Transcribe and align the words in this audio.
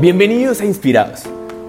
Bienvenidos 0.00 0.62
a 0.62 0.64
Inspirados, 0.64 1.24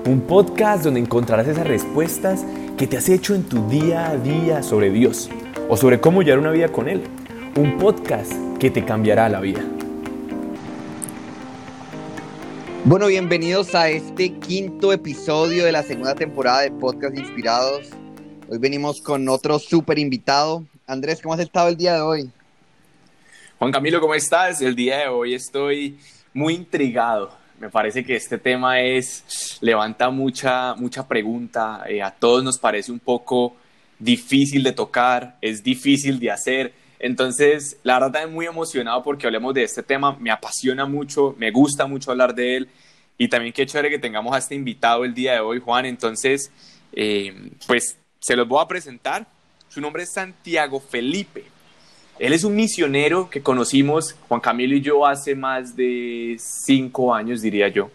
un 0.05 0.21
podcast 0.21 0.85
donde 0.85 1.01
encontrarás 1.01 1.49
esas 1.49 1.67
respuestas 1.67 2.45
que 2.77 2.87
te 2.87 2.95
has 2.95 3.09
hecho 3.09 3.35
en 3.35 3.43
tu 3.43 3.67
día 3.67 4.09
a 4.09 4.15
día 4.15 4.63
sobre 4.63 4.89
Dios 4.89 5.29
o 5.67 5.75
sobre 5.75 5.99
cómo 5.99 6.21
llevar 6.21 6.39
una 6.39 6.51
vida 6.51 6.69
con 6.69 6.87
Él. 6.87 7.03
Un 7.57 7.77
podcast 7.77 8.31
que 8.57 8.71
te 8.71 8.85
cambiará 8.85 9.27
la 9.27 9.41
vida. 9.41 9.61
Bueno, 12.85 13.07
bienvenidos 13.07 13.75
a 13.75 13.89
este 13.89 14.31
quinto 14.35 14.93
episodio 14.93 15.65
de 15.65 15.73
la 15.73 15.83
segunda 15.83 16.15
temporada 16.15 16.61
de 16.61 16.71
Podcast 16.71 17.17
Inspirados. 17.17 17.89
Hoy 18.47 18.59
venimos 18.59 19.01
con 19.01 19.27
otro 19.27 19.59
súper 19.59 19.99
invitado. 19.99 20.63
Andrés, 20.87 21.19
¿cómo 21.21 21.33
has 21.33 21.41
estado 21.41 21.67
el 21.67 21.75
día 21.75 21.95
de 21.95 21.99
hoy? 21.99 22.31
Juan 23.59 23.73
Camilo, 23.73 23.99
¿cómo 23.99 24.15
estás? 24.15 24.61
El 24.61 24.73
día 24.73 24.99
de 24.99 25.07
hoy 25.09 25.33
estoy 25.33 25.99
muy 26.33 26.53
intrigado 26.53 27.40
me 27.61 27.69
parece 27.69 28.03
que 28.03 28.15
este 28.15 28.39
tema 28.39 28.81
es, 28.81 29.59
levanta 29.61 30.09
mucha, 30.09 30.73
mucha 30.73 31.07
pregunta, 31.07 31.83
eh, 31.87 32.01
a 32.01 32.09
todos 32.09 32.43
nos 32.43 32.57
parece 32.57 32.91
un 32.91 32.97
poco 32.97 33.55
difícil 33.99 34.63
de 34.63 34.71
tocar, 34.71 35.37
es 35.41 35.61
difícil 35.61 36.19
de 36.19 36.31
hacer. 36.31 36.73
Entonces, 36.97 37.77
la 37.83 37.99
verdad, 37.99 38.15
estoy 38.15 38.33
muy 38.33 38.47
emocionado 38.47 39.03
porque 39.03 39.27
hablemos 39.27 39.53
de 39.53 39.61
este 39.61 39.83
tema, 39.83 40.17
me 40.19 40.31
apasiona 40.31 40.87
mucho, 40.87 41.35
me 41.37 41.51
gusta 41.51 41.85
mucho 41.85 42.09
hablar 42.09 42.33
de 42.33 42.57
él 42.57 42.69
y 43.19 43.27
también 43.27 43.53
qué 43.53 43.67
chévere 43.67 43.91
que 43.91 43.99
tengamos 43.99 44.33
a 44.33 44.39
este 44.39 44.55
invitado 44.55 45.05
el 45.05 45.13
día 45.13 45.33
de 45.33 45.41
hoy, 45.41 45.59
Juan. 45.59 45.85
Entonces, 45.85 46.51
eh, 46.93 47.51
pues 47.67 47.95
se 48.19 48.35
los 48.35 48.47
voy 48.47 48.63
a 48.63 48.67
presentar. 48.67 49.27
Su 49.69 49.81
nombre 49.81 50.01
es 50.01 50.13
Santiago 50.13 50.79
Felipe. 50.79 51.43
Él 52.21 52.33
es 52.33 52.43
un 52.43 52.55
misionero 52.55 53.31
que 53.31 53.41
conocimos, 53.41 54.15
Juan 54.27 54.41
Camilo 54.41 54.75
y 54.75 54.81
yo, 54.81 55.07
hace 55.07 55.33
más 55.33 55.75
de 55.75 56.37
cinco 56.39 57.15
años, 57.15 57.41
diría 57.41 57.67
yo. 57.69 57.89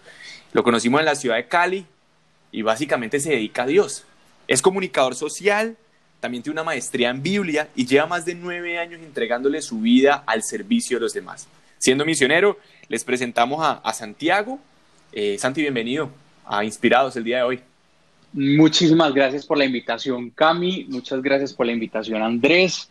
Lo 0.52 0.64
conocimos 0.64 0.98
en 0.98 1.06
la 1.06 1.14
ciudad 1.14 1.36
de 1.36 1.46
Cali 1.46 1.86
y 2.50 2.62
básicamente 2.62 3.20
se 3.20 3.30
dedica 3.30 3.62
a 3.62 3.66
Dios. 3.66 4.04
Es 4.48 4.62
comunicador 4.62 5.14
social, 5.14 5.76
también 6.18 6.42
tiene 6.42 6.54
una 6.54 6.64
maestría 6.64 7.10
en 7.10 7.22
Biblia 7.22 7.68
y 7.76 7.86
lleva 7.86 8.06
más 8.06 8.24
de 8.24 8.34
nueve 8.34 8.80
años 8.80 9.00
entregándole 9.00 9.62
su 9.62 9.78
vida 9.78 10.24
al 10.26 10.42
servicio 10.42 10.96
de 10.96 11.02
los 11.02 11.12
demás. 11.12 11.46
Siendo 11.78 12.04
misionero, 12.04 12.58
les 12.88 13.04
presentamos 13.04 13.60
a, 13.62 13.92
Santiago. 13.92 14.58
Eh, 15.12 15.36
Santi, 15.38 15.60
bienvenido 15.60 16.10
a 16.44 16.64
Inspirados 16.64 17.14
el 17.14 17.22
día 17.22 17.36
de 17.36 17.42
hoy. 17.44 17.60
Muchísimas 18.32 19.14
gracias 19.14 19.46
por 19.46 19.56
la 19.56 19.66
invitación, 19.66 20.30
Cami. 20.30 20.86
Muchas 20.88 21.22
gracias 21.22 21.54
por 21.54 21.64
la 21.66 21.70
invitación, 21.70 22.22
Andrés. 22.22 22.90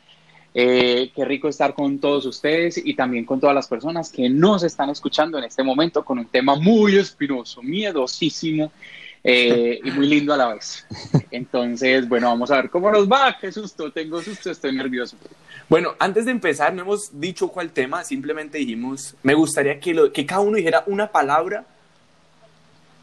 Eh, 0.57 1.11
qué 1.13 1.25
rico 1.25 1.49
estar 1.49 1.73
con 1.73 1.99
todos 1.99 2.25
ustedes 2.25 2.77
y 2.77 2.93
también 2.93 3.25
con 3.25 3.41
todas 3.41 3.53
las 3.53 3.67
personas 3.67 4.09
que 4.09 4.29
nos 4.29 4.63
están 4.63 4.89
escuchando 4.89 5.37
en 5.37 5.43
este 5.43 5.63
momento 5.63 6.05
con 6.05 6.17
un 6.17 6.27
tema 6.27 6.55
muy 6.55 6.95
espinoso, 6.95 7.61
miedosísimo 7.61 8.71
eh, 9.21 9.81
y 9.83 9.91
muy 9.91 10.07
lindo 10.07 10.33
a 10.33 10.37
la 10.37 10.53
vez. 10.53 10.87
Entonces, 11.29 12.07
bueno, 12.07 12.29
vamos 12.29 12.51
a 12.51 12.55
ver 12.55 12.69
cómo 12.69 12.89
nos 12.89 13.05
va. 13.05 13.37
Qué 13.37 13.51
susto, 13.51 13.91
tengo 13.91 14.21
susto, 14.21 14.49
estoy 14.49 14.73
nervioso. 14.73 15.17
Bueno, 15.67 15.93
antes 15.99 16.23
de 16.23 16.31
empezar, 16.31 16.73
no 16.73 16.83
hemos 16.83 17.19
dicho 17.19 17.49
cuál 17.49 17.71
tema, 17.71 18.05
simplemente 18.05 18.57
dijimos, 18.57 19.13
me 19.23 19.33
gustaría 19.33 19.77
que, 19.81 19.93
lo, 19.93 20.13
que 20.13 20.25
cada 20.25 20.39
uno 20.39 20.55
dijera 20.55 20.85
una 20.87 21.11
palabra 21.11 21.65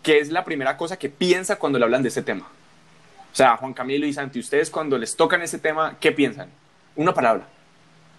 que 0.03 0.20
es 0.20 0.30
la 0.30 0.42
primera 0.42 0.78
cosa 0.78 0.98
que 0.98 1.11
piensa 1.11 1.56
cuando 1.56 1.78
le 1.78 1.84
hablan 1.84 2.03
de 2.03 2.08
ese 2.08 2.23
tema. 2.23 2.48
O 3.30 3.36
sea, 3.36 3.58
Juan 3.58 3.75
Camilo 3.75 4.06
y 4.06 4.14
Santi, 4.14 4.41
ustedes 4.41 4.70
cuando 4.70 4.97
les 4.97 5.14
tocan 5.14 5.42
ese 5.42 5.58
tema, 5.58 5.98
¿qué 6.00 6.12
piensan? 6.12 6.62
Una 6.97 7.15
palabra. 7.15 7.47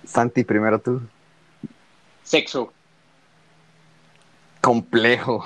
Santi, 0.06 0.44
primero 0.44 0.80
tú. 0.80 1.02
Sexo. 2.24 2.72
Complejo. 4.62 5.44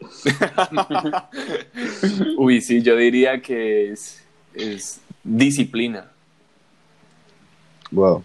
Uy, 2.36 2.60
sí, 2.60 2.82
yo 2.82 2.96
diría 2.96 3.40
que 3.40 3.92
es, 3.92 4.24
es 4.54 5.00
disciplina. 5.22 6.10
Wow. 7.90 8.24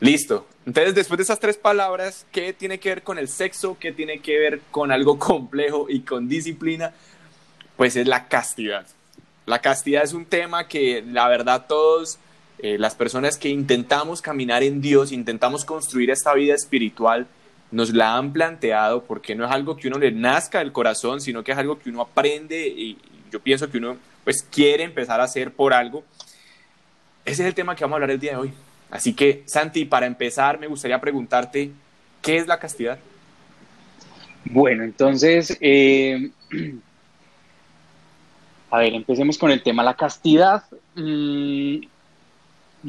Listo. 0.00 0.46
Entonces, 0.66 0.94
después 0.94 1.18
de 1.18 1.22
esas 1.22 1.38
tres 1.38 1.56
palabras, 1.56 2.26
¿qué 2.32 2.52
tiene 2.52 2.80
que 2.80 2.88
ver 2.88 3.02
con 3.02 3.18
el 3.18 3.28
sexo? 3.28 3.76
¿Qué 3.78 3.92
tiene 3.92 4.20
que 4.20 4.38
ver 4.38 4.60
con 4.70 4.90
algo 4.90 5.18
complejo 5.18 5.86
y 5.88 6.00
con 6.00 6.28
disciplina? 6.28 6.92
Pues 7.76 7.96
es 7.96 8.06
la 8.06 8.28
castidad. 8.28 8.86
La 9.46 9.60
castidad 9.60 10.02
es 10.02 10.12
un 10.12 10.24
tema 10.24 10.66
que 10.66 11.04
la 11.06 11.28
verdad 11.28 11.66
todos 11.68 12.18
eh, 12.58 12.78
las 12.78 12.94
personas 12.94 13.36
que 13.36 13.48
intentamos 13.48 14.22
caminar 14.22 14.62
en 14.62 14.80
Dios, 14.80 15.12
intentamos 15.12 15.64
construir 15.64 16.10
esta 16.10 16.32
vida 16.34 16.54
espiritual, 16.54 17.26
nos 17.70 17.90
la 17.90 18.16
han 18.16 18.32
planteado 18.32 19.02
porque 19.04 19.34
no 19.34 19.44
es 19.44 19.50
algo 19.50 19.76
que 19.76 19.88
uno 19.88 19.98
le 19.98 20.10
nazca 20.12 20.60
del 20.60 20.72
corazón, 20.72 21.20
sino 21.20 21.42
que 21.44 21.52
es 21.52 21.58
algo 21.58 21.78
que 21.78 21.90
uno 21.90 22.00
aprende 22.00 22.66
y 22.66 22.96
yo 23.30 23.40
pienso 23.40 23.70
que 23.70 23.78
uno 23.78 23.96
pues 24.24 24.42
quiere 24.42 24.84
empezar 24.84 25.20
a 25.20 25.24
hacer 25.24 25.52
por 25.52 25.74
algo. 25.74 26.04
Ese 27.24 27.42
es 27.42 27.48
el 27.48 27.54
tema 27.54 27.74
que 27.74 27.84
vamos 27.84 27.94
a 27.94 27.96
hablar 27.96 28.10
el 28.12 28.20
día 28.20 28.32
de 28.32 28.36
hoy. 28.38 28.52
Así 28.90 29.14
que, 29.14 29.42
Santi, 29.46 29.84
para 29.84 30.06
empezar, 30.06 30.58
me 30.58 30.68
gustaría 30.68 31.00
preguntarte, 31.00 31.70
¿qué 32.22 32.36
es 32.36 32.46
la 32.46 32.58
castidad? 32.58 32.98
Bueno, 34.44 34.84
entonces, 34.84 35.56
eh, 35.60 36.30
a 38.70 38.78
ver, 38.78 38.94
empecemos 38.94 39.38
con 39.38 39.50
el 39.50 39.62
tema. 39.62 39.82
La 39.82 39.94
castidad 39.94 40.64
mm, 40.94 41.78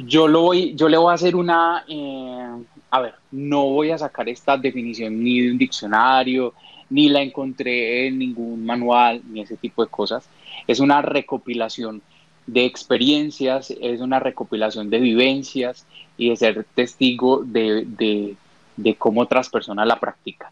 yo, 0.06 0.28
lo 0.28 0.42
voy, 0.42 0.76
yo 0.76 0.90
le 0.90 0.98
voy 0.98 1.12
a 1.12 1.16
hacer 1.16 1.36
una, 1.36 1.84
eh, 1.88 2.48
a 2.92 3.02
ver, 3.02 3.16
no 3.32 3.66
voy 3.66 3.92
a 3.92 3.98
sacar 3.98 4.30
esta 4.30 4.58
definición 4.58 5.24
ni 5.24 5.42
de 5.42 5.52
un 5.52 5.58
diccionario, 5.58 6.54
ni 6.90 7.10
la 7.10 7.22
encontré 7.22 8.08
en 8.08 8.20
ningún 8.20 8.66
manual, 8.66 9.22
ni 9.30 9.42
ese 9.42 9.58
tipo 9.58 9.84
de 9.84 9.90
cosas. 9.90 10.30
Es 10.68 10.80
una 10.80 11.02
recopilación 11.02 12.02
de 12.46 12.66
experiencias, 12.66 13.72
es 13.72 14.00
una 14.00 14.20
recopilación 14.20 14.90
de 14.90 15.00
vivencias 15.00 15.86
y 16.18 16.30
de 16.30 16.36
ser 16.38 16.66
testigo 16.76 17.44
de, 17.44 18.36
de 18.78 18.96
cómo 18.96 19.22
otras 19.22 19.50
personas 19.50 19.88
la 19.88 20.00
practican. 20.00 20.52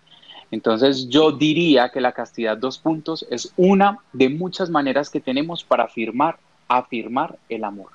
Entonces 0.52 1.10
yo 1.10 1.32
diría 1.32 1.90
que 1.90 2.02
la 2.02 2.12
castidad 2.12 2.58
dos 2.58 2.78
puntos 2.78 3.26
es 3.30 3.52
una 3.56 4.00
de 4.14 4.30
muchas 4.30 4.70
maneras 4.70 5.10
que 5.10 5.20
tenemos 5.20 5.64
para 5.64 5.86
afirmar, 5.86 6.38
afirmar 6.68 7.38
el 7.50 7.64
amor. 7.64 7.90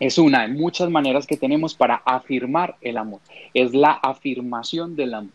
Es 0.00 0.18
una 0.18 0.42
de 0.42 0.48
muchas 0.48 0.90
maneras 0.90 1.26
que 1.26 1.36
tenemos 1.36 1.74
para 1.74 1.96
afirmar 2.04 2.76
el 2.80 2.96
amor. 2.96 3.20
Es 3.52 3.74
la 3.74 3.92
afirmación 3.92 4.96
del 4.96 5.14
amor. 5.14 5.32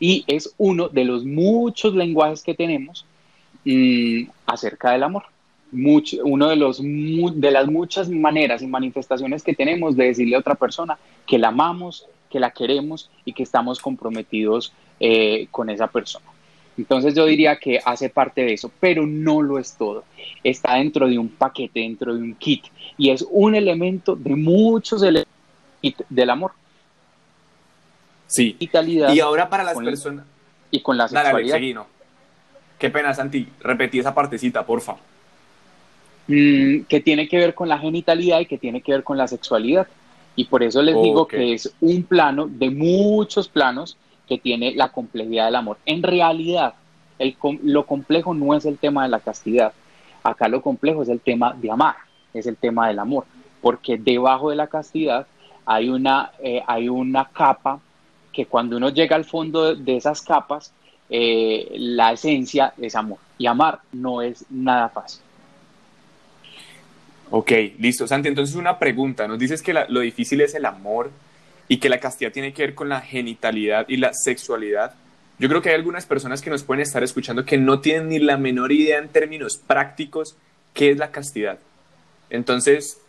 Y 0.00 0.24
es 0.26 0.54
uno 0.58 0.88
de 0.88 1.04
los 1.04 1.24
muchos 1.24 1.94
lenguajes 1.94 2.42
que 2.42 2.54
tenemos 2.54 3.06
mm, 3.64 4.24
acerca 4.46 4.92
del 4.92 5.04
amor. 5.04 5.24
Mucho, 5.70 6.18
uno 6.24 6.48
de, 6.48 6.56
los, 6.56 6.82
de 6.82 7.50
las 7.50 7.66
muchas 7.66 8.08
maneras 8.10 8.60
y 8.60 8.66
manifestaciones 8.66 9.42
que 9.42 9.54
tenemos 9.54 9.96
de 9.96 10.06
decirle 10.06 10.36
a 10.36 10.40
otra 10.40 10.54
persona 10.54 10.98
que 11.26 11.38
la 11.38 11.48
amamos, 11.48 12.06
que 12.28 12.40
la 12.40 12.50
queremos 12.50 13.10
y 13.24 13.32
que 13.32 13.42
estamos 13.42 13.80
comprometidos 13.80 14.72
eh, 15.00 15.46
con 15.50 15.70
esa 15.70 15.86
persona. 15.86 16.26
Entonces 16.78 17.14
yo 17.14 17.26
diría 17.26 17.56
que 17.56 17.80
hace 17.84 18.08
parte 18.08 18.42
de 18.42 18.54
eso, 18.54 18.70
pero 18.80 19.06
no 19.06 19.42
lo 19.42 19.58
es 19.58 19.76
todo. 19.76 20.04
Está 20.42 20.74
dentro 20.76 21.06
de 21.06 21.18
un 21.18 21.28
paquete, 21.28 21.80
dentro 21.80 22.14
de 22.14 22.20
un 22.20 22.34
kit, 22.34 22.64
y 22.96 23.10
es 23.10 23.24
un 23.30 23.54
elemento 23.54 24.16
de 24.16 24.34
muchos 24.36 25.02
elementos 25.02 25.32
del 26.08 26.30
amor. 26.30 26.52
Sí. 28.26 28.56
Y, 28.58 29.20
ahora 29.20 29.50
para 29.50 29.64
las 29.64 29.76
personas... 29.76 30.24
Y 30.70 30.80
con 30.80 30.96
la 30.96 31.06
sexualidad. 31.06 31.54
Dale, 31.54 31.80
Qué 32.78 32.88
pena, 32.88 33.12
Santi. 33.12 33.46
Repetí 33.60 33.98
esa 33.98 34.14
partecita, 34.14 34.64
porfa. 34.64 34.96
Mm, 36.26 36.82
que 36.88 37.00
tiene 37.00 37.28
que 37.28 37.36
ver 37.36 37.54
con 37.54 37.68
la 37.68 37.78
genitalidad 37.78 38.40
y 38.40 38.46
que 38.46 38.58
tiene 38.58 38.80
que 38.80 38.92
ver 38.92 39.04
con 39.04 39.18
la 39.18 39.28
sexualidad. 39.28 39.86
Y 40.34 40.46
por 40.46 40.62
eso 40.62 40.80
les 40.80 41.00
digo 41.00 41.28
que 41.28 41.52
es 41.52 41.74
un 41.80 42.04
plano 42.04 42.48
de 42.48 42.70
muchos 42.70 43.48
planos 43.48 43.98
que 44.28 44.38
tiene 44.38 44.72
la 44.74 44.90
complejidad 44.90 45.46
del 45.46 45.56
amor. 45.56 45.78
En 45.86 46.02
realidad, 46.02 46.74
el, 47.18 47.36
lo 47.62 47.86
complejo 47.86 48.34
no 48.34 48.54
es 48.54 48.64
el 48.64 48.78
tema 48.78 49.04
de 49.04 49.08
la 49.08 49.20
castidad. 49.20 49.72
Acá 50.22 50.48
lo 50.48 50.62
complejo 50.62 51.02
es 51.02 51.08
el 51.08 51.20
tema 51.20 51.54
de 51.54 51.70
amar, 51.70 51.96
es 52.32 52.46
el 52.46 52.56
tema 52.56 52.88
del 52.88 52.98
amor, 52.98 53.24
porque 53.60 53.98
debajo 53.98 54.50
de 54.50 54.56
la 54.56 54.68
castidad 54.68 55.26
hay 55.66 55.88
una, 55.88 56.32
eh, 56.42 56.62
hay 56.66 56.88
una 56.88 57.24
capa 57.26 57.80
que 58.32 58.46
cuando 58.46 58.76
uno 58.76 58.88
llega 58.88 59.16
al 59.16 59.24
fondo 59.24 59.74
de, 59.74 59.96
esas 59.96 60.22
capas, 60.22 60.72
eh, 61.10 61.68
la 61.76 62.12
esencia 62.12 62.72
es 62.80 62.94
amor. 62.94 63.18
Y 63.36 63.46
amar 63.46 63.80
no 63.92 64.22
es 64.22 64.44
nada 64.48 64.88
fácil. 64.88 65.20
Ok, 67.30 67.52
listo. 67.78 68.06
Santi, 68.06 68.28
entonces 68.28 68.56
una 68.56 68.78
pregunta. 68.78 69.26
Nos 69.26 69.38
dices 69.38 69.62
que 69.62 69.74
lo 69.88 70.00
difícil 70.00 70.40
es 70.40 70.54
el 70.54 70.64
amor 70.64 71.10
y 71.72 71.78
que 71.78 71.88
la 71.88 72.00
castidad 72.00 72.32
tiene 72.32 72.52
que 72.52 72.60
ver 72.60 72.74
con 72.74 72.90
la 72.90 73.00
genitalidad 73.00 73.86
y 73.88 73.96
la 73.96 74.12
sexualidad, 74.12 74.92
yo 75.38 75.48
creo 75.48 75.62
que 75.62 75.70
hay 75.70 75.74
algunas 75.74 76.04
personas 76.04 76.42
que 76.42 76.50
nos 76.50 76.64
pueden 76.64 76.82
estar 76.82 77.02
escuchando 77.02 77.46
que 77.46 77.56
no 77.56 77.80
tienen 77.80 78.10
ni 78.10 78.18
la 78.18 78.36
menor 78.36 78.72
idea 78.72 78.98
en 78.98 79.08
términos 79.08 79.56
prácticos 79.56 80.36
qué 80.74 80.90
es 80.90 80.98
la 80.98 81.10
castidad. 81.10 81.58
Entonces, 82.28 83.00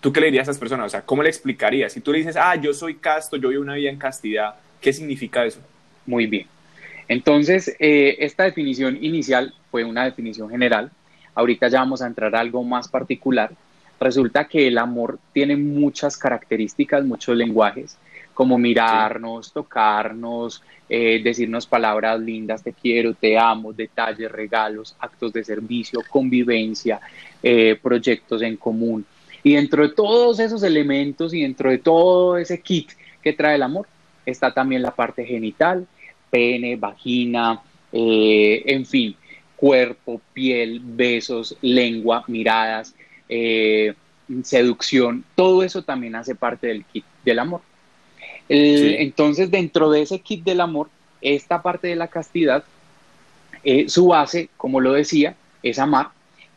¿tú 0.00 0.12
qué 0.12 0.18
le 0.18 0.26
dirías 0.26 0.48
a 0.48 0.50
esas 0.50 0.58
personas? 0.58 0.86
O 0.86 0.88
sea, 0.88 1.02
¿cómo 1.02 1.22
le 1.22 1.28
explicarías? 1.28 1.92
Si 1.92 2.00
tú 2.00 2.10
le 2.10 2.18
dices, 2.18 2.34
ah, 2.36 2.56
yo 2.56 2.74
soy 2.74 2.96
casto, 2.96 3.36
yo 3.36 3.50
vivo 3.50 3.62
una 3.62 3.74
vida 3.74 3.90
en 3.90 3.98
castidad, 3.98 4.56
¿qué 4.80 4.92
significa 4.92 5.44
eso? 5.44 5.60
Muy 6.04 6.26
bien. 6.26 6.48
Entonces, 7.06 7.76
eh, 7.78 8.16
esta 8.18 8.42
definición 8.42 8.98
inicial 9.00 9.54
fue 9.70 9.84
una 9.84 10.04
definición 10.04 10.50
general. 10.50 10.90
Ahorita 11.32 11.68
ya 11.68 11.78
vamos 11.78 12.02
a 12.02 12.08
entrar 12.08 12.34
a 12.34 12.40
algo 12.40 12.64
más 12.64 12.88
particular. 12.88 13.52
Resulta 14.00 14.46
que 14.46 14.68
el 14.68 14.78
amor 14.78 15.18
tiene 15.32 15.56
muchas 15.56 16.16
características, 16.16 17.04
muchos 17.04 17.36
lenguajes, 17.36 17.98
como 18.32 18.56
mirarnos, 18.56 19.52
tocarnos, 19.52 20.62
eh, 20.88 21.20
decirnos 21.22 21.66
palabras 21.66 22.20
lindas, 22.20 22.62
te 22.62 22.72
quiero, 22.72 23.12
te 23.14 23.36
amo, 23.36 23.72
detalles, 23.72 24.30
regalos, 24.30 24.94
actos 25.00 25.32
de 25.32 25.42
servicio, 25.42 26.00
convivencia, 26.08 27.00
eh, 27.42 27.76
proyectos 27.82 28.42
en 28.42 28.56
común. 28.56 29.04
Y 29.42 29.54
dentro 29.54 29.82
de 29.82 29.94
todos 29.94 30.38
esos 30.38 30.62
elementos 30.62 31.34
y 31.34 31.42
dentro 31.42 31.70
de 31.70 31.78
todo 31.78 32.38
ese 32.38 32.60
kit 32.60 32.92
que 33.22 33.32
trae 33.32 33.56
el 33.56 33.62
amor, 33.62 33.88
está 34.24 34.52
también 34.54 34.82
la 34.82 34.94
parte 34.94 35.24
genital, 35.24 35.86
pene, 36.30 36.76
vagina, 36.76 37.60
eh, 37.92 38.62
en 38.66 38.86
fin, 38.86 39.16
cuerpo, 39.56 40.20
piel, 40.32 40.80
besos, 40.82 41.56
lengua, 41.60 42.24
miradas, 42.28 42.94
eh, 43.28 43.94
seducción, 44.42 45.24
todo 45.34 45.62
eso 45.62 45.82
también 45.82 46.14
hace 46.16 46.34
parte 46.34 46.68
del 46.68 46.84
kit 46.84 47.04
del 47.24 47.38
amor. 47.38 47.60
Entonces, 48.48 49.50
dentro 49.50 49.90
de 49.90 50.02
ese 50.02 50.20
kit 50.20 50.42
del 50.42 50.60
amor, 50.60 50.88
esta 51.20 51.60
parte 51.62 51.88
de 51.88 51.96
la 51.96 52.08
castidad, 52.08 52.64
eh, 53.62 53.88
su 53.88 54.06
base, 54.06 54.48
como 54.56 54.80
lo 54.80 54.92
decía, 54.92 55.36
es 55.62 55.78
amar, 55.78 56.08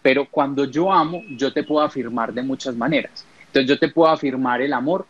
pero 0.01 0.25
cuando 0.25 0.65
yo 0.65 0.91
amo, 0.91 1.23
yo 1.31 1.51
te 1.51 1.63
puedo 1.63 1.83
afirmar 1.83 2.33
de 2.33 2.43
muchas 2.43 2.75
maneras. 2.75 3.25
Entonces, 3.47 3.67
yo 3.67 3.77
te 3.77 3.89
puedo 3.89 4.11
afirmar 4.11 4.61
el 4.61 4.73
amor 4.73 5.05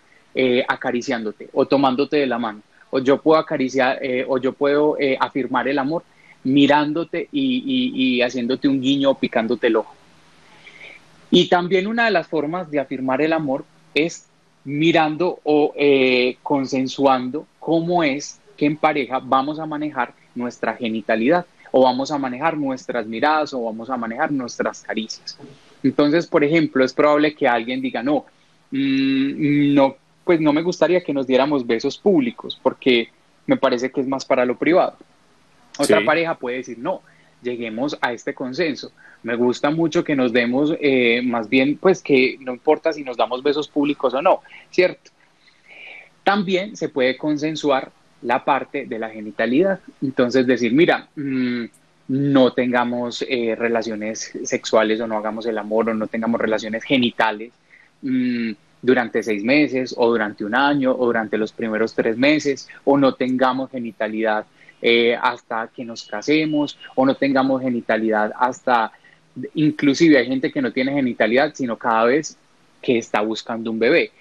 acariciándote 0.68 1.50
o 1.52 1.66
tomándote 1.66 2.16
de 2.16 2.26
la 2.26 2.40
mano 2.40 2.62
o 2.92 3.00
yo 3.00 3.20
puedo 3.20 3.40
acariciar, 3.40 3.98
eh, 4.04 4.26
o 4.28 4.38
yo 4.38 4.54
puedo 4.54 4.98
eh, 5.00 5.18
afirmar 5.20 5.68
el 5.68 5.80
amor 5.80 6.04
mirándote 6.44 7.30
y, 7.32 8.22
haciéndote 8.22 8.68
un 8.68 8.82
guiño 8.82 9.12
o 9.12 9.16
picándote 9.16 9.68
el 9.68 9.78
ojo. 9.78 9.96
Y 11.32 11.48
también 11.48 11.88
una 11.88 12.06
de 12.06 12.12
las 12.12 12.28
formas 12.28 12.70
de 12.70 12.80
afirmar 12.80 13.22
el 13.22 13.34
amor 13.34 13.66
es 13.96 14.28
mirando 14.64 15.40
o 15.44 15.74
eh, 15.76 16.38
consensuando 16.44 17.48
cómo 17.60 18.04
es 18.04 18.40
que 18.58 18.66
en 18.66 18.78
pareja 18.78 19.20
vamos 19.24 19.60
a 19.60 19.66
manejar 19.66 20.14
nuestra 20.36 20.76
genitalidad 20.76 21.46
o 21.72 21.84
vamos 21.84 22.12
a 22.12 22.18
manejar 22.18 22.58
nuestras 22.58 23.08
miradas 23.08 23.54
o 23.54 23.64
vamos 23.64 23.90
a 23.90 23.98
manejar 23.98 24.32
nuestras 24.32 24.82
caricias. 24.82 25.38
Entonces, 25.82 26.28
por 26.28 26.44
ejemplo, 26.44 26.84
es 26.84 26.94
probable 26.94 27.34
que 27.34 27.48
alguien 27.48 27.82
diga, 27.82 28.04
no, 28.04 28.26
mm, 28.72 29.74
no 29.74 29.96
pues 30.24 30.40
no 30.40 30.54
me 30.54 30.62
gustaría 30.62 31.02
que 31.02 31.14
nos 31.14 31.26
diéramos 31.26 31.66
besos 31.66 31.98
públicos 31.98 32.60
porque 32.62 33.10
me 33.48 33.58
parece 33.58 33.90
que 33.92 34.02
es 34.02 34.08
más 34.08 34.26
para 34.26 34.46
lo 34.46 34.58
privado. 34.58 34.96
Otra 35.78 36.04
pareja 36.06 36.36
puede 36.36 36.58
decir, 36.58 36.78
no, 36.78 37.02
lleguemos 37.42 37.98
a 38.02 38.14
este 38.14 38.34
consenso. 38.34 38.92
Me 39.24 39.36
gusta 39.36 39.70
mucho 39.70 40.04
que 40.04 40.16
nos 40.16 40.34
demos, 40.34 40.74
eh, 40.80 41.22
más 41.24 41.50
bien, 41.50 41.78
pues 41.78 42.02
que 42.02 42.38
no 42.40 42.54
importa 42.54 42.94
si 42.94 43.04
nos 43.04 43.18
damos 43.18 43.44
besos 43.44 43.68
públicos 43.68 44.14
o 44.14 44.22
no, 44.22 44.42
¿cierto? 44.70 45.12
También 46.24 46.76
se 46.76 46.90
puede 46.90 47.18
consensuar 47.18 47.92
la 48.22 48.44
parte 48.46 48.86
de 48.86 49.00
la 49.00 49.10
genitalidad. 49.10 49.80
Entonces 50.02 50.46
decir, 50.46 50.74
mira, 50.74 51.08
mm, 51.16 51.66
no 52.10 52.54
tengamos 52.54 53.26
eh, 53.28 53.56
relaciones 53.58 54.32
sexuales 54.44 55.00
o 55.00 55.08
no 55.08 55.18
hagamos 55.18 55.46
el 55.46 55.58
amor 55.58 55.90
o 55.90 55.94
no 55.94 56.08
tengamos 56.08 56.40
relaciones 56.42 56.84
genitales. 56.84 57.52
Mm, 58.02 58.52
durante 58.82 59.22
seis 59.22 59.44
meses 59.44 59.94
o 59.98 60.10
durante 60.10 60.44
un 60.44 60.56
año 60.56 60.92
o 60.92 61.06
durante 61.06 61.38
los 61.38 61.52
primeros 61.52 61.94
tres 61.94 62.18
meses 62.18 62.68
o 62.84 62.98
no 62.98 63.14
tengamos 63.14 63.70
genitalidad 63.70 64.46
eh, 64.82 65.18
hasta 65.22 65.68
que 65.68 65.86
nos 65.86 66.04
casemos 66.04 66.78
o 66.96 67.06
no 67.06 67.16
tengamos 67.16 67.62
genitalidad 67.62 68.32
hasta, 68.38 68.92
inclusive 69.54 70.18
hay 70.18 70.28
gente 70.28 70.52
que 70.52 70.62
no 70.62 70.72
tiene 70.72 70.94
genitalidad 70.94 71.54
sino 71.54 71.78
cada 71.78 72.06
vez 72.06 72.38
que 72.82 72.98
está 72.98 73.22
buscando 73.22 73.72
un 73.72 73.80
bebé. 73.80 74.12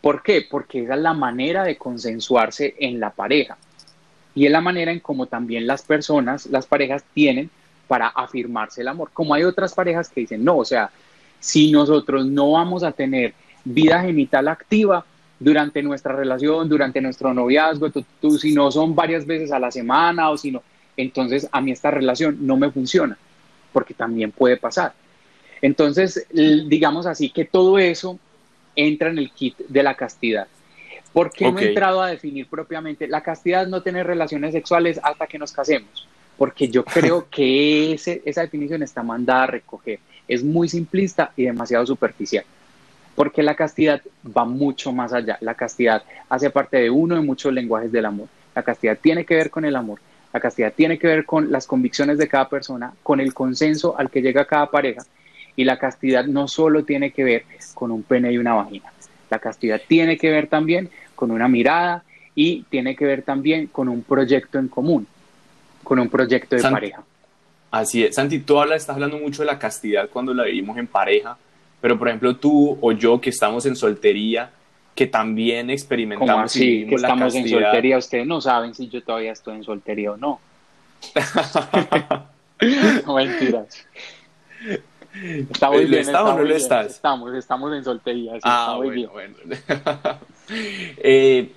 ¿Por 0.00 0.22
qué? 0.22 0.46
Porque 0.48 0.84
esa 0.84 0.94
es 0.94 1.00
la 1.00 1.12
manera 1.12 1.64
de 1.64 1.76
consensuarse 1.76 2.74
en 2.78 3.00
la 3.00 3.10
pareja 3.10 3.56
y 4.34 4.46
es 4.46 4.52
la 4.52 4.60
manera 4.60 4.92
en 4.92 5.00
como 5.00 5.26
también 5.26 5.66
las 5.66 5.82
personas, 5.82 6.46
las 6.46 6.66
parejas 6.66 7.04
tienen 7.12 7.50
para 7.88 8.06
afirmarse 8.08 8.82
el 8.82 8.88
amor. 8.88 9.10
Como 9.12 9.34
hay 9.34 9.42
otras 9.42 9.74
parejas 9.74 10.08
que 10.08 10.20
dicen, 10.20 10.44
no, 10.44 10.58
o 10.58 10.64
sea, 10.64 10.90
si 11.40 11.72
nosotros 11.72 12.24
no 12.26 12.52
vamos 12.52 12.84
a 12.84 12.92
tener 12.92 13.34
vida 13.64 14.00
genital 14.00 14.48
activa 14.48 15.04
durante 15.38 15.82
nuestra 15.82 16.14
relación, 16.14 16.68
durante 16.68 17.00
nuestro 17.00 17.32
noviazgo, 17.32 17.90
tú, 17.90 18.38
si 18.38 18.52
no 18.52 18.70
son 18.70 18.94
varias 18.94 19.26
veces 19.26 19.52
a 19.52 19.58
la 19.58 19.70
semana 19.70 20.30
o 20.30 20.36
si 20.36 20.50
no, 20.50 20.62
entonces 20.96 21.48
a 21.52 21.60
mí 21.60 21.70
esta 21.70 21.90
relación 21.90 22.38
no 22.40 22.56
me 22.56 22.70
funciona, 22.70 23.16
porque 23.72 23.94
también 23.94 24.32
puede 24.32 24.56
pasar. 24.56 24.92
Entonces, 25.62 26.26
digamos 26.32 27.06
así 27.06 27.30
que 27.30 27.44
todo 27.44 27.78
eso 27.78 28.18
entra 28.76 29.10
en 29.10 29.18
el 29.18 29.30
kit 29.30 29.56
de 29.68 29.82
la 29.82 29.94
castidad. 29.94 30.46
¿Por 31.12 31.30
qué 31.32 31.50
no 31.50 31.58
he 31.58 31.68
entrado 31.68 32.02
a 32.02 32.08
definir 32.08 32.46
propiamente? 32.48 33.08
La 33.08 33.22
castidad 33.22 33.62
es 33.62 33.68
no 33.68 33.82
tener 33.82 34.06
relaciones 34.06 34.52
sexuales 34.52 35.00
hasta 35.02 35.26
que 35.26 35.38
nos 35.38 35.52
casemos, 35.52 36.06
porque 36.36 36.68
yo 36.68 36.84
creo 36.84 37.28
que 37.30 37.92
ese, 37.92 38.22
esa 38.24 38.42
definición 38.42 38.82
está 38.82 39.02
mandada 39.02 39.44
a 39.44 39.46
recoger. 39.46 40.00
Es 40.26 40.44
muy 40.44 40.68
simplista 40.68 41.32
y 41.36 41.44
demasiado 41.44 41.86
superficial 41.86 42.44
porque 43.18 43.42
la 43.42 43.56
castidad 43.56 44.00
va 44.24 44.44
mucho 44.44 44.92
más 44.92 45.12
allá. 45.12 45.38
La 45.40 45.54
castidad 45.54 46.04
hace 46.28 46.50
parte 46.50 46.76
de 46.76 46.88
uno 46.88 47.16
de 47.16 47.20
muchos 47.20 47.52
lenguajes 47.52 47.90
del 47.90 48.06
amor. 48.06 48.28
La 48.54 48.62
castidad 48.62 48.96
tiene 48.96 49.24
que 49.24 49.34
ver 49.34 49.50
con 49.50 49.64
el 49.64 49.74
amor. 49.74 49.98
La 50.32 50.38
castidad 50.38 50.72
tiene 50.72 51.00
que 51.00 51.08
ver 51.08 51.24
con 51.24 51.50
las 51.50 51.66
convicciones 51.66 52.16
de 52.16 52.28
cada 52.28 52.48
persona, 52.48 52.92
con 53.02 53.18
el 53.18 53.34
consenso 53.34 53.98
al 53.98 54.08
que 54.08 54.22
llega 54.22 54.44
cada 54.44 54.70
pareja. 54.70 55.02
Y 55.56 55.64
la 55.64 55.80
castidad 55.80 56.26
no 56.26 56.46
solo 56.46 56.84
tiene 56.84 57.10
que 57.10 57.24
ver 57.24 57.44
con 57.74 57.90
un 57.90 58.04
pene 58.04 58.30
y 58.30 58.38
una 58.38 58.54
vagina. 58.54 58.92
La 59.30 59.40
castidad 59.40 59.80
tiene 59.88 60.16
que 60.16 60.30
ver 60.30 60.46
también 60.46 60.88
con 61.16 61.32
una 61.32 61.48
mirada 61.48 62.04
y 62.36 62.62
tiene 62.70 62.94
que 62.94 63.04
ver 63.04 63.22
también 63.22 63.66
con 63.66 63.88
un 63.88 64.04
proyecto 64.04 64.60
en 64.60 64.68
común, 64.68 65.08
con 65.82 65.98
un 65.98 66.08
proyecto 66.08 66.54
de 66.54 66.62
pareja. 66.62 67.02
Así 67.72 68.04
es. 68.04 68.14
Santi, 68.14 68.38
tú 68.38 68.60
hablas, 68.60 68.82
estás 68.82 68.94
hablando 68.94 69.18
mucho 69.18 69.42
de 69.42 69.46
la 69.46 69.58
castidad 69.58 70.08
cuando 70.08 70.32
la 70.32 70.44
vivimos 70.44 70.78
en 70.78 70.86
pareja 70.86 71.36
pero 71.80 71.98
por 71.98 72.08
ejemplo 72.08 72.36
tú 72.36 72.78
o 72.80 72.92
yo 72.92 73.20
que 73.20 73.30
estamos 73.30 73.66
en 73.66 73.76
soltería, 73.76 74.50
que 74.94 75.06
también 75.06 75.70
experimentamos 75.70 76.32
¿Cómo 76.32 76.44
así, 76.44 76.86
que 76.86 76.96
estamos 76.96 77.34
en 77.34 77.48
soltería, 77.48 77.98
ustedes 77.98 78.26
no 78.26 78.40
saben 78.40 78.74
si 78.74 78.88
yo 78.88 79.02
todavía 79.02 79.32
estoy 79.32 79.56
en 79.56 79.64
soltería 79.64 80.12
o 80.12 80.16
no. 80.16 80.40
no 83.06 83.14
mentiras. 83.14 83.86
Estamos 85.50 85.78
bien, 85.88 85.94
estamos, 85.94 86.36
no 86.36 86.42
lo 86.42 86.54
estás? 86.54 86.86
Estamos, 86.86 87.34
estamos 87.34 87.76
en 87.76 87.84
soltería. 87.84 88.34
Sí, 88.34 88.40
ah, 88.42 88.74
bueno, 88.76 89.10
bueno. 89.10 89.34
eh, 90.98 91.50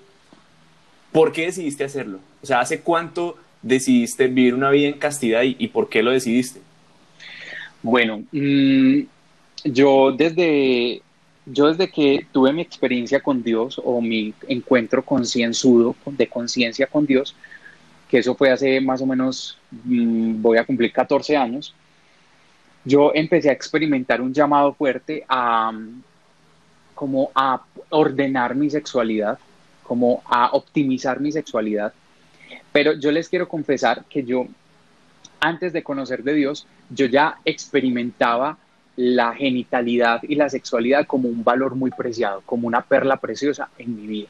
¿Por 1.11 1.31
qué 1.31 1.47
decidiste 1.47 1.83
hacerlo? 1.83 2.19
O 2.41 2.45
sea, 2.45 2.59
¿hace 2.59 2.81
cuánto 2.81 3.37
decidiste 3.61 4.27
vivir 4.27 4.53
una 4.53 4.69
vida 4.69 4.87
en 4.87 4.99
castidad 4.99 5.43
y, 5.43 5.55
y 5.59 5.67
por 5.67 5.89
qué 5.89 6.01
lo 6.01 6.11
decidiste? 6.11 6.61
Bueno, 7.83 8.23
mmm, 8.31 9.01
yo 9.63 10.11
desde, 10.11 11.01
yo 11.45 11.67
desde 11.67 11.89
que 11.89 12.25
tuve 12.31 12.53
mi 12.53 12.61
experiencia 12.61 13.19
con 13.19 13.43
Dios 13.43 13.79
o 13.83 14.01
mi 14.01 14.33
encuentro 14.47 15.03
concienzudo 15.03 15.95
de 16.05 16.27
conciencia 16.27 16.87
con 16.87 17.05
Dios, 17.05 17.35
que 18.09 18.19
eso 18.19 18.35
fue 18.35 18.51
hace 18.51 18.81
más 18.81 19.01
o 19.01 19.05
menos, 19.05 19.57
mm, 19.71 20.41
voy 20.41 20.57
a 20.57 20.65
cumplir 20.65 20.91
14 20.91 21.37
años, 21.37 21.73
yo 22.83 23.11
empecé 23.13 23.49
a 23.49 23.53
experimentar 23.53 24.21
un 24.21 24.33
llamado 24.33 24.73
fuerte 24.73 25.23
a 25.27 25.71
como 26.95 27.31
a 27.33 27.63
ordenar 27.89 28.53
mi 28.55 28.69
sexualidad, 28.69 29.39
como 29.83 30.21
a 30.25 30.51
optimizar 30.53 31.19
mi 31.19 31.31
sexualidad. 31.31 31.93
Pero 32.71 32.93
yo 32.93 33.11
les 33.11 33.27
quiero 33.27 33.47
confesar 33.47 34.05
que 34.05 34.23
yo, 34.23 34.45
antes 35.39 35.73
de 35.73 35.83
conocer 35.83 36.21
de 36.23 36.35
Dios, 36.35 36.67
yo 36.89 37.07
ya 37.07 37.39
experimentaba 37.43 38.57
la 38.95 39.33
genitalidad 39.33 40.21
y 40.23 40.35
la 40.35 40.49
sexualidad 40.49 41.07
como 41.07 41.29
un 41.29 41.43
valor 41.43 41.75
muy 41.75 41.91
preciado, 41.91 42.41
como 42.45 42.67
una 42.67 42.81
perla 42.81 43.17
preciosa 43.17 43.69
en 43.77 43.95
mi 43.95 44.07
vida. 44.07 44.27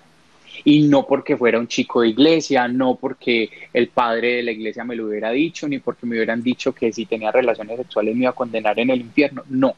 Y 0.63 0.84
no 0.88 1.08
porque 1.08 1.38
fuera 1.38 1.60
un 1.60 1.68
chico 1.68 2.01
de 2.01 2.10
iglesia, 2.10 2.68
no 2.68 2.96
porque 2.96 3.50
el 3.74 3.88
padre 3.88 4.36
de 4.36 4.44
la 4.44 4.51
iglesia 4.51 4.84
me 4.84 4.96
lo 4.96 5.08
hubiera 5.08 5.32
dicho, 5.32 5.68
ni 5.68 5.80
porque 5.80 6.06
me 6.06 6.15
hubieran 6.15 6.44
dicho 6.44 6.74
que 6.74 6.91
si 6.94 7.06
tenía 7.06 7.32
relaciones 7.32 7.77
sexuales 7.77 8.15
me 8.15 8.22
iba 8.22 8.30
a 8.30 8.34
condenar 8.34 8.77
en 8.80 8.89
el 8.89 9.01
infierno. 9.01 9.44
No, 9.50 9.75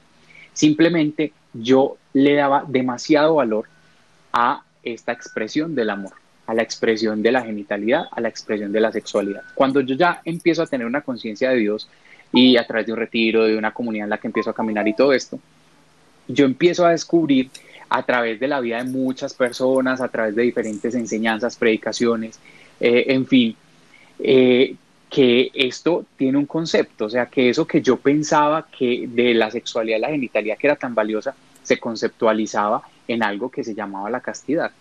simplemente 0.51 1.31
yo 1.53 1.97
le 2.13 2.35
daba 2.35 2.65
demasiado 2.67 3.35
valor 3.35 3.67
a 4.33 4.63
esta 4.83 5.11
expresión 5.13 5.75
del 5.75 5.89
amor, 5.89 6.13
a 6.47 6.53
la 6.53 6.63
expresión 6.63 7.21
de 7.21 7.31
la 7.31 7.43
genitalidad, 7.43 8.05
a 8.11 8.19
la 8.19 8.29
expresión 8.29 8.71
de 8.71 8.81
la 8.81 8.91
sexualidad. 8.91 9.43
Cuando 9.55 9.79
yo 9.81 9.95
ya 9.95 10.21
empiezo 10.25 10.63
a 10.63 10.67
tener 10.67 10.85
una 10.85 11.01
conciencia 11.01 11.51
de 11.51 11.57
Dios, 11.57 11.87
y 12.33 12.57
a 12.57 12.65
través 12.65 12.87
de 12.87 12.93
un 12.93 12.99
retiro, 12.99 13.45
de 13.45 13.55
una 13.55 13.71
comunidad 13.71 14.05
en 14.05 14.09
la 14.09 14.17
que 14.17 14.27
empiezo 14.27 14.49
a 14.49 14.55
caminar 14.55 14.87
y 14.87 14.93
todo 14.93 15.13
esto, 15.13 15.39
yo 16.27 16.45
empiezo 16.45 16.85
a 16.85 16.91
descubrir 16.91 17.49
a 17.89 18.03
través 18.03 18.39
de 18.39 18.47
la 18.47 18.59
vida 18.59 18.77
de 18.77 18.89
muchas 18.89 19.33
personas, 19.33 20.01
a 20.01 20.07
través 20.07 20.35
de 20.35 20.41
diferentes 20.41 20.95
enseñanzas, 20.95 21.55
predicaciones, 21.55 22.39
eh, 22.79 23.05
en 23.09 23.27
fin, 23.27 23.55
eh, 24.19 24.75
que 25.09 25.51
esto 25.53 26.05
tiene 26.17 26.39
un 26.39 26.47
concepto, 26.47 27.05
o 27.05 27.09
sea, 27.09 27.27
que 27.27 27.49
eso 27.49 27.67
que 27.67 27.81
yo 27.83 27.97
pensaba 27.97 28.65
que 28.75 29.05
de 29.07 29.35
la 29.35 29.51
sexualidad 29.51 29.99
la 29.99 30.09
genitalidad 30.09 30.57
que 30.57 30.67
era 30.67 30.75
tan 30.75 30.95
valiosa, 30.95 31.35
se 31.61 31.79
conceptualizaba 31.79 32.81
en 33.07 33.21
algo 33.21 33.51
que 33.51 33.63
se 33.63 33.75
llamaba 33.75 34.09
la 34.09 34.21
castidad. 34.21 34.71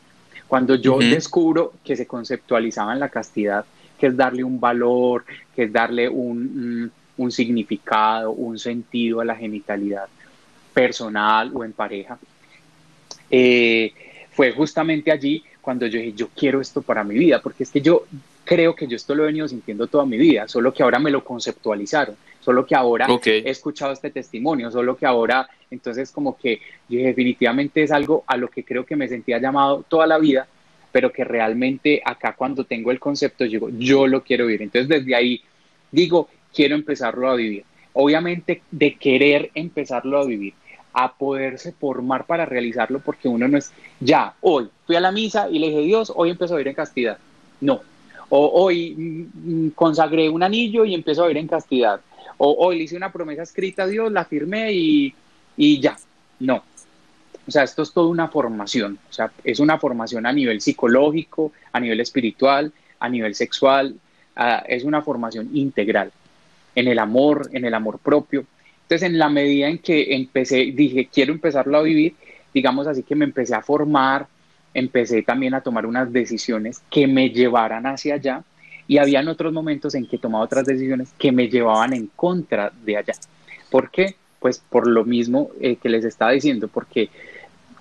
Cuando 0.49 0.75
yo 0.75 0.99
descubro 0.99 1.75
que 1.85 1.97
se 1.97 2.07
conceptualizaba 2.07 2.93
en 2.93 3.01
la 3.01 3.09
castidad, 3.09 3.65
que 3.99 4.09
es 4.09 4.17
darle 4.17 4.43
un 4.43 4.59
valor, 4.59 5.25
que 5.55 5.65
es 5.65 5.73
darle 5.73 6.09
un, 6.09 6.91
un 7.23 7.33
significado, 7.33 8.33
un 8.33 8.59
sentido 8.59 9.21
a 9.21 9.25
la 9.25 9.37
genitalidad 9.37 10.07
personal 10.73 11.51
o 11.55 11.65
en 11.65 11.73
pareja, 11.73 12.19
eh, 13.31 13.93
fue 14.33 14.53
justamente 14.53 15.11
allí 15.11 15.43
cuando 15.61 15.87
yo 15.87 15.99
dije, 15.99 16.13
yo 16.15 16.29
quiero 16.29 16.61
esto 16.61 16.83
para 16.83 17.05
mi 17.05 17.15
vida, 17.15 17.41
porque 17.41 17.63
es 17.63 17.71
que 17.71 17.81
yo 17.81 18.05
creo 18.45 18.75
que 18.75 18.87
yo 18.87 18.97
esto 18.97 19.15
lo 19.15 19.23
he 19.23 19.27
venido 19.27 19.47
sintiendo 19.47 19.87
toda 19.87 20.05
mi 20.05 20.19
vida, 20.19 20.49
solo 20.49 20.73
que 20.73 20.83
ahora 20.83 20.99
me 20.99 21.11
lo 21.11 21.23
conceptualizaron, 21.23 22.17
solo 22.41 22.67
que 22.67 22.75
ahora 22.75 23.07
he 23.25 23.49
escuchado 23.49 23.93
este 23.93 24.11
testimonio, 24.11 24.71
solo 24.71 24.97
que 24.97 25.07
ahora, 25.07 25.49
entonces 25.71 26.11
como 26.11 26.37
que 26.37 26.61
yo 26.89 27.01
definitivamente 27.01 27.83
es 27.85 27.93
algo 27.93 28.25
a 28.27 28.37
lo 28.37 28.49
que 28.49 28.65
creo 28.65 28.85
que 28.85 28.97
me 28.97 29.09
sentía 29.09 29.39
llamado 29.39 29.85
toda 29.89 30.07
la 30.07 30.19
vida, 30.19 30.49
pero 30.91 31.13
que 31.13 31.25
realmente 31.25 32.03
acá 32.05 32.35
cuando 32.37 32.65
tengo 32.65 32.91
el 32.91 32.99
concepto, 32.99 33.45
digo, 33.45 33.71
yo 33.79 34.07
lo 34.07 34.23
quiero 34.23 34.47
vivir. 34.47 34.63
Entonces 34.63 34.89
desde 34.89 35.15
ahí 35.15 35.41
digo, 35.91 36.29
quiero 36.55 36.75
empezarlo 36.75 37.31
a 37.31 37.35
vivir. 37.35 37.65
Obviamente 37.95 38.63
de 38.71 38.95
querer 38.95 39.51
empezarlo 39.55 40.19
a 40.19 40.25
vivir, 40.25 40.55
a 40.93 41.13
poderse 41.15 41.73
formar 41.73 42.27
para 42.27 42.47
realizarlo, 42.47 43.01
porque 43.01 43.29
uno 43.29 43.49
no 43.49 43.59
es, 43.59 43.73
ya, 44.01 44.35
hoy 44.41 44.69
fui 44.87 44.97
a 44.97 45.01
la 45.01 45.13
misa 45.13 45.49
y 45.51 45.59
le 45.59 45.69
dije, 45.69 45.81
Dios, 45.81 46.13
hoy 46.15 46.31
empezó 46.31 46.55
a 46.55 46.59
vivir 46.59 46.69
en 46.69 46.75
castidad. 46.75 47.19
No. 47.61 47.81
O 48.31 48.63
hoy 48.63 48.95
mm, 48.97 49.67
mm, 49.67 49.71
consagré 49.71 50.29
un 50.29 50.43
anillo 50.43 50.85
y 50.85 50.95
empezó 50.95 51.25
a 51.25 51.29
vivir 51.29 51.43
en 51.43 51.49
castidad. 51.49 52.01
O 52.39 52.57
hoy 52.59 52.79
le 52.79 52.85
hice 52.85 52.97
una 52.97 53.13
promesa 53.13 53.43
escrita 53.43 53.83
a 53.83 53.87
Dios, 53.87 54.11
la 54.11 54.25
firmé 54.25 54.73
y, 54.73 55.15
y 55.57 55.81
ya. 55.81 55.97
No. 56.41 56.63
O 57.47 57.51
sea, 57.51 57.65
esto 57.65 57.83
es 57.83 57.93
toda 57.93 58.09
una 58.09 58.29
formación. 58.29 58.99
O 59.11 59.13
sea, 59.13 59.31
es 59.45 59.61
una 59.61 59.79
formación 59.79 60.25
a 60.25 60.33
nivel 60.33 60.61
psicológico, 60.61 61.53
a 61.73 61.81
nivel 61.81 62.01
espiritual, 62.01 62.73
a 63.01 63.09
nivel 63.09 63.35
sexual. 63.35 63.97
Es 64.67 64.85
una 64.85 65.03
formación 65.03 65.51
integral 65.53 66.11
en 66.75 66.89
el 66.89 66.99
amor, 66.99 67.49
en 67.53 67.65
el 67.65 67.75
amor 67.75 67.99
propio. 67.99 68.45
Entonces, 68.83 69.09
en 69.09 69.19
la 69.19 69.29
medida 69.29 69.69
en 69.69 69.79
que 69.79 70.15
empecé, 70.15 70.73
dije, 70.75 71.09
quiero 71.13 71.33
empezarlo 71.33 71.79
a 71.79 71.83
vivir, 71.83 72.15
digamos 72.53 72.87
así 72.87 73.03
que 73.03 73.15
me 73.15 73.25
empecé 73.25 73.55
a 73.55 73.63
formar, 73.63 74.27
empecé 74.75 75.23
también 75.23 75.55
a 75.55 75.61
tomar 75.61 75.87
unas 75.87 76.13
decisiones 76.13 76.83
que 76.91 77.07
me 77.07 77.31
llevaran 77.31 77.87
hacia 77.87 78.15
allá 78.15 78.43
y 78.87 78.99
habían 78.99 79.29
otros 79.29 79.53
momentos 79.53 79.95
en 79.95 80.07
que 80.07 80.19
tomaba 80.19 80.45
otras 80.45 80.67
decisiones 80.67 81.13
que 81.19 81.33
me 81.33 81.49
llevaban 81.49 81.93
en 81.93 82.09
contra 82.09 82.73
de 82.85 82.97
allá. 82.97 83.15
¿Por 83.71 83.91
qué? 83.91 84.17
Pues 84.41 84.59
por 84.59 84.87
lo 84.87 85.05
mismo 85.05 85.51
eh, 85.61 85.77
que 85.77 85.89
les 85.89 86.05
estaba 86.05 86.33
diciendo, 86.33 86.69
porque 86.69 87.09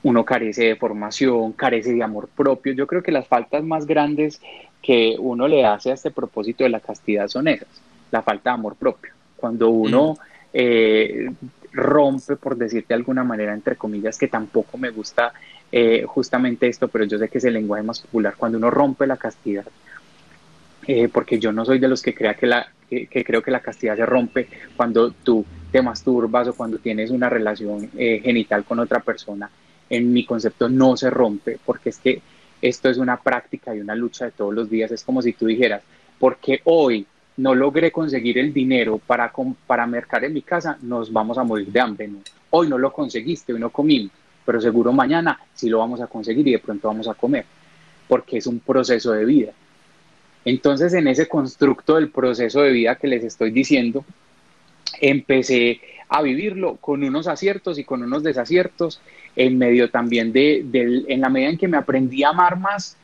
uno 0.04 0.26
carece 0.26 0.66
de 0.66 0.76
formación, 0.76 1.54
carece 1.54 1.94
de 1.94 2.04
amor 2.04 2.30
propio. 2.30 2.74
Yo 2.74 2.88
creo 2.88 3.04
que 3.04 3.12
las 3.12 3.28
faltas 3.28 3.64
más 3.64 3.86
grandes 3.86 4.42
que 4.82 5.16
uno 5.20 5.48
le 5.48 5.66
hace 5.66 5.92
a 5.92 5.94
este 5.94 6.12
propósito 6.12 6.64
de 6.64 6.70
la 6.70 6.80
castidad 6.80 7.28
son 7.28 7.48
esas, 7.48 7.68
la 8.12 8.22
falta 8.22 8.52
de 8.52 8.54
amor 8.56 8.76
propio. 8.76 9.14
Cuando 9.36 9.70
uno 9.70 10.14
mm. 10.14 10.32
Eh, 10.54 11.32
rompe, 11.74 12.36
por 12.36 12.58
decirte 12.58 12.90
de 12.90 12.96
alguna 12.96 13.24
manera, 13.24 13.54
entre 13.54 13.78
comillas, 13.78 14.18
que 14.18 14.28
tampoco 14.28 14.78
me 14.78 14.90
gusta 14.90 15.32
eh, 15.72 16.04
justamente 16.06 16.68
esto, 16.68 16.90
pero 16.90 17.06
yo 17.06 17.18
sé 17.18 17.30
que 17.30 17.38
es 17.38 17.46
el 17.46 17.54
lenguaje 17.54 17.84
más 17.84 18.02
popular, 18.02 18.36
cuando 18.38 18.58
uno 18.58 18.70
rompe 18.70 19.08
la 19.08 19.16
castidad, 19.16 19.66
eh, 20.86 21.08
porque 21.08 21.40
yo 21.40 21.54
no 21.54 21.64
soy 21.64 21.80
de 21.80 21.88
los 21.88 22.02
que, 22.02 22.14
crea 22.14 22.34
que, 22.34 22.48
la, 22.48 22.68
que, 22.90 23.08
creo 23.08 23.42
que 23.42 23.52
la 23.52 23.62
castidad 23.62 23.96
se 23.96 24.06
rompe 24.06 24.50
cuando 24.76 25.12
tú 25.12 25.46
te 25.72 25.82
masturbas 25.82 26.50
o 26.50 26.54
cuando 26.54 26.78
tienes 26.80 27.10
una 27.12 27.30
relación 27.30 27.90
genital 27.92 28.66
con 28.66 28.80
otra 28.80 29.00
persona. 29.00 29.50
En 29.90 30.12
mi 30.12 30.26
concepto 30.26 30.68
no 30.68 30.98
se 30.98 31.10
rompe, 31.10 31.58
porque 31.66 31.90
es 31.90 32.00
que 32.00 32.22
esto 32.62 32.90
es 32.90 32.98
una 32.98 33.16
práctica 33.16 33.74
y 33.74 33.80
una 33.80 33.96
lucha 33.96 34.26
de 34.26 34.32
todos 34.32 34.54
los 34.54 34.70
días. 34.70 34.92
Es 34.92 35.06
como 35.06 35.22
si 35.22 35.32
tú 35.32 35.46
dijeras, 35.46 35.84
porque 36.20 36.60
hoy 36.66 37.08
no 37.38 37.56
logré 37.56 37.92
conseguir 37.92 38.38
el 38.38 38.54
dinero 38.54 39.00
para, 39.00 39.32
para 39.68 39.88
mercar 39.88 40.24
en 40.26 40.34
mi 40.34 40.42
casa, 40.42 40.78
nos 40.82 41.12
vamos 41.12 41.38
a 41.38 41.44
morir 41.44 41.72
de 41.72 41.80
hambre. 41.80 42.10
Hoy 42.50 42.68
no 42.68 42.78
lo 42.78 42.92
conseguiste, 42.92 43.54
hoy 43.54 43.60
no 43.60 43.70
comimos, 43.70 44.12
pero 44.46 44.60
seguro 44.60 44.92
mañana 44.92 45.40
sí 45.54 45.70
lo 45.70 45.80
vamos 45.80 46.02
a 46.02 46.08
conseguir 46.08 46.48
y 46.48 46.52
de 46.52 46.60
pronto 46.60 46.88
vamos 46.88 47.08
a 47.08 47.14
comer, 47.14 47.46
porque 48.08 48.38
es 48.38 48.48
un 48.48 48.60
proceso 48.60 49.12
de 49.14 49.26
vida. 49.26 49.52
Entonces, 50.44 50.94
en 50.94 51.08
ese 51.08 51.28
constructo 51.28 51.96
del 51.96 52.10
proceso 52.10 52.62
de 52.62 52.72
vida 52.72 52.96
que 52.96 53.08
les 53.08 53.24
estoy 53.24 53.52
diciendo, 53.52 54.04
empecé 55.00 55.80
a 56.10 56.22
vivirlo 56.22 56.76
con 56.76 57.04
unos 57.04 57.28
aciertos 57.28 57.80
y 57.80 57.84
con 57.84 58.04
unos 58.04 58.24
desaciertos, 58.24 59.00
en 59.36 59.58
medio 59.58 59.90
también 59.90 60.34
de, 60.34 60.64
de 60.66 61.06
en 61.08 61.22
la 61.22 61.30
medida 61.30 61.52
en 61.52 61.58
que 61.58 61.68
me 61.68 61.78
aprendí 61.78 62.24
a 62.24 62.30
amar 62.30 62.60
más, 62.60 62.98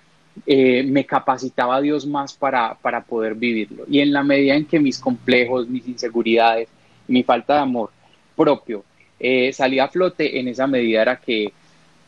eh, 0.46 0.84
me 0.84 1.06
capacitaba 1.06 1.82
Dios 1.82 2.06
más 2.06 2.34
para, 2.34 2.76
para 2.76 3.04
poder 3.04 3.36
vivirlo. 3.36 3.86
Y 3.90 4.00
en 4.00 4.14
la 4.14 4.24
medida 4.24 4.56
en 4.56 4.66
que 4.66 4.80
mis 4.80 5.00
complejos, 5.00 5.68
mis 5.68 5.88
inseguridades, 5.88 6.70
mi 7.08 7.24
falta 7.24 7.56
de 7.56 7.60
amor 7.62 7.90
propio 8.36 8.84
eh, 9.20 9.52
salía 9.52 9.86
a 9.86 9.88
flote, 9.88 10.40
en 10.40 10.48
esa 10.48 10.68
medida 10.68 11.02
era 11.02 11.16
que 11.18 11.52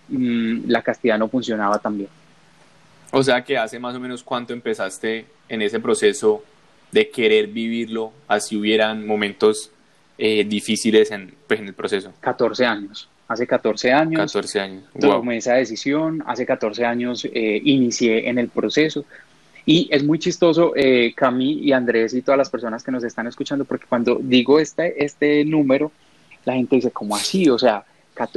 mm, 0.10 0.70
la 0.70 0.82
castidad 0.82 1.18
no 1.18 1.28
funcionaba 1.28 1.80
tan 1.80 1.98
bien. 1.98 2.10
O 3.12 3.24
sea 3.24 3.44
que 3.44 3.58
hace 3.58 3.80
más 3.80 3.96
o 3.96 4.00
menos 4.00 4.24
cuánto 4.24 4.54
empezaste 4.54 5.26
en 5.48 5.62
ese 5.62 5.80
proceso 5.80 6.44
de 6.92 7.10
querer 7.10 7.48
vivirlo, 7.48 8.14
así 8.28 8.56
hubieran 8.56 9.06
momentos 9.08 9.72
eh, 10.18 10.44
difíciles 10.44 11.10
en, 11.12 11.34
pues, 11.48 11.60
en 11.60 11.68
el 11.68 11.74
proceso. 11.74 12.14
14 12.20 12.66
años 12.66 13.10
hace 13.30 13.48
14 13.48 13.94
años. 13.94 14.20
14 14.20 14.60
años. 14.60 14.84
Tomé 15.00 15.38
esa 15.38 15.54
decisión, 15.54 16.22
hace 16.26 16.46
14 16.46 16.84
años 16.84 17.26
eh, 17.26 17.62
inicié 17.64 18.28
en 18.28 18.40
el 18.40 18.50
proceso. 18.50 19.06
Y 19.66 19.88
es 19.92 20.04
muy 20.04 20.18
chistoso, 20.18 20.74
eh, 20.76 21.14
Cami 21.16 21.60
y 21.60 21.72
Andrés 21.72 22.14
y 22.16 22.24
todas 22.24 22.40
las 22.40 22.50
personas 22.50 22.84
que 22.84 22.92
nos 22.92 23.04
están 23.04 23.28
escuchando, 23.28 23.66
porque 23.66 23.86
cuando 23.88 24.18
digo 24.20 24.60
este, 24.60 25.06
este 25.06 25.46
número, 25.46 25.92
la 26.44 26.54
gente 26.54 26.78
dice, 26.78 26.90
¿cómo 26.90 27.16
así? 27.16 27.48
O 27.50 27.60
sea, 27.60 27.86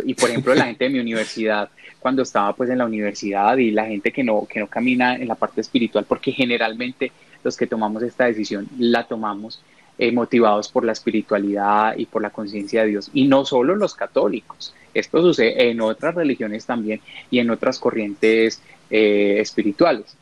y 0.05 0.15
por 0.15 0.29
ejemplo 0.29 0.55
la 0.55 0.67
gente 0.67 0.85
de 0.85 0.91
mi 0.91 1.01
universidad, 1.01 1.71
cuando 1.99 2.23
estaba 2.23 2.55
pues 2.55 2.69
en 2.69 2.79
la 2.79 2.85
universidad 2.85 3.57
y 3.57 3.71
la 3.71 3.87
gente 3.87 4.13
que 4.13 4.23
no, 4.23 4.47
que 4.47 4.61
no 4.61 4.67
camina 4.67 5.17
en 5.17 5.27
la 5.27 5.35
parte 5.35 5.63
espiritual, 5.63 6.05
porque 6.07 6.33
generalmente 6.33 7.11
los 7.43 7.57
que 7.57 7.67
tomamos 7.67 8.03
esta 8.03 8.27
decisión 8.27 8.69
la 8.79 9.05
tomamos 9.05 9.63
eh, 10.03 10.11
motivados 10.11 10.69
por 10.69 10.85
la 10.85 10.91
espiritualidad 10.91 11.97
y 11.97 12.07
por 12.07 12.23
la 12.23 12.31
conciencia 12.31 12.83
de 12.83 12.89
Dios, 12.89 13.09
y 13.15 13.29
no 13.29 13.45
solo 13.45 13.77
los 13.77 13.95
católicos, 13.95 14.75
esto 14.95 15.23
sucede 15.23 15.71
en 15.71 15.81
otras 15.81 16.17
religiones 16.17 16.67
también 16.67 17.01
y 17.31 17.39
en 17.39 17.51
otras 17.51 17.79
corrientes 17.79 18.61
eh, 18.91 19.37
espirituales. 19.39 20.17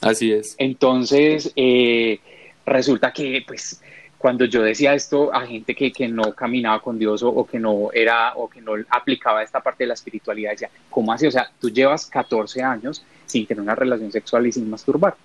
Así 0.00 0.30
es. 0.30 0.54
Entonces, 0.58 1.52
eh, 1.56 2.20
resulta 2.64 3.12
que, 3.12 3.42
pues, 3.44 3.82
cuando 4.16 4.44
yo 4.44 4.62
decía 4.62 4.94
esto 4.94 5.34
a 5.34 5.44
gente 5.44 5.74
que, 5.74 6.06
no 6.06 6.32
caminaba 6.32 6.80
con 6.80 6.96
Dios 6.96 7.24
o, 7.24 7.44
que 7.44 7.58
no 7.58 7.90
era 7.92 8.34
o 8.36 8.48
que 8.48 8.60
no 8.60 8.74
aplicaba 8.90 9.42
esta 9.42 9.58
parte 9.58 9.82
de 9.82 9.88
la 9.88 9.94
espiritualidad, 9.94 10.52
decía, 10.52 10.70
¿cómo 10.88 11.12
así? 11.12 11.26
O 11.26 11.32
sea, 11.32 11.50
tú 11.60 11.68
llevas 11.68 12.06
14 12.06 12.62
años 12.62 13.04
sin 13.26 13.44
tener 13.44 13.60
una 13.60 13.74
relación 13.74 14.12
sexual 14.12 14.46
y 14.46 14.52
sin 14.52 14.70
masturbar. 14.70 15.16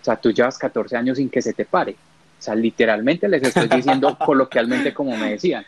O 0.00 0.04
sea, 0.04 0.16
tú 0.16 0.32
llevas 0.32 0.56
14 0.56 0.96
años 0.96 1.18
sin 1.18 1.28
que 1.28 1.42
se 1.42 1.52
te 1.52 1.66
pare. 1.66 1.94
O 2.38 2.42
sea, 2.42 2.54
literalmente 2.54 3.28
les 3.28 3.42
estoy 3.42 3.68
diciendo 3.68 4.16
coloquialmente 4.24 4.94
como 4.94 5.16
me 5.16 5.30
decían 5.30 5.64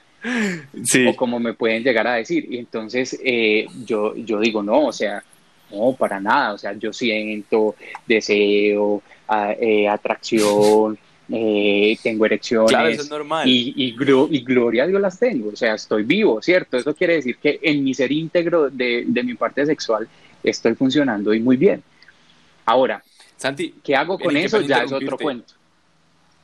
o 1.08 1.16
como 1.16 1.40
me 1.40 1.54
pueden 1.54 1.82
llegar 1.82 2.06
a 2.06 2.14
decir. 2.14 2.46
Y 2.50 2.58
entonces 2.58 3.18
eh, 3.24 3.66
yo, 3.84 4.14
yo 4.16 4.40
digo, 4.40 4.62
no, 4.62 4.86
o 4.86 4.92
sea, 4.92 5.22
no, 5.70 5.92
para 5.92 6.20
nada, 6.20 6.54
o 6.54 6.58
sea, 6.58 6.72
yo 6.74 6.92
siento 6.92 7.76
deseo, 8.06 9.02
eh, 9.60 9.88
atracción, 9.88 10.98
eh, 11.30 11.96
tengo 12.02 12.26
erecciones. 12.26 12.70
Claro, 12.70 12.88
eso 12.88 13.02
es 13.02 13.10
normal. 13.10 13.48
Y, 13.48 13.72
y, 13.76 13.96
y, 14.30 14.44
gloria 14.44 14.84
a 14.84 14.86
Dios 14.86 15.00
las 15.00 15.18
tengo, 15.18 15.50
o 15.50 15.56
sea, 15.56 15.74
estoy 15.74 16.02
vivo, 16.02 16.42
¿cierto? 16.42 16.76
Eso 16.76 16.94
quiere 16.94 17.14
decir 17.14 17.36
que 17.38 17.58
en 17.62 17.84
mi 17.84 17.94
ser 17.94 18.10
íntegro 18.10 18.68
de, 18.68 19.04
de 19.06 19.22
mi 19.22 19.34
parte 19.34 19.64
sexual 19.64 20.08
estoy 20.42 20.74
funcionando 20.74 21.32
y 21.32 21.40
muy 21.40 21.56
bien. 21.56 21.82
Ahora, 22.66 23.02
Santi, 23.36 23.74
¿qué 23.82 23.96
hago 23.96 24.18
con 24.18 24.36
eso? 24.36 24.60
Ya 24.60 24.82
es 24.82 24.92
otro 24.92 25.16
cuento. 25.16 25.54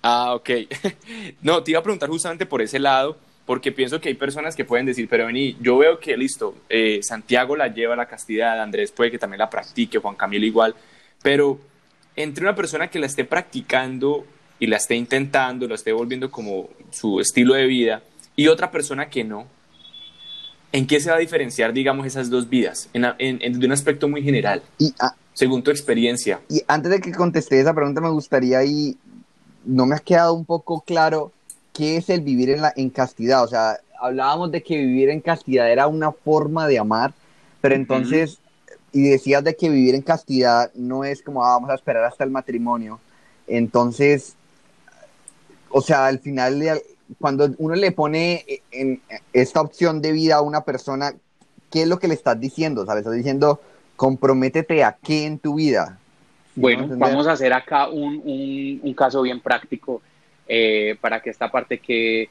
Ah, 0.09 0.35
ok. 0.37 0.51
no, 1.43 1.65
te 1.65 1.73
iba 1.73 1.81
a 1.81 1.83
preguntar 1.83 2.09
justamente 2.09 2.47
por 2.47 2.63
ese 2.63 2.79
lado, 2.79 3.17
porque 3.45 3.73
pienso 3.73 4.01
que 4.01 4.09
hay 4.09 4.15
personas 4.15 4.55
que 4.55 4.65
pueden 4.65 4.87
decir, 4.87 5.09
pero 5.09 5.27
vení, 5.27 5.57
yo 5.61 5.79
veo 5.79 5.99
que 5.99 6.17
listo, 6.17 6.55
eh, 6.69 7.01
Santiago 7.03 7.57
la 7.57 7.67
lleva 7.67 7.95
a 7.95 7.97
la 7.97 8.07
castidad, 8.07 8.61
Andrés 8.61 8.93
puede 8.93 9.11
que 9.11 9.19
también 9.19 9.41
la 9.41 9.51
practique, 9.51 9.99
Juan 9.99 10.15
Camilo 10.15 10.47
igual, 10.47 10.77
pero 11.25 11.59
entre 12.15 12.45
una 12.45 12.55
persona 12.55 12.87
que 12.87 13.01
la 13.01 13.07
esté 13.07 13.25
practicando 13.25 14.25
y 14.61 14.69
la 14.69 14.77
esté 14.77 14.95
intentando, 14.95 15.67
la 15.67 15.75
esté 15.75 15.91
volviendo 15.91 16.31
como 16.31 16.71
su 16.93 17.19
estilo 17.19 17.55
de 17.55 17.67
vida, 17.67 18.03
y 18.37 18.47
otra 18.47 18.71
persona 18.71 19.11
que 19.11 19.25
no, 19.25 19.49
¿en 20.71 20.87
qué 20.87 21.01
se 21.01 21.11
va 21.11 21.17
a 21.17 21.19
diferenciar, 21.19 21.73
digamos, 21.73 22.07
esas 22.07 22.31
dos 22.31 22.49
vidas? 22.49 22.89
En, 22.93 23.05
en, 23.19 23.59
de 23.59 23.67
un 23.67 23.73
aspecto 23.73 24.09
muy 24.09 24.23
general, 24.23 24.63
y, 24.79 24.95
según 25.35 25.65
tu 25.65 25.73
experiencia. 25.73 26.41
Y 26.49 26.63
antes 26.69 26.93
de 26.93 27.01
que 27.01 27.11
conteste 27.11 27.61
esa 27.61 27.75
pregunta, 27.75 28.01
me 28.01 28.09
gustaría 28.09 28.59
ahí 28.59 28.97
no 29.67 29.85
me 29.87 29.97
ha 29.97 29.99
quedado 29.99 30.33
un 30.33 30.45
poco 30.45 30.81
claro 30.81 31.33
qué 31.73 31.97
es 31.97 32.09
el 32.09 32.23
vivir 32.23 32.51
en, 32.51 32.63
la, 32.63 32.73
en 32.77 32.89
castidad. 32.89 33.45
O 33.45 33.49
sea, 33.49 33.79
hablábamos 34.01 34.51
de 34.51 34.63
que 34.63 34.77
vivir 34.77 35.11
en 35.11 35.21
castidad 35.21 35.71
era 35.71 35.87
una 35.87 36.13
forma 36.13 36.67
de 36.67 36.79
amar, 36.79 37.13
pero 37.61 37.75
entonces, 37.75 38.39
y 38.93 39.09
decías 39.09 39.45
de 39.45 39.57
que 39.57 39.69
vivir 39.69 39.95
en 39.95 40.03
castidad 40.03 40.71
no 40.75 41.05
es 41.05 41.23
como 41.23 41.45
ah, 41.45 41.51
vamos 41.51 41.71
a 41.71 41.75
esperar 41.75 42.05
hasta 42.05 42.25
el 42.25 42.31
matrimonio. 42.31 43.01
Entonces, 43.47 44.35
o 45.71 45.83
sea, 45.83 46.07
al 46.07 46.21
final, 46.21 46.63
cuando 47.21 47.51
uno 47.59 47.75
le 47.75 47.93
pone 47.93 48.45
en 48.71 49.01
esta 49.33 49.61
opción 49.61 50.01
de 50.01 50.13
vida 50.13 50.37
a 50.37 50.43
una 50.43 50.63
persona, 50.63 51.15
¿qué 51.71 51.83
es 51.83 51.89
lo 51.89 51.99
que 51.99 52.09
le 52.09 52.15
estás 52.15 52.39
diciendo? 52.41 52.83
O 52.83 52.85
sea, 52.85 52.95
le 52.95 53.01
estás 53.01 53.15
diciendo, 53.15 53.61
comprométete 53.97 54.85
a 54.85 54.97
qué 55.03 55.27
en 55.27 55.39
tu 55.39 55.57
vida. 55.57 55.99
Bueno, 56.57 56.89
vamos 56.97 57.27
a 57.27 57.33
hacer 57.33 57.53
acá 57.53 57.89
un, 57.89 58.81
un, 58.83 58.95
caso 58.95 59.21
bien 59.21 59.41
práctico 59.41 60.01
eh, 60.49 60.97
para 61.01 61.21
que 61.21 61.29
esta 61.29 61.51
parte 61.51 61.79
quede 61.79 62.31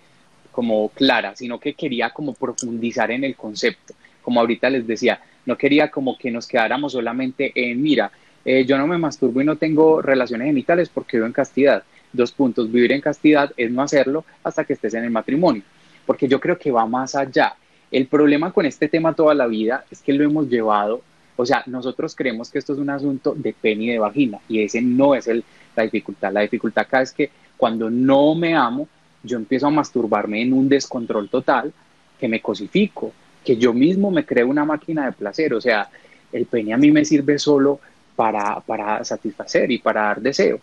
como 0.52 0.90
clara, 0.90 1.36
sino 1.36 1.60
que 1.60 1.76
quería 1.76 2.10
como 2.10 2.34
profundizar 2.34 3.12
en 3.12 3.24
el 3.24 3.36
concepto. 3.36 3.94
Como 4.24 4.40
ahorita 4.40 4.70
les 4.72 4.88
decía, 4.88 5.22
no 5.46 5.56
quería 5.58 5.92
como 5.92 6.18
que 6.18 6.32
nos 6.32 6.48
quedáramos 6.48 6.94
solamente 6.94 7.52
en, 7.54 7.82
mira, 7.82 8.12
eh, 8.44 8.66
yo 8.66 8.78
no 8.80 8.88
me 8.88 8.98
masturbo 8.98 9.42
y 9.42 9.46
no 9.46 9.58
tengo 9.58 10.02
relaciones 10.02 10.48
genitales 10.48 10.90
porque 10.90 11.18
vivo 11.18 11.28
en 11.28 11.34
castidad. 11.34 11.84
Dos 12.12 12.32
puntos, 12.32 12.72
vivir 12.72 12.94
en 12.94 13.02
castidad 13.02 13.52
es 13.58 13.70
no 13.70 13.84
hacerlo 13.84 14.26
hasta 14.44 14.64
que 14.64 14.74
estés 14.74 14.94
en 14.96 15.04
el 15.04 15.12
matrimonio, 15.12 15.62
porque 16.06 16.28
yo 16.28 16.40
creo 16.40 16.58
que 16.58 16.72
va 16.72 16.88
más 16.88 17.14
allá. 17.14 17.56
El 17.92 18.08
problema 18.08 18.52
con 18.52 18.66
este 18.66 18.88
tema 18.88 19.14
toda 19.14 19.36
la 19.36 19.46
vida 19.46 19.86
es 19.92 20.02
que 20.02 20.14
lo 20.14 20.24
hemos 20.24 20.50
llevado, 20.50 21.02
o 21.36 21.46
sea, 21.46 21.64
nosotros 21.66 22.16
creemos 22.16 22.50
que 22.50 22.60
esto 22.60 22.74
es 22.74 22.80
un 22.80 22.90
asunto 22.90 23.34
de 23.36 23.54
pene 23.54 23.84
y 23.86 23.88
de 23.88 24.00
vagina, 24.00 24.40
y 24.48 24.64
ese 24.64 24.82
no 24.82 25.16
es 25.16 25.28
el, 25.28 25.44
la 25.76 25.84
dificultad. 25.84 26.32
La 26.32 26.42
dificultad 26.42 26.86
acá 26.86 27.02
es 27.02 27.12
que 27.12 27.30
cuando 27.58 27.90
no 27.90 28.36
me 28.36 28.56
amo, 28.56 28.88
yo 29.24 29.38
empiezo 29.38 29.68
a 29.68 29.72
masturbarme 29.72 30.42
en 30.42 30.54
un 30.54 30.70
descontrol 30.70 31.30
total, 31.30 31.74
que 32.20 32.28
me 32.28 32.42
cosifico, 32.42 33.12
que 33.44 33.58
yo 33.58 33.74
mismo 33.74 34.12
me 34.12 34.26
creo 34.26 34.48
una 34.48 34.66
máquina 34.66 35.06
de 35.06 35.12
placer, 35.12 35.54
o 35.54 35.62
sea, 35.62 35.90
el 36.32 36.46
pene 36.46 36.74
a 36.74 36.78
mí 36.78 36.92
me 36.92 37.06
sirve 37.06 37.38
solo 37.38 37.80
para, 38.16 38.60
para 38.62 39.04
satisfacer 39.04 39.72
y 39.72 39.80
para 39.80 40.04
dar 40.04 40.22
deseo. 40.22 40.60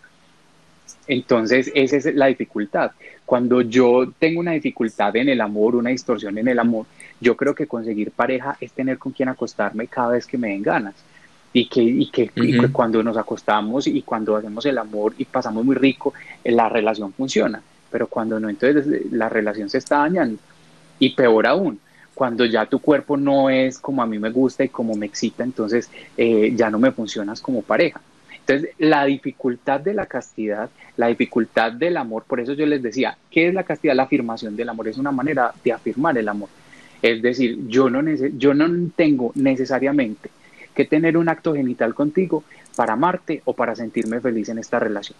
Entonces, 1.06 1.70
esa 1.74 1.96
es 1.96 2.14
la 2.14 2.26
dificultad. 2.26 2.92
Cuando 3.26 3.62
yo 3.62 4.12
tengo 4.18 4.40
una 4.40 4.52
dificultad 4.52 5.16
en 5.16 5.28
el 5.28 5.40
amor, 5.40 5.74
una 5.74 5.90
distorsión 5.90 6.38
en 6.38 6.48
el 6.48 6.58
amor, 6.58 6.86
yo 7.20 7.36
creo 7.36 7.54
que 7.54 7.66
conseguir 7.66 8.10
pareja 8.10 8.56
es 8.60 8.72
tener 8.72 8.98
con 8.98 9.12
quien 9.12 9.28
acostarme 9.28 9.86
cada 9.86 10.12
vez 10.12 10.26
que 10.26 10.38
me 10.38 10.48
den 10.48 10.62
ganas. 10.62 10.94
Y 11.54 11.68
que, 11.68 11.82
y 11.82 12.10
que, 12.10 12.30
cuando 12.72 13.02
nos 13.02 13.16
acostamos 13.18 13.86
y 13.86 14.00
cuando 14.02 14.36
hacemos 14.36 14.64
el 14.64 14.78
amor 14.78 15.14
y 15.18 15.26
pasamos 15.26 15.64
muy 15.64 15.76
rico, 15.76 16.14
la 16.44 16.68
relación 16.68 17.12
funciona. 17.12 17.62
Pero 17.90 18.06
cuando 18.06 18.40
no, 18.40 18.48
entonces 18.48 19.12
la 19.12 19.28
relación 19.28 19.68
se 19.68 19.78
está 19.78 19.98
dañando. 19.98 20.38
Y 20.98 21.10
peor 21.10 21.46
aún, 21.46 21.78
cuando 22.14 22.46
ya 22.46 22.64
tu 22.66 22.78
cuerpo 22.78 23.16
no 23.16 23.50
es 23.50 23.78
como 23.78 24.02
a 24.02 24.06
mí 24.06 24.18
me 24.18 24.30
gusta 24.30 24.64
y 24.64 24.68
como 24.68 24.94
me 24.94 25.06
excita, 25.06 25.44
entonces 25.44 25.90
eh, 26.16 26.52
ya 26.54 26.70
no 26.70 26.78
me 26.78 26.92
funcionas 26.92 27.40
como 27.40 27.62
pareja. 27.62 28.00
Entonces, 28.52 28.74
la 28.78 29.06
dificultad 29.06 29.80
de 29.80 29.94
la 29.94 30.04
castidad, 30.04 30.68
la 30.98 31.06
dificultad 31.06 31.72
del 31.72 31.96
amor, 31.96 32.24
por 32.26 32.38
eso 32.38 32.52
yo 32.52 32.66
les 32.66 32.82
decía, 32.82 33.16
¿qué 33.30 33.48
es 33.48 33.54
la 33.54 33.62
castidad? 33.62 33.94
La 33.94 34.02
afirmación 34.02 34.56
del 34.56 34.68
amor, 34.68 34.88
es 34.88 34.98
una 34.98 35.10
manera 35.10 35.54
de 35.64 35.72
afirmar 35.72 36.18
el 36.18 36.28
amor. 36.28 36.50
Es 37.00 37.22
decir, 37.22 37.66
yo 37.66 37.88
no, 37.88 38.02
yo 38.36 38.52
no 38.52 38.90
tengo 38.94 39.32
necesariamente 39.34 40.30
que 40.74 40.84
tener 40.84 41.16
un 41.16 41.30
acto 41.30 41.54
genital 41.54 41.94
contigo 41.94 42.44
para 42.76 42.92
amarte 42.92 43.40
o 43.46 43.54
para 43.54 43.74
sentirme 43.74 44.20
feliz 44.20 44.50
en 44.50 44.58
esta 44.58 44.78
relación. 44.78 45.16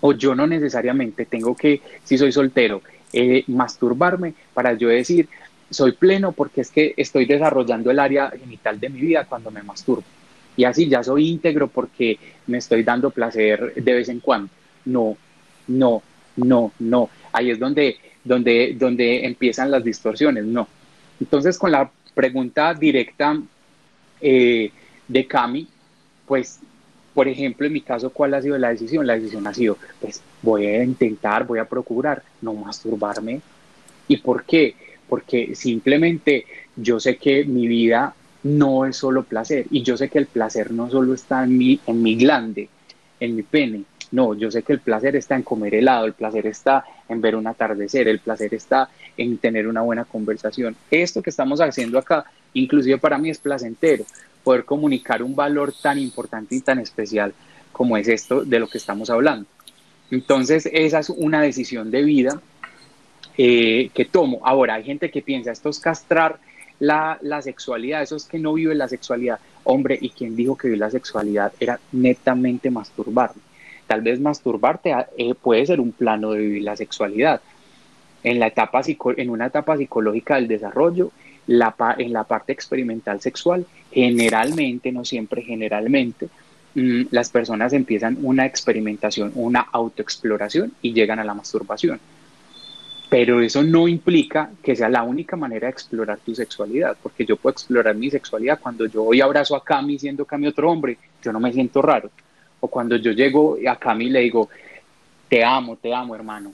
O 0.00 0.12
yo 0.12 0.36
no 0.36 0.46
necesariamente 0.46 1.26
tengo 1.26 1.56
que, 1.56 1.80
si 2.04 2.16
soy 2.16 2.30
soltero, 2.30 2.82
eh, 3.12 3.42
masturbarme 3.48 4.34
para 4.52 4.74
yo 4.74 4.88
decir, 4.88 5.28
soy 5.70 5.92
pleno 5.92 6.30
porque 6.30 6.60
es 6.60 6.70
que 6.70 6.94
estoy 6.96 7.26
desarrollando 7.26 7.90
el 7.90 7.98
área 7.98 8.30
genital 8.30 8.78
de 8.78 8.90
mi 8.90 9.00
vida 9.00 9.24
cuando 9.24 9.50
me 9.50 9.62
masturbo 9.62 10.04
y 10.56 10.64
así 10.64 10.88
ya 10.88 11.02
soy 11.02 11.28
íntegro 11.28 11.68
porque 11.68 12.18
me 12.46 12.58
estoy 12.58 12.82
dando 12.82 13.10
placer 13.10 13.74
de 13.74 13.92
vez 13.92 14.08
en 14.08 14.20
cuando. 14.20 14.50
No, 14.84 15.16
no, 15.66 16.02
no, 16.36 16.72
no. 16.78 17.10
Ahí 17.32 17.50
es 17.50 17.58
donde, 17.58 17.96
donde, 18.22 18.74
donde 18.78 19.24
empiezan 19.26 19.70
las 19.70 19.82
distorsiones, 19.82 20.44
no. 20.44 20.68
Entonces, 21.20 21.58
con 21.58 21.72
la 21.72 21.90
pregunta 22.14 22.74
directa 22.74 23.36
eh, 24.20 24.70
de 25.08 25.26
Cami, 25.26 25.66
pues, 26.26 26.60
por 27.12 27.28
ejemplo, 27.28 27.66
en 27.66 27.72
mi 27.72 27.80
caso, 27.80 28.10
¿cuál 28.10 28.34
ha 28.34 28.42
sido 28.42 28.58
la 28.58 28.70
decisión? 28.70 29.06
La 29.06 29.14
decisión 29.14 29.46
ha 29.46 29.54
sido, 29.54 29.76
pues, 30.00 30.22
voy 30.42 30.66
a 30.66 30.84
intentar, 30.84 31.46
voy 31.46 31.58
a 31.58 31.64
procurar 31.64 32.22
no 32.42 32.54
masturbarme. 32.54 33.40
¿Y 34.08 34.18
por 34.18 34.44
qué? 34.44 34.74
Porque 35.08 35.54
simplemente 35.54 36.46
yo 36.76 36.98
sé 37.00 37.16
que 37.16 37.44
mi 37.44 37.66
vida 37.66 38.14
no 38.44 38.86
es 38.86 38.96
solo 38.96 39.24
placer. 39.24 39.66
Y 39.70 39.82
yo 39.82 39.96
sé 39.96 40.08
que 40.08 40.18
el 40.18 40.26
placer 40.26 40.70
no 40.70 40.88
solo 40.88 41.14
está 41.14 41.42
en 41.44 41.58
mi, 41.58 41.80
en 41.86 42.02
mi 42.02 42.14
glande, 42.14 42.68
en 43.18 43.34
mi 43.34 43.42
pene. 43.42 43.84
No, 44.12 44.34
yo 44.34 44.50
sé 44.50 44.62
que 44.62 44.74
el 44.74 44.80
placer 44.80 45.16
está 45.16 45.34
en 45.34 45.42
comer 45.42 45.74
helado, 45.74 46.06
el 46.06 46.12
placer 46.12 46.46
está 46.46 46.84
en 47.08 47.20
ver 47.20 47.34
un 47.34 47.46
atardecer, 47.46 48.06
el 48.06 48.20
placer 48.20 48.54
está 48.54 48.88
en 49.16 49.38
tener 49.38 49.66
una 49.66 49.80
buena 49.80 50.04
conversación. 50.04 50.76
Esto 50.90 51.20
que 51.20 51.30
estamos 51.30 51.60
haciendo 51.60 51.98
acá, 51.98 52.24
inclusive 52.52 52.98
para 52.98 53.18
mí 53.18 53.30
es 53.30 53.38
placentero, 53.38 54.04
poder 54.44 54.64
comunicar 54.64 55.22
un 55.22 55.34
valor 55.34 55.72
tan 55.82 55.98
importante 55.98 56.54
y 56.54 56.60
tan 56.60 56.78
especial 56.78 57.32
como 57.72 57.96
es 57.96 58.06
esto 58.06 58.44
de 58.44 58.60
lo 58.60 58.68
que 58.68 58.78
estamos 58.78 59.10
hablando. 59.10 59.46
Entonces, 60.10 60.68
esa 60.70 61.00
es 61.00 61.10
una 61.10 61.40
decisión 61.40 61.90
de 61.90 62.02
vida 62.02 62.40
eh, 63.36 63.90
que 63.94 64.04
tomo. 64.04 64.40
Ahora, 64.44 64.74
hay 64.74 64.84
gente 64.84 65.10
que 65.10 65.22
piensa, 65.22 65.50
esto 65.50 65.70
es 65.70 65.80
castrar 65.80 66.38
la, 66.80 67.18
sexualidad, 67.42 68.02
eso 68.02 68.16
es 68.16 68.24
que 68.24 68.38
no 68.38 68.54
vive 68.54 68.74
la 68.74 68.88
sexualidad. 68.88 69.38
Hombre, 69.64 69.98
¿y 70.00 70.10
quien 70.10 70.36
dijo 70.36 70.56
que 70.56 70.68
vive 70.68 70.78
la 70.78 70.90
sexualidad 70.90 71.52
era 71.60 71.78
netamente 71.92 72.70
masturbarme? 72.70 73.40
Tal 73.86 74.00
vez 74.02 74.20
masturbarte 74.20 74.92
ah, 74.92 75.08
eh, 75.16 75.34
puede 75.34 75.66
ser 75.66 75.80
un 75.80 75.92
plano 75.92 76.32
de 76.32 76.40
vivir 76.40 76.62
la 76.62 76.76
sexualidad. 76.76 77.40
En, 78.22 78.40
la 78.40 78.46
etapa, 78.46 78.80
en 79.16 79.30
una 79.30 79.46
etapa 79.46 79.76
psicológica 79.76 80.36
del 80.36 80.48
desarrollo, 80.48 81.12
la, 81.46 81.74
en 81.98 82.12
la 82.12 82.24
parte 82.24 82.52
experimental 82.52 83.20
sexual, 83.20 83.66
generalmente, 83.92 84.90
no 84.92 85.04
siempre, 85.04 85.42
generalmente, 85.42 86.28
mm, 86.74 87.02
las 87.10 87.30
personas 87.30 87.74
empiezan 87.74 88.18
una 88.22 88.46
experimentación, 88.46 89.32
una 89.34 89.60
autoexploración 89.60 90.72
y 90.80 90.94
llegan 90.94 91.18
a 91.18 91.24
la 91.24 91.34
masturbación. 91.34 92.00
Pero 93.08 93.40
eso 93.40 93.62
no 93.62 93.86
implica 93.86 94.50
que 94.62 94.74
sea 94.74 94.88
la 94.88 95.02
única 95.02 95.36
manera 95.36 95.66
de 95.66 95.72
explorar 95.72 96.18
tu 96.18 96.34
sexualidad, 96.34 96.96
porque 97.02 97.24
yo 97.24 97.36
puedo 97.36 97.52
explorar 97.52 97.94
mi 97.94 98.10
sexualidad 98.10 98.58
cuando 98.60 98.86
yo 98.86 99.04
voy 99.04 99.20
abrazo 99.20 99.54
a 99.54 99.62
Cami 99.62 99.98
siendo 99.98 100.24
Cami 100.24 100.46
otro 100.46 100.70
hombre, 100.70 100.96
yo 101.22 101.32
no 101.32 101.40
me 101.40 101.52
siento 101.52 101.82
raro. 101.82 102.10
O 102.60 102.68
cuando 102.68 102.96
yo 102.96 103.12
llego 103.12 103.58
a 103.68 103.76
Cami 103.76 104.06
y 104.06 104.10
le 104.10 104.20
digo, 104.20 104.48
te 105.28 105.44
amo, 105.44 105.76
te 105.76 105.94
amo, 105.94 106.14
hermano. 106.14 106.52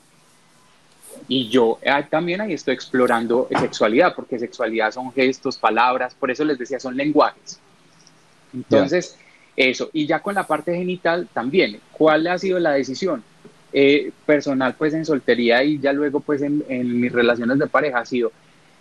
Y 1.28 1.48
yo 1.48 1.78
ah, 1.86 2.02
también 2.08 2.40
ahí 2.40 2.52
estoy 2.52 2.74
explorando 2.74 3.48
sexualidad, 3.58 4.14
porque 4.14 4.38
sexualidad 4.38 4.90
son 4.92 5.12
gestos, 5.12 5.56
palabras, 5.56 6.14
por 6.14 6.30
eso 6.30 6.44
les 6.44 6.58
decía, 6.58 6.80
son 6.80 6.96
lenguajes. 6.96 7.60
Entonces, 8.52 9.16
eso. 9.56 9.90
Y 9.92 10.06
ya 10.06 10.20
con 10.20 10.34
la 10.34 10.46
parte 10.46 10.74
genital 10.74 11.28
también, 11.32 11.80
¿cuál 11.92 12.26
ha 12.26 12.38
sido 12.38 12.58
la 12.58 12.72
decisión? 12.72 13.22
Eh, 13.72 14.10
personal 14.26 14.74
pues 14.76 14.94
en 14.94 15.04
soltería 15.04 15.62
y 15.62 15.78
ya 15.78 15.92
luego 15.92 16.18
pues 16.18 16.42
en, 16.42 17.00
mis 17.00 17.12
relaciones 17.12 17.56
de 17.56 17.68
pareja 17.68 18.00
ha 18.00 18.04
sido 18.04 18.32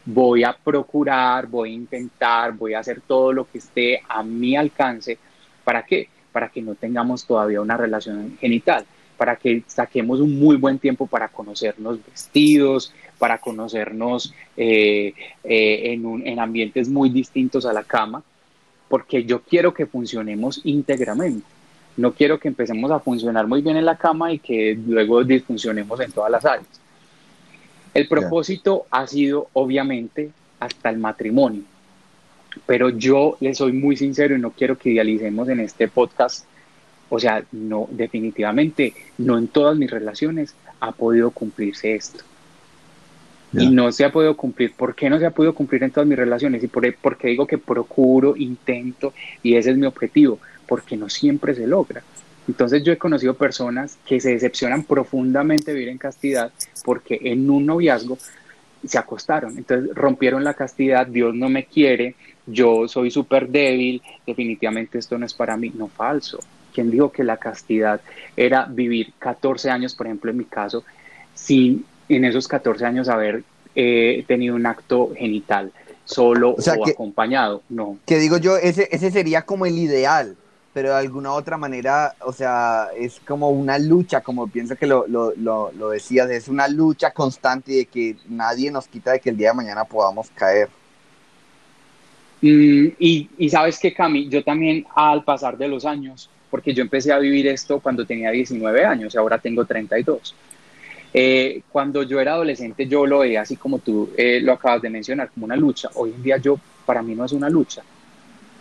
voy 0.03 0.43
a 0.43 0.51
procurar, 0.53 1.45
voy 1.45 1.69
a 1.69 1.73
intentar, 1.73 2.53
voy 2.53 2.73
a 2.73 2.79
hacer 2.79 3.01
todo 3.01 3.31
lo 3.31 3.47
que 3.47 3.59
esté 3.59 4.01
a 4.07 4.23
mi 4.23 4.55
alcance. 4.55 5.19
¿Para 5.63 5.83
qué? 5.85 6.09
Para 6.31 6.49
que 6.49 6.63
no 6.63 6.73
tengamos 6.73 7.25
todavía 7.25 7.61
una 7.61 7.77
relación 7.77 8.35
genital, 8.41 8.85
para 9.17 9.35
que 9.35 9.63
saquemos 9.67 10.19
un 10.19 10.39
muy 10.39 10.55
buen 10.55 10.79
tiempo 10.79 11.05
para 11.05 11.27
conocernos 11.27 11.99
vestidos, 12.03 12.91
para 13.19 13.37
conocernos 13.37 14.33
eh, 14.57 15.13
eh, 15.43 15.93
en, 15.93 16.25
en 16.25 16.39
ambientes 16.39 16.89
muy 16.89 17.09
distintos 17.09 17.67
a 17.67 17.73
la 17.73 17.83
cama, 17.83 18.23
porque 18.87 19.23
yo 19.23 19.41
quiero 19.43 19.71
que 19.71 19.85
funcionemos 19.85 20.61
íntegramente. 20.63 21.58
No 21.99 22.13
quiero 22.13 22.39
que 22.39 22.47
empecemos 22.47 22.89
a 22.91 23.01
funcionar 23.01 23.45
muy 23.45 23.61
bien 23.61 23.75
en 23.75 23.83
la 23.83 23.97
cama 23.97 24.31
y 24.31 24.39
que 24.39 24.79
luego 24.87 25.21
disfuncionemos 25.25 25.99
en 25.99 26.13
todas 26.13 26.31
las 26.31 26.45
áreas. 26.45 26.79
El 27.93 28.07
propósito 28.07 28.85
ha 28.89 29.05
sido, 29.05 29.49
obviamente, 29.51 30.31
hasta 30.61 30.89
el 30.89 30.97
matrimonio. 30.97 31.63
Pero 32.65 32.87
yo 32.87 33.35
le 33.41 33.53
soy 33.53 33.73
muy 33.73 33.97
sincero 33.97 34.33
y 34.33 34.39
no 34.39 34.51
quiero 34.51 34.77
que 34.77 34.91
idealicemos 34.91 35.49
en 35.49 35.59
este 35.59 35.89
podcast. 35.89 36.45
O 37.09 37.19
sea, 37.19 37.43
no, 37.51 37.89
definitivamente, 37.91 38.93
no 39.17 39.37
en 39.37 39.49
todas 39.49 39.75
mis 39.75 39.91
relaciones 39.91 40.55
ha 40.79 40.93
podido 40.93 41.31
cumplirse 41.31 41.95
esto. 41.95 42.23
Y 43.51 43.67
no 43.71 43.91
se 43.91 44.05
ha 44.05 44.11
podido 44.13 44.37
cumplir. 44.37 44.71
¿Por 44.73 44.95
qué 44.95 45.09
no 45.09 45.19
se 45.19 45.25
ha 45.25 45.31
podido 45.31 45.53
cumplir 45.53 45.83
en 45.83 45.91
todas 45.91 46.07
mis 46.07 46.17
relaciones? 46.17 46.63
Y 46.63 46.67
por, 46.67 46.95
porque 46.95 47.27
digo 47.27 47.45
que 47.45 47.57
procuro, 47.57 48.37
intento, 48.37 49.13
y 49.43 49.55
ese 49.55 49.71
es 49.71 49.77
mi 49.77 49.85
objetivo 49.85 50.39
porque 50.69 50.95
no 50.95 51.09
siempre 51.09 51.55
se 51.55 51.67
logra. 51.67 52.03
Entonces 52.47 52.83
yo 52.83 52.93
he 52.93 52.97
conocido 52.97 53.33
personas 53.33 53.97
que 54.05 54.19
se 54.19 54.31
decepcionan 54.31 54.83
profundamente 54.83 55.71
de 55.71 55.73
vivir 55.73 55.89
en 55.89 55.97
castidad 55.97 56.51
porque 56.83 57.19
en 57.21 57.49
un 57.49 57.65
noviazgo 57.65 58.17
se 58.85 58.97
acostaron, 58.97 59.57
entonces 59.57 59.93
rompieron 59.93 60.43
la 60.43 60.53
castidad, 60.53 61.05
Dios 61.05 61.35
no 61.35 61.49
me 61.49 61.65
quiere, 61.65 62.15
yo 62.47 62.87
soy 62.87 63.11
súper 63.11 63.49
débil, 63.49 64.01
definitivamente 64.25 64.97
esto 64.97 65.17
no 65.17 65.25
es 65.25 65.33
para 65.33 65.57
mí, 65.57 65.71
no 65.75 65.87
falso. 65.87 66.39
¿Quién 66.73 66.89
dijo 66.89 67.11
que 67.11 67.23
la 67.23 67.37
castidad 67.37 67.99
era 68.37 68.65
vivir 68.65 69.13
14 69.19 69.69
años, 69.69 69.95
por 69.95 70.07
ejemplo, 70.07 70.31
en 70.31 70.37
mi 70.37 70.45
caso, 70.45 70.83
sin 71.33 71.85
en 72.07 72.25
esos 72.25 72.47
14 72.47 72.85
años 72.85 73.09
haber 73.09 73.43
eh, 73.75 74.23
tenido 74.27 74.55
un 74.55 74.65
acto 74.65 75.11
genital, 75.15 75.71
solo 76.05 76.51
o, 76.51 76.89
acompañado? 76.89 77.63
No. 77.69 77.97
Que 78.05 78.17
digo 78.17 78.37
yo, 78.37 78.57
ese, 78.57 78.87
ese 78.91 79.11
sería 79.11 79.43
como 79.43 79.65
el 79.65 79.77
ideal, 79.77 80.37
pero 80.73 80.89
de 80.89 80.95
alguna 80.95 81.33
otra 81.33 81.57
manera, 81.57 82.15
o 82.21 82.31
sea, 82.31 82.89
es 82.97 83.19
como 83.25 83.49
una 83.49 83.79
lucha, 83.79 84.21
como 84.21 84.47
pienso 84.47 84.75
que 84.75 84.85
lo, 84.85 85.07
lo, 85.07 85.33
lo, 85.35 85.89
decías, 85.89 86.29
es 86.29 86.47
una 86.47 86.67
lucha 86.67 87.11
constante 87.11 87.71
de 87.71 87.85
que 87.85 88.15
nadie 88.27 88.71
nos 88.71 88.87
quita 88.87 89.13
de 89.13 89.19
que 89.19 89.31
el 89.31 89.37
día 89.37 89.49
de 89.49 89.55
mañana 89.55 89.83
podamos 89.83 90.29
caer. 90.29 90.69
Mm, 92.41 92.87
y, 92.99 93.29
y, 93.37 93.49
sabes 93.49 93.79
que, 93.79 93.93
Cami, 93.93 94.29
yo 94.29 94.43
también 94.43 94.85
al 94.95 95.23
pasar 95.23 95.57
de 95.57 95.67
los 95.67 95.85
años, 95.85 96.29
porque 96.51 96.73
yo 96.73 96.81
empecé 96.81 97.11
a 97.11 97.19
vivir 97.19 97.47
esto 97.47 97.79
cuando 97.79 98.05
tenía 98.05 98.31
19 98.31 98.85
años 98.85 99.13
y 99.13 99.17
ahora 99.17 99.39
tengo 99.39 99.65
32. 99.65 100.35
Eh, 101.11 101.63
cuando 101.71 102.03
yo 102.03 102.19
era 102.19 102.33
adolescente 102.33 102.85
yo 102.85 103.07
lo 103.07 103.19
veía 103.19 103.41
así 103.41 103.55
como 103.55 103.79
tú 103.79 104.11
eh, 104.15 104.39
lo 104.41 104.53
acabas 104.53 104.81
de 104.83 104.89
mencionar, 104.89 105.31
como 105.31 105.45
una 105.45 105.55
lucha. 105.55 105.89
Hoy 105.95 106.11
en 106.11 106.21
día 106.21 106.37
yo, 106.37 106.59
para 106.85 107.01
mí 107.01 107.15
no 107.15 107.25
es 107.25 107.31
una 107.31 107.49
lucha. 107.49 107.81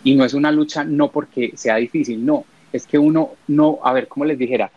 Y 0.03 0.15
no 0.15 0.25
es 0.25 0.33
una 0.33 0.51
lucha 0.51 0.83
no 0.83 1.11
porque 1.11 1.53
sea 1.55 1.75
difícil, 1.75 2.25
no. 2.25 2.45
Es 2.71 2.85
que 2.85 2.97
uno 2.97 3.31
no, 3.47 3.79
a 3.83 3.93
ver, 3.93 4.07
como 4.07 4.25
les 4.25 4.37
dijera, 4.37 4.71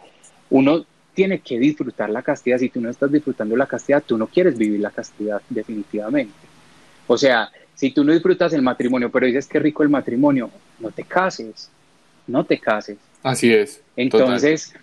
uno 0.50 0.84
tiene 1.14 1.40
que 1.40 1.58
disfrutar 1.58 2.10
la 2.10 2.22
castidad. 2.22 2.58
Si 2.58 2.68
tú 2.68 2.80
no 2.80 2.90
estás 2.90 3.12
disfrutando 3.12 3.56
la 3.56 3.66
castidad, 3.66 4.02
tú 4.04 4.16
no 4.16 4.26
quieres 4.26 4.56
vivir 4.56 4.80
la 4.80 4.90
castidad 4.90 5.42
definitivamente. 5.48 6.32
O 7.06 7.18
sea, 7.18 7.50
si 7.74 7.90
tú 7.90 8.04
no 8.04 8.12
disfrutas 8.12 8.52
el 8.52 8.62
matrimonio, 8.62 9.10
pero 9.10 9.26
dices 9.26 9.46
que 9.46 9.58
rico 9.58 9.82
el 9.82 9.88
matrimonio, 9.88 10.50
no 10.78 10.90
te 10.90 11.04
cases, 11.04 11.70
no 12.26 12.44
te 12.44 12.58
cases. 12.58 12.98
Así 13.22 13.52
es. 13.52 13.82
Entonces, 13.96 14.74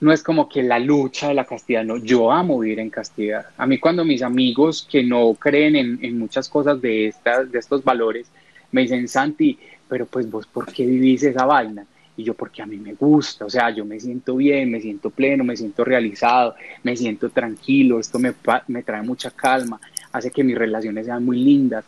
no 0.00 0.12
es 0.12 0.22
como 0.22 0.48
que 0.48 0.62
la 0.62 0.78
lucha 0.78 1.28
de 1.28 1.34
la 1.34 1.44
castidad, 1.44 1.84
no, 1.84 1.96
yo 1.96 2.32
amo 2.32 2.58
vivir 2.58 2.80
en 2.80 2.90
castidad. 2.90 3.46
A 3.56 3.66
mí 3.66 3.78
cuando 3.78 4.04
mis 4.04 4.22
amigos 4.22 4.86
que 4.90 5.02
no 5.02 5.34
creen 5.34 5.76
en, 5.76 5.98
en 6.02 6.18
muchas 6.18 6.48
cosas 6.48 6.80
de, 6.80 7.06
estas, 7.06 7.50
de 7.52 7.58
estos 7.58 7.84
valores, 7.84 8.26
me 8.72 8.82
dicen, 8.82 9.06
Santi, 9.08 9.58
pero 9.88 10.06
pues 10.06 10.30
vos, 10.30 10.46
¿por 10.46 10.72
qué 10.72 10.84
vivís 10.86 11.22
esa 11.22 11.44
vaina? 11.44 11.86
Y 12.16 12.24
yo, 12.24 12.34
porque 12.34 12.62
a 12.62 12.66
mí 12.66 12.76
me 12.76 12.94
gusta, 12.94 13.46
o 13.46 13.50
sea, 13.50 13.70
yo 13.70 13.84
me 13.84 13.98
siento 13.98 14.36
bien, 14.36 14.70
me 14.70 14.80
siento 14.80 15.10
pleno, 15.10 15.44
me 15.44 15.56
siento 15.56 15.84
realizado, 15.84 16.54
me 16.82 16.96
siento 16.96 17.30
tranquilo, 17.30 18.00
esto 18.00 18.18
me, 18.18 18.34
me 18.68 18.82
trae 18.82 19.02
mucha 19.02 19.30
calma, 19.30 19.80
hace 20.12 20.30
que 20.30 20.44
mis 20.44 20.56
relaciones 20.56 21.06
sean 21.06 21.24
muy 21.24 21.38
lindas. 21.38 21.84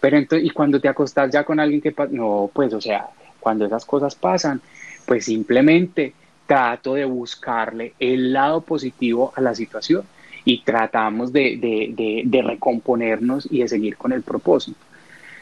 Pero 0.00 0.18
entonces, 0.18 0.46
y 0.46 0.50
cuando 0.50 0.80
te 0.80 0.88
acostás 0.88 1.30
ya 1.30 1.44
con 1.44 1.58
alguien 1.58 1.80
que, 1.80 1.94
no, 2.10 2.50
pues, 2.52 2.72
o 2.74 2.80
sea, 2.80 3.08
cuando 3.40 3.64
esas 3.64 3.84
cosas 3.84 4.14
pasan, 4.14 4.60
pues 5.06 5.24
simplemente 5.24 6.12
trato 6.46 6.94
de 6.94 7.04
buscarle 7.04 7.94
el 7.98 8.32
lado 8.32 8.60
positivo 8.60 9.32
a 9.36 9.40
la 9.40 9.54
situación 9.54 10.04
y 10.44 10.62
tratamos 10.62 11.32
de, 11.32 11.56
de, 11.56 11.92
de, 11.92 12.22
de 12.24 12.42
recomponernos 12.42 13.48
y 13.50 13.60
de 13.60 13.68
seguir 13.68 13.96
con 13.96 14.12
el 14.12 14.22
propósito. 14.22 14.78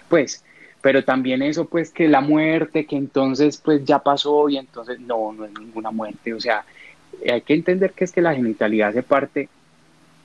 Pues, 0.09 0.45
pero 0.85 1.03
también 1.03 1.40
eso 1.40 1.64
pues 1.64 1.88
que 1.88 2.09
la 2.09 2.20
muerte, 2.20 2.85
que 2.85 2.97
entonces 2.97 3.57
pues 3.57 3.83
ya 3.87 4.01
pasó 4.01 4.51
y 4.51 4.59
entonces 4.59 5.01
no, 5.01 5.33
no 5.33 5.47
es 5.47 5.59
ninguna 5.59 5.90
muerte, 5.90 6.35
o 6.35 6.38
sea, 6.38 6.62
hay 7.27 7.40
que 7.40 7.55
entender 7.55 7.92
que 7.92 8.05
es 8.05 8.12
que 8.12 8.20
la 8.20 8.35
genitalidad 8.35 8.90
hace 8.90 9.03
parte 9.03 9.49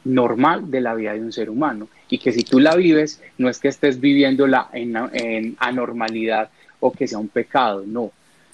normal 0.04 0.70
de 0.70 0.82
la 0.82 0.96
vida 0.96 1.14
de 1.14 1.22
un 1.22 1.32
ser 1.32 1.50
humano 1.50 1.88
y 2.10 2.18
que 2.18 2.34
si 2.34 2.44
tú 2.44 2.60
la 2.60 2.76
vives 2.76 3.24
no 3.38 3.48
es 3.48 3.58
que 3.58 3.70
estés 3.70 4.02
viviéndola 4.02 4.68
en, 4.74 4.98
en 5.14 5.56
anormalidad 5.60 6.50
o 6.82 6.92
que 6.92 7.08
sea 7.08 7.20
un 7.20 7.30
pecado, 7.30 7.86
no, 7.88 8.12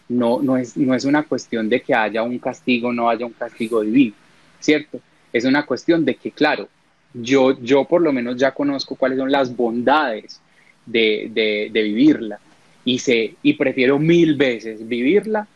no, 0.07 0.43
no, 0.43 0.57
es, 0.57 0.77
no 0.77 0.93
es 0.93 1.05
una 1.05 1.23
cuestión 1.23 1.69
de 1.69 1.81
que 1.81 1.95
haya 1.95 2.21
un 2.21 2.37
castigo, 2.37 2.93
no 2.93 3.09
haya 3.09 3.25
un 3.25 3.33
castigo 3.33 3.81
divino, 3.81 4.13
¿cierto? 4.59 4.99
Es 5.33 5.43
una 5.43 5.65
cuestión 5.65 6.05
de 6.05 6.13
que, 6.13 6.29
claro, 6.29 6.69
yo, 7.15 7.59
yo 7.59 7.85
por 7.85 8.03
lo 8.03 8.13
menos 8.13 8.35
ya 8.37 8.51
conozco 8.51 8.95
cuáles 8.95 9.17
son 9.17 9.31
las 9.31 9.55
bondades 9.55 10.39
de, 10.85 11.69
vivirla. 11.73 12.39
Y, 12.83 12.99
se, 12.99 13.35
y 13.41 13.53
prefiero 13.53 13.97
mil 13.97 14.35
veces 14.35 14.87
vivirla 14.87 15.47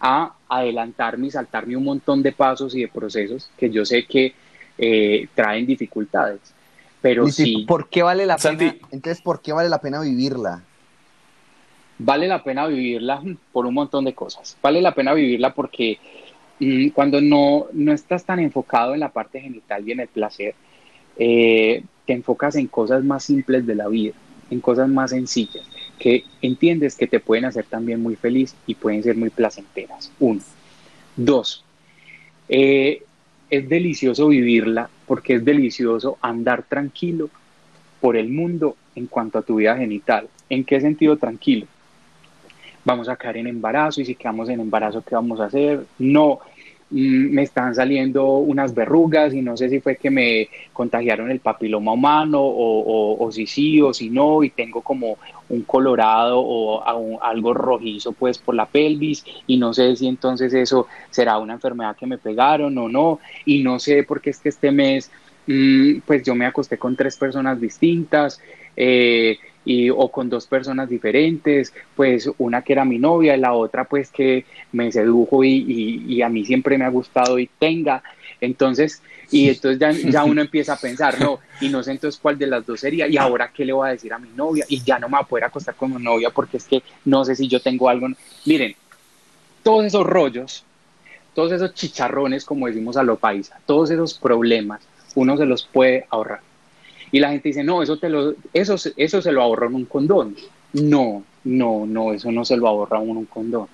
a 0.00 0.34
adelantarme 0.48 1.28
y 1.28 1.30
saltarme 1.30 1.76
un 1.76 1.84
montón 1.84 2.22
de 2.22 2.32
pasos 2.32 2.74
y 2.74 2.80
de 2.80 2.88
procesos 2.88 3.50
que 3.56 3.70
yo 3.70 3.84
sé 3.84 4.04
que 4.04 4.34
eh, 4.78 5.28
traen 5.34 5.66
dificultades. 5.66 6.40
Pero 7.00 7.28
sí. 7.28 7.64
¿Por 7.66 7.88
qué 7.88 8.02
vale 8.02 8.26
la 8.26 8.36
pena? 8.36 8.76
Entonces, 8.90 9.22
¿por 9.22 9.42
qué 9.42 9.52
vale 9.52 9.68
la 9.68 9.80
pena 9.80 10.00
vivirla? 10.00 10.62
Vale 11.98 12.26
la 12.26 12.42
pena 12.42 12.66
vivirla 12.66 13.22
por 13.52 13.66
un 13.66 13.74
montón 13.74 14.04
de 14.04 14.14
cosas. 14.14 14.56
Vale 14.62 14.80
la 14.80 14.94
pena 14.94 15.12
vivirla 15.12 15.52
porque 15.52 15.98
mm, 16.58 16.88
cuando 16.88 17.20
no, 17.20 17.66
no 17.72 17.92
estás 17.92 18.24
tan 18.24 18.40
enfocado 18.40 18.94
en 18.94 19.00
la 19.00 19.10
parte 19.10 19.40
genital 19.40 19.86
y 19.86 19.92
en 19.92 20.00
el 20.00 20.08
placer, 20.08 20.54
eh, 21.16 21.84
te 22.06 22.12
enfocas 22.12 22.56
en 22.56 22.66
cosas 22.66 23.04
más 23.04 23.24
simples 23.24 23.66
de 23.66 23.74
la 23.74 23.88
vida 23.88 24.14
en 24.52 24.60
cosas 24.60 24.88
más 24.88 25.10
sencillas 25.10 25.64
que 25.98 26.24
entiendes 26.42 26.96
que 26.96 27.06
te 27.06 27.20
pueden 27.20 27.44
hacer 27.44 27.64
también 27.64 28.02
muy 28.02 28.16
feliz 28.16 28.54
y 28.66 28.74
pueden 28.74 29.02
ser 29.02 29.16
muy 29.16 29.30
placenteras. 29.30 30.10
Uno. 30.18 30.40
Dos. 31.16 31.64
Eh, 32.48 33.02
es 33.48 33.68
delicioso 33.68 34.28
vivirla 34.28 34.90
porque 35.06 35.36
es 35.36 35.44
delicioso 35.44 36.18
andar 36.20 36.64
tranquilo 36.64 37.30
por 38.00 38.16
el 38.16 38.28
mundo 38.28 38.76
en 38.94 39.06
cuanto 39.06 39.38
a 39.38 39.42
tu 39.42 39.56
vida 39.56 39.76
genital. 39.76 40.28
¿En 40.50 40.64
qué 40.64 40.80
sentido 40.80 41.16
tranquilo? 41.16 41.66
Vamos 42.84 43.08
a 43.08 43.16
caer 43.16 43.36
en 43.36 43.46
embarazo 43.46 44.00
y 44.00 44.04
si 44.04 44.16
quedamos 44.16 44.48
en 44.48 44.60
embarazo, 44.60 45.02
¿qué 45.02 45.14
vamos 45.14 45.38
a 45.38 45.44
hacer? 45.44 45.86
No, 45.98 46.40
me 46.92 47.42
están 47.42 47.74
saliendo 47.74 48.36
unas 48.36 48.74
verrugas 48.74 49.32
y 49.32 49.40
no 49.40 49.56
sé 49.56 49.70
si 49.70 49.80
fue 49.80 49.96
que 49.96 50.10
me 50.10 50.48
contagiaron 50.72 51.30
el 51.30 51.40
papiloma 51.40 51.92
humano 51.92 52.40
o, 52.42 53.30
si 53.32 53.46
sí 53.46 53.80
o 53.80 53.94
si 53.94 54.10
no 54.10 54.42
y 54.42 54.50
tengo 54.50 54.82
como 54.82 55.16
un 55.48 55.62
colorado 55.62 56.38
o 56.40 57.20
algo 57.22 57.54
rojizo 57.54 58.12
pues 58.12 58.38
por 58.38 58.54
la 58.54 58.66
pelvis 58.66 59.24
y 59.46 59.56
no 59.56 59.72
sé 59.72 59.96
si 59.96 60.06
entonces 60.06 60.52
eso 60.52 60.86
será 61.10 61.38
una 61.38 61.54
enfermedad 61.54 61.96
que 61.96 62.06
me 62.06 62.18
pegaron 62.18 62.76
o 62.76 62.88
no 62.88 63.20
y 63.46 63.62
no 63.62 63.78
sé 63.78 64.02
porque 64.02 64.30
es 64.30 64.38
que 64.38 64.50
este 64.50 64.70
mes 64.70 65.10
mm, 65.46 66.00
pues 66.06 66.22
yo 66.22 66.34
me 66.34 66.44
acosté 66.44 66.76
con 66.76 66.94
tres 66.94 67.16
personas 67.16 67.58
distintas 67.58 68.38
eh, 68.76 69.38
y, 69.64 69.90
o 69.90 70.08
con 70.08 70.28
dos 70.28 70.46
personas 70.46 70.88
diferentes, 70.88 71.72
pues 71.94 72.30
una 72.38 72.62
que 72.62 72.72
era 72.72 72.84
mi 72.84 72.98
novia 72.98 73.36
y 73.36 73.40
la 73.40 73.52
otra 73.52 73.84
pues 73.84 74.10
que 74.10 74.44
me 74.72 74.90
sedujo 74.90 75.44
y, 75.44 76.04
y, 76.06 76.22
a 76.22 76.28
mí 76.28 76.44
siempre 76.44 76.78
me 76.78 76.84
ha 76.84 76.88
gustado 76.88 77.38
y 77.38 77.48
tenga. 77.58 78.02
Entonces, 78.40 79.02
y 79.30 79.48
entonces 79.48 79.78
ya, 79.78 79.92
ya, 79.92 80.24
uno 80.32 80.40
empieza 80.40 80.74
a 80.74 80.76
pensar, 80.76 81.20
no, 81.20 81.38
y 81.60 81.68
no 81.68 81.82
sé 81.82 81.92
entonces 81.92 82.20
cuál 82.20 82.38
de 82.38 82.46
las 82.46 82.66
dos 82.66 82.80
sería, 82.80 83.06
y 83.06 83.16
ahora 83.16 83.50
qué 83.54 83.64
le 83.64 83.72
voy 83.72 83.88
a 83.88 83.92
decir 83.92 84.12
a 84.12 84.18
mi 84.18 84.30
novia, 84.30 84.64
y 84.68 84.82
ya 84.82 84.98
no 84.98 85.08
me 85.08 85.16
voy 85.16 85.24
a 85.24 85.28
poder 85.28 85.44
acostar 85.44 85.74
con 85.74 85.94
mi 85.94 86.02
novia 86.02 86.30
porque 86.30 86.56
es 86.56 86.64
que 86.64 86.82
no 87.04 87.24
sé 87.24 87.36
si 87.36 87.48
yo 87.48 87.60
tengo 87.60 87.88
algo. 87.88 88.08
Miren, 88.44 88.74
todos 89.62 89.84
esos 89.84 90.04
rollos, 90.04 90.64
todos 91.34 91.52
esos 91.52 91.72
chicharrones, 91.74 92.44
como 92.44 92.66
decimos 92.66 92.96
a 92.96 93.02
lo 93.02 93.16
paisa, 93.16 93.58
todos 93.64 93.90
esos 93.90 94.14
problemas, 94.14 94.82
uno 95.14 95.36
se 95.36 95.46
los 95.46 95.64
puede 95.64 96.06
ahorrar. 96.10 96.40
Y 97.12 97.20
la 97.20 97.30
gente 97.30 97.50
dice, 97.50 97.62
no, 97.62 97.82
eso, 97.82 97.98
te 97.98 98.08
lo, 98.08 98.34
eso, 98.52 98.76
eso 98.96 99.22
se 99.22 99.32
lo 99.32 99.42
ahorró 99.42 99.68
en 99.68 99.74
un 99.74 99.84
condón. 99.84 100.34
No, 100.72 101.22
no, 101.44 101.84
no, 101.86 102.12
eso 102.12 102.32
no 102.32 102.44
se 102.44 102.56
lo 102.56 102.66
ahorra 102.66 102.98
uno 102.98 103.20
un 103.20 103.26
condón. 103.26 103.66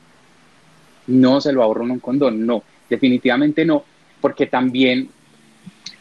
No 1.07 1.41
se 1.41 1.53
lo 1.53 1.63
ahorra 1.63 1.85
en 1.85 1.93
un 1.93 2.01
condón, 2.01 2.45
no, 2.45 2.63
definitivamente 2.91 3.65
no, 3.65 3.85
porque 4.21 4.47
también, 4.47 5.09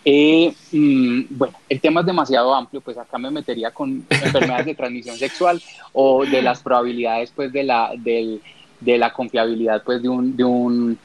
eh, 0.03 0.53
mm, 0.71 1.21
bueno, 1.29 1.53
el 1.69 1.79
tema 1.79 2.01
es 2.01 2.07
demasiado 2.07 2.53
amplio, 2.53 2.81
pues 2.81 2.97
acá 2.97 3.17
me 3.17 3.31
metería 3.31 3.71
con 3.71 4.05
enfermedades 4.09 4.65
de 4.65 4.75
transmisión 4.75 5.15
sexual 5.17 5.61
o 5.93 6.25
de 6.25 6.41
las 6.41 6.61
probabilidades, 6.61 7.31
pues, 7.35 7.53
de 7.53 7.63
la, 7.63 7.91
del, 7.97 8.41
de 8.81 8.97
la 8.97 9.13
confiabilidad, 9.13 9.83
pues, 9.83 10.01
de 10.01 10.09
un, 10.09 10.35
de 10.35 10.43
un, 10.43 10.97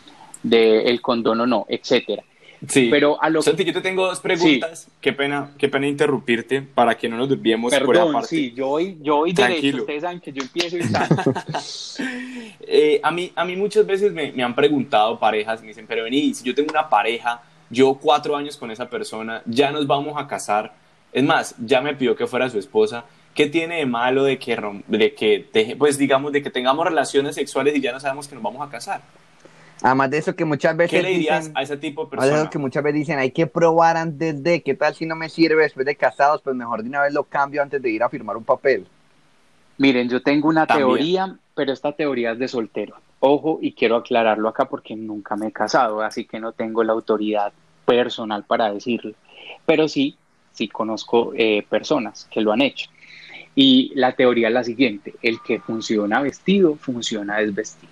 de 0.42 0.82
el 0.84 1.00
condón 1.00 1.40
o 1.40 1.46
no, 1.46 1.66
etcétera. 1.68 2.24
Sí, 2.68 2.88
pero 2.90 3.20
a 3.20 3.28
lo 3.28 3.42
Santi, 3.42 3.64
yo 3.64 3.72
te 3.72 3.80
tengo 3.80 4.06
dos 4.06 4.20
preguntas. 4.20 4.88
Qué 5.00 5.12
pena, 5.12 5.50
qué 5.58 5.68
pena 5.68 5.88
interrumpirte 5.88 6.62
para 6.62 6.96
que 6.96 7.08
no 7.08 7.16
nos 7.16 7.28
desviemos 7.28 7.74
por 7.74 7.96
esa 7.96 8.12
parte. 8.12 8.28
sí, 8.28 8.52
yo 8.54 8.68
voy, 8.68 8.98
yo 9.00 9.16
voy 9.16 9.32
derecho. 9.32 9.78
Ustedes 9.78 10.02
saben 10.02 10.20
que 10.20 10.32
yo 10.32 10.42
empiezo 10.42 10.76
y 10.76 10.82
eh, 12.60 13.00
a, 13.02 13.10
mí, 13.10 13.32
a 13.34 13.44
mí 13.44 13.56
muchas 13.56 13.84
veces 13.84 14.12
me, 14.12 14.32
me 14.32 14.42
han 14.42 14.54
preguntado 14.54 15.18
parejas, 15.18 15.60
me 15.60 15.68
dicen, 15.68 15.86
pero 15.88 16.04
vení, 16.04 16.34
si 16.34 16.44
yo 16.44 16.54
tengo 16.54 16.70
una 16.70 16.88
pareja, 16.88 17.42
yo 17.68 17.94
cuatro 17.94 18.36
años 18.36 18.56
con 18.56 18.70
esa 18.70 18.88
persona, 18.88 19.42
ya 19.46 19.72
nos 19.72 19.86
vamos 19.86 20.14
a 20.16 20.28
casar. 20.28 20.74
Es 21.12 21.24
más, 21.24 21.54
ya 21.58 21.80
me 21.80 21.94
pidió 21.94 22.14
que 22.14 22.26
fuera 22.26 22.48
su 22.48 22.58
esposa. 22.58 23.04
¿Qué 23.34 23.46
tiene 23.46 23.76
de 23.76 23.86
malo 23.86 24.24
de 24.24 24.38
que, 24.38 24.82
de 24.86 25.14
que 25.14 25.76
pues 25.78 25.98
digamos, 25.98 26.32
de 26.32 26.42
que 26.42 26.50
tengamos 26.50 26.86
relaciones 26.86 27.34
sexuales 27.34 27.74
y 27.74 27.80
ya 27.80 27.92
no 27.92 27.98
sabemos 27.98 28.28
que 28.28 28.34
nos 28.34 28.44
vamos 28.44 28.66
a 28.66 28.70
casar? 28.70 29.00
Además 29.82 30.10
de 30.10 30.18
eso 30.18 30.36
que 30.36 30.44
muchas 30.44 30.76
veces 30.76 30.98
¿Qué 30.98 31.02
le 31.02 31.10
dirías 31.10 31.40
dicen, 31.40 31.56
a 31.56 31.62
ese 31.62 31.76
tipo 31.76 32.06
de 32.06 32.16
además 32.18 32.30
de 32.30 32.42
eso 32.42 32.50
que 32.50 32.58
muchas 32.58 32.82
veces 32.82 33.00
dicen, 33.00 33.18
hay 33.18 33.30
que 33.32 33.46
probar 33.46 33.96
antes 33.96 34.42
de, 34.42 34.62
¿qué 34.62 34.74
tal 34.74 34.94
si 34.94 35.06
no 35.06 35.16
me 35.16 35.28
sirve 35.28 35.62
después 35.62 35.84
de 35.84 35.96
casados? 35.96 36.40
Pues 36.42 36.54
mejor 36.54 36.82
de 36.82 36.88
una 36.88 37.02
vez 37.02 37.12
lo 37.12 37.24
cambio 37.24 37.62
antes 37.62 37.82
de 37.82 37.90
ir 37.90 38.02
a 38.02 38.08
firmar 38.08 38.36
un 38.36 38.44
papel. 38.44 38.86
Miren, 39.78 40.08
yo 40.08 40.22
tengo 40.22 40.48
una 40.48 40.66
También. 40.66 40.88
teoría, 40.88 41.36
pero 41.54 41.72
esta 41.72 41.92
teoría 41.92 42.32
es 42.32 42.38
de 42.38 42.48
soltero. 42.48 42.96
Ojo, 43.20 43.58
y 43.60 43.72
quiero 43.72 43.96
aclararlo 43.96 44.48
acá 44.48 44.66
porque 44.68 44.94
nunca 44.94 45.36
me 45.36 45.48
he 45.48 45.52
casado, 45.52 46.02
así 46.02 46.24
que 46.24 46.38
no 46.38 46.52
tengo 46.52 46.84
la 46.84 46.92
autoridad 46.92 47.52
personal 47.84 48.44
para 48.44 48.72
decirlo. 48.72 49.14
Pero 49.66 49.88
sí, 49.88 50.16
sí 50.52 50.68
conozco 50.68 51.32
eh, 51.36 51.64
personas 51.68 52.28
que 52.30 52.40
lo 52.40 52.52
han 52.52 52.62
hecho. 52.62 52.88
Y 53.54 53.92
la 53.94 54.12
teoría 54.12 54.48
es 54.48 54.54
la 54.54 54.64
siguiente, 54.64 55.14
el 55.22 55.40
que 55.42 55.60
funciona 55.60 56.20
vestido, 56.22 56.76
funciona 56.76 57.38
desvestido. 57.38 57.91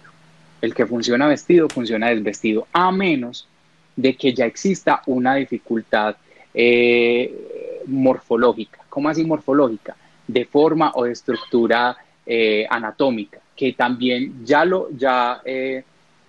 El 0.60 0.74
que 0.74 0.86
funciona 0.86 1.26
vestido, 1.26 1.68
funciona 1.68 2.10
desvestido, 2.10 2.66
a 2.72 2.92
menos 2.92 3.48
de 3.96 4.16
que 4.16 4.32
ya 4.32 4.46
exista 4.46 5.02
una 5.06 5.34
dificultad 5.34 6.16
eh, 6.54 7.82
morfológica. 7.86 8.80
¿Cómo 8.88 9.08
así 9.08 9.24
morfológica? 9.24 9.96
De 10.26 10.44
forma 10.44 10.92
o 10.94 11.04
de 11.04 11.12
estructura 11.12 11.96
eh, 12.26 12.66
anatómica, 12.68 13.40
que 13.56 13.72
también 13.72 14.44
ya 14.44 14.64
lo, 14.64 14.88
ya, 14.96 15.40
eh, 15.44 15.82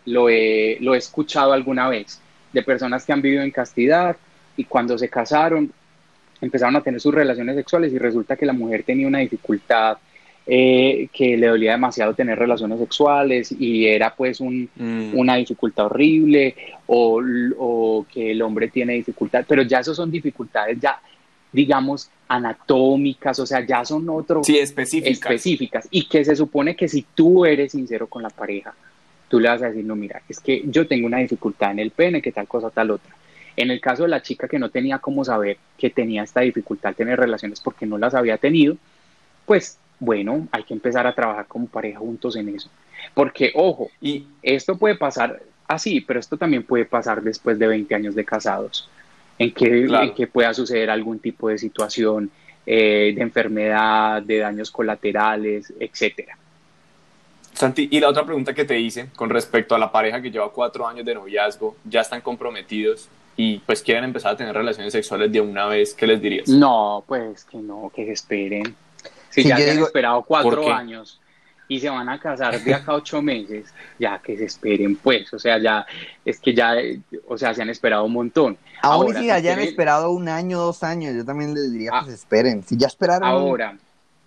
lo, 0.06 0.30
he, 0.30 0.78
lo 0.82 0.96
he 0.96 0.98
escuchado 0.98 1.54
alguna 1.54 1.90
vez 1.90 2.20
de 2.52 2.64
personas 2.64 3.06
que 3.06 3.14
han 3.14 3.22
vivido 3.22 3.44
en 3.44 3.52
castidad 3.52 4.18
y 4.58 4.66
cuando 4.66 4.98
se 4.98 5.10
casaron 5.10 5.72
empezaron 6.42 6.76
a 6.76 6.82
tener 6.82 7.00
sus 7.00 7.14
relaciones 7.14 7.56
sexuales 7.56 7.94
y 7.94 8.00
resulta 8.00 8.36
que 8.36 8.46
la 8.46 8.54
mujer 8.54 8.84
tenía 8.84 9.08
una 9.08 9.20
dificultad 9.20 9.98
eh, 10.48 11.08
que 11.14 11.38
le 11.38 11.48
dolía 11.48 11.72
demasiado 11.74 12.14
tener 12.16 12.38
relaciones 12.38 12.80
sexuales 12.80 13.52
y 13.52 13.86
era 13.86 14.16
pues 14.16 14.40
un, 14.40 14.70
Mm. 14.76 15.18
una 15.18 15.36
dificultad 15.36 15.86
horrible 15.86 16.56
o, 16.88 17.22
o 17.58 18.06
que 18.12 18.32
el 18.32 18.42
hombre 18.42 18.68
tiene 18.70 18.94
dificultad, 18.94 19.46
pero 19.48 19.62
ya 19.62 19.80
eso 19.80 19.94
son 19.94 20.10
dificultades 20.12 20.80
ya, 20.80 21.00
digamos, 21.54 22.10
anatómicas, 22.28 23.40
o 23.40 23.46
sea, 23.46 23.66
ya 23.66 23.84
son 23.86 24.08
otro 24.10 24.44
Sí, 24.44 24.58
específicas. 24.58 25.12
específicas 25.22 25.88
y 25.92 26.06
que 26.08 26.26
se 26.26 26.36
supone 26.36 26.76
que 26.76 26.88
si 26.88 27.06
tú 27.16 27.46
eres 27.46 27.72
sincero 27.74 28.08
con 28.08 28.24
la 28.24 28.30
pareja, 28.30 28.74
tú 29.30 29.40
le 29.40 29.48
vas 29.50 29.62
a 29.62 29.68
decir, 29.68 29.86
no, 29.86 29.96
mira, 29.96 30.22
es 30.28 30.40
que 30.40 30.64
yo 30.66 30.88
tengo 30.88 31.08
una 31.08 31.18
dificultad 31.20 31.72
en 31.72 31.80
el 31.80 31.92
pene, 31.92 32.22
que 32.22 32.32
tal 32.32 32.48
cosa, 32.48 32.70
tal 32.70 32.92
otra. 32.92 33.16
En 33.56 33.70
el 33.70 33.80
caso 33.82 34.04
de 34.04 34.10
la 34.10 34.22
chica 34.22 34.48
que 34.48 34.60
no 34.60 34.70
tenía 34.70 35.00
cómo 35.00 35.24
saber 35.24 35.58
que 35.78 35.90
tenía 35.90 36.24
esta 36.24 36.42
dificultad 36.42 36.90
en 36.92 36.96
tener 36.96 37.20
relaciones 37.20 37.60
porque 37.60 37.86
no 37.86 37.98
las 37.98 38.14
había 38.16 38.38
tenido, 38.38 38.76
pues 39.46 39.78
bueno, 40.02 40.48
hay 40.52 40.64
que 40.64 40.74
empezar 40.74 41.06
a 41.06 41.14
trabajar 41.14 41.46
como 41.48 41.68
pareja 41.68 42.00
juntos 42.00 42.36
en 42.36 42.50
eso. 42.50 42.70
Porque, 43.14 43.52
ojo, 43.56 43.90
Y 44.02 44.26
esto 44.42 44.76
puede 44.78 44.96
pasar 44.96 45.42
así, 45.68 46.02
pero 46.02 46.20
esto 46.20 46.38
también 46.38 46.64
puede 46.64 46.86
pasar 46.86 47.22
después 47.22 47.60
de 47.60 47.68
20 47.68 47.94
años 47.94 48.16
de 48.16 48.26
casados, 48.26 48.90
en 49.38 49.54
que, 49.54 49.86
Claro. 49.86 50.06
en 50.06 50.14
que 50.16 50.26
pueda 50.26 50.54
suceder 50.56 50.90
algún 50.90 51.20
tipo 51.20 51.50
de 51.50 51.60
situación 51.60 52.32
eh, 52.66 53.14
de 53.16 53.22
enfermedad, 53.22 54.24
de 54.24 54.40
daños 54.40 54.72
colaterales, 54.72 55.72
etcétera. 55.80 56.36
Santi, 57.54 57.88
y 57.92 58.00
la 58.00 58.10
otra 58.10 58.26
pregunta 58.26 58.54
que 58.56 58.66
te 58.66 58.80
hice 58.80 59.10
con 59.16 59.30
respecto 59.30 59.76
a 59.76 59.80
la 59.80 59.92
pareja 59.92 60.20
que 60.22 60.32
lleva 60.32 60.52
cuatro 60.52 60.88
años 60.88 61.06
de 61.06 61.14
noviazgo, 61.14 61.76
ya 61.86 62.02
están 62.02 62.22
comprometidos 62.22 63.08
y 63.38 63.60
pues 63.60 63.82
quieren 63.84 64.04
empezar 64.04 64.34
a 64.34 64.38
tener 64.38 64.56
relaciones 64.56 64.94
sexuales 64.94 65.32
de 65.32 65.42
una 65.42 65.68
vez, 65.68 65.94
¿qué 65.94 66.08
les 66.08 66.20
dirías? 66.22 66.48
No, 66.48 67.04
pues 67.08 67.44
que 67.46 67.58
no, 67.58 67.92
que 67.96 68.06
se 68.06 68.12
esperen. 68.14 68.76
Si 69.32 69.42
Sí, 69.44 69.50
ya 69.50 69.58
se 69.58 69.70
han 69.72 69.76
digo- 69.78 69.88
esperado 69.88 70.18
¿Por 70.20 70.28
cuatro 70.28 70.72
años 70.74 71.20
y 71.68 71.80
se 71.80 71.90
van 71.90 72.10
a 72.10 72.20
casar 72.20 72.62
de 72.62 72.74
acá 72.74 72.92
a 72.92 72.96
ocho 73.02 73.22
meses, 73.22 73.74
ya 73.98 74.20
que 74.20 74.38
se 74.38 74.44
esperen, 74.46 74.98
pues, 74.98 75.34
o 75.34 75.40
sea, 75.40 75.58
ya, 75.58 75.86
es 76.26 76.40
que 76.40 76.54
ya, 76.54 76.74
o 77.28 77.38
sea, 77.38 77.54
se 77.54 77.62
han 77.62 77.70
esperado 77.70 78.04
un 78.04 78.12
montón. 78.14 78.58
Aún 78.82 79.08
Ahora, 79.08 79.20
si 79.22 79.30
hayan 79.32 79.60
esperado 79.60 80.12
un 80.12 80.28
año, 80.28 80.60
dos 80.60 80.84
años, 80.84 81.16
yo 81.16 81.24
también 81.24 81.54
les 81.54 81.72
diría 81.72 81.92
Ah. 81.94 82.02
que 82.04 82.10
se 82.12 82.16
esperen. 82.18 82.62
Si 82.64 82.76
ya 82.76 82.88
esperaron 82.88 83.24
Ahora, 83.30 83.78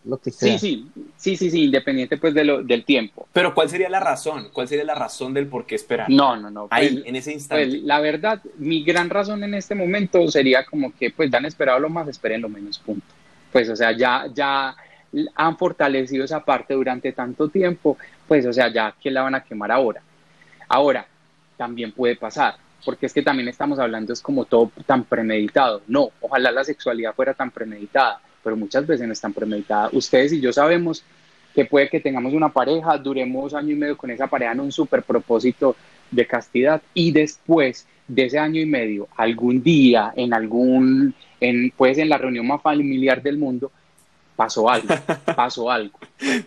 lo 0.06 0.16
que 0.16 0.30
sea. 0.30 0.58
sí, 0.58 0.86
sí, 0.94 1.04
sí, 1.18 1.36
sí, 1.36 1.50
sí, 1.50 1.64
independiente 1.64 2.16
pues 2.16 2.32
de 2.32 2.44
lo, 2.44 2.62
del 2.62 2.84
tiempo. 2.84 3.28
Pero 3.32 3.54
¿cuál 3.54 3.68
sería 3.68 3.90
la 3.90 4.00
razón? 4.00 4.48
¿Cuál 4.52 4.66
sería 4.68 4.84
la 4.84 4.94
razón 4.94 5.34
del 5.34 5.46
por 5.46 5.66
qué 5.66 5.74
esperar? 5.74 6.08
No, 6.08 6.36
no, 6.36 6.50
no. 6.50 6.68
Ahí, 6.70 6.94
pues, 6.94 7.06
en 7.06 7.16
ese 7.16 7.32
instante. 7.32 7.66
pues, 7.66 7.82
la 7.82 8.00
verdad, 8.00 8.40
mi 8.58 8.84
gran 8.84 9.10
razón 9.10 9.44
en 9.44 9.52
este 9.54 9.74
momento 9.74 10.26
sería 10.30 10.64
como 10.64 10.94
que, 10.96 11.10
pues, 11.10 11.30
ya 11.30 11.36
han 11.38 11.44
esperado 11.46 11.78
lo 11.78 11.90
más, 11.90 12.08
esperen 12.08 12.40
lo 12.40 12.48
menos, 12.48 12.78
punto. 12.78 13.04
Pues, 13.52 13.68
o 13.68 13.76
sea, 13.76 13.92
ya, 13.96 14.26
ya 14.34 14.74
han 15.34 15.56
fortalecido 15.56 16.24
esa 16.24 16.44
parte 16.44 16.74
durante 16.74 17.12
tanto 17.12 17.48
tiempo, 17.48 17.96
pues, 18.26 18.46
o 18.46 18.52
sea, 18.52 18.72
ya 18.72 18.94
que 19.00 19.10
la 19.10 19.22
van 19.22 19.34
a 19.34 19.42
quemar 19.42 19.70
ahora. 19.70 20.02
Ahora, 20.68 21.06
también 21.56 21.92
puede 21.92 22.16
pasar, 22.16 22.56
porque 22.84 23.06
es 23.06 23.12
que 23.12 23.22
también 23.22 23.48
estamos 23.48 23.78
hablando, 23.78 24.12
es 24.12 24.20
como 24.20 24.44
todo 24.44 24.70
tan 24.86 25.04
premeditado. 25.04 25.82
No, 25.86 26.10
ojalá 26.20 26.50
la 26.50 26.64
sexualidad 26.64 27.14
fuera 27.14 27.34
tan 27.34 27.50
premeditada, 27.50 28.20
pero 28.42 28.56
muchas 28.56 28.86
veces 28.86 29.06
no 29.06 29.12
es 29.12 29.20
tan 29.20 29.32
premeditada. 29.32 29.88
Ustedes 29.92 30.32
y 30.32 30.40
yo 30.40 30.52
sabemos 30.52 31.04
que 31.54 31.64
puede 31.64 31.88
que 31.88 32.00
tengamos 32.00 32.34
una 32.34 32.48
pareja, 32.48 32.98
duremos 32.98 33.54
año 33.54 33.72
y 33.72 33.76
medio 33.76 33.96
con 33.96 34.10
esa 34.10 34.26
pareja 34.26 34.52
en 34.52 34.60
un 34.60 34.72
super 34.72 35.02
propósito 35.02 35.76
de 36.10 36.26
castidad 36.26 36.82
y 36.92 37.12
después 37.12 37.86
de 38.08 38.24
ese 38.24 38.38
año 38.38 38.60
y 38.60 38.66
medio, 38.66 39.08
algún 39.16 39.62
día, 39.62 40.12
en 40.16 40.34
algún, 40.34 41.14
en, 41.40 41.72
pues 41.76 41.96
en 41.98 42.08
la 42.08 42.18
reunión 42.18 42.46
más 42.46 42.60
familiar 42.60 43.22
del 43.22 43.38
mundo, 43.38 43.70
pasó 44.36 44.68
algo, 44.68 44.94
pasó 45.36 45.70
algo, 45.70 45.98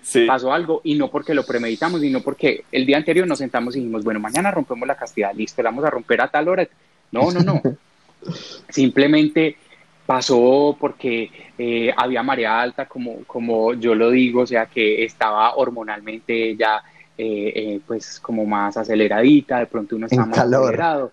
sí. 0.02 0.26
pasó 0.26 0.52
algo 0.52 0.82
y 0.84 0.96
no 0.96 1.10
porque 1.10 1.34
lo 1.34 1.46
premeditamos, 1.46 2.02
sino 2.02 2.22
porque 2.22 2.64
el 2.72 2.86
día 2.86 2.98
anterior 2.98 3.28
nos 3.28 3.40
sentamos 3.40 3.76
y 3.76 3.80
dijimos, 3.80 4.04
bueno, 4.04 4.20
mañana 4.20 4.52
rompemos 4.52 4.88
la 4.88 4.96
castidad, 4.96 5.34
listo, 5.34 5.62
la 5.64 5.70
vamos 5.70 5.86
a 5.86 5.90
romper 5.90 6.22
a 6.22 6.28
tal 6.28 6.48
hora. 6.48 6.68
No, 7.12 7.32
no, 7.32 7.40
no. 7.42 7.62
Simplemente 8.70 9.58
pasó 10.06 10.76
porque 10.80 11.30
eh, 11.58 11.94
había 11.96 12.24
marea 12.24 12.62
alta, 12.62 12.86
como, 12.86 13.24
como 13.26 13.74
yo 13.74 13.96
lo 13.96 14.10
digo, 14.10 14.42
o 14.42 14.48
sea 14.48 14.66
que 14.66 15.04
estaba 15.04 15.56
hormonalmente 15.56 16.56
ya 16.56 16.82
eh, 17.18 17.52
eh, 17.56 17.80
pues 17.86 18.20
como 18.20 18.46
más 18.46 18.78
aceleradita, 18.78 19.60
de 19.60 19.66
pronto 19.66 19.96
uno 19.96 20.06
está 20.06 20.24
En 20.24 20.30
más 20.30 20.38
calor. 20.38 20.66
acelerado 20.66 21.12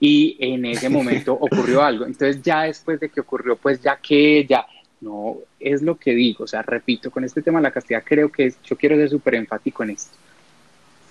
y 0.00 0.36
en 0.40 0.64
ese 0.64 0.88
momento 0.88 1.34
ocurrió 1.40 1.82
algo. 1.82 2.06
Entonces 2.06 2.42
ya 2.42 2.62
después 2.62 2.98
de 2.98 3.10
que 3.10 3.20
ocurrió, 3.20 3.56
pues 3.56 3.80
ya 3.82 3.96
que 3.96 4.46
ya, 4.48 4.66
no, 5.00 5.36
es 5.58 5.82
lo 5.82 5.96
que 5.96 6.14
digo, 6.14 6.44
o 6.44 6.46
sea, 6.46 6.62
repito, 6.62 7.10
con 7.10 7.24
este 7.24 7.42
tema 7.42 7.58
de 7.58 7.64
la 7.64 7.70
castidad 7.72 8.02
creo 8.04 8.30
que 8.30 8.46
es- 8.46 8.60
yo 8.62 8.76
quiero 8.76 8.96
ser 8.96 9.08
súper 9.08 9.34
enfático 9.36 9.82
en 9.82 9.90
esto. 9.90 10.16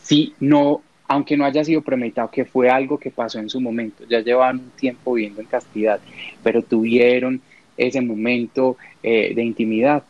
Si 0.04 0.34
no, 0.40 0.82
aunque 1.08 1.38
no 1.38 1.46
haya 1.46 1.64
sido 1.64 1.82
premeditado, 1.82 2.30
que 2.32 2.46
fue 2.46 2.70
algo 2.70 2.98
que 3.00 3.12
pasó 3.12 3.40
en 3.40 3.50
su 3.50 3.60
momento, 3.62 4.04
ya 4.10 4.20
llevaban 4.22 4.58
un 4.60 4.72
tiempo 4.72 5.14
viviendo 5.14 5.42
en 5.42 5.48
castidad, 5.48 6.00
pero 6.44 6.62
tuvieron 6.62 7.42
ese 7.78 8.02
momento 8.02 8.78
eh, 9.02 9.34
de 9.34 9.44
intimidad, 9.44 10.04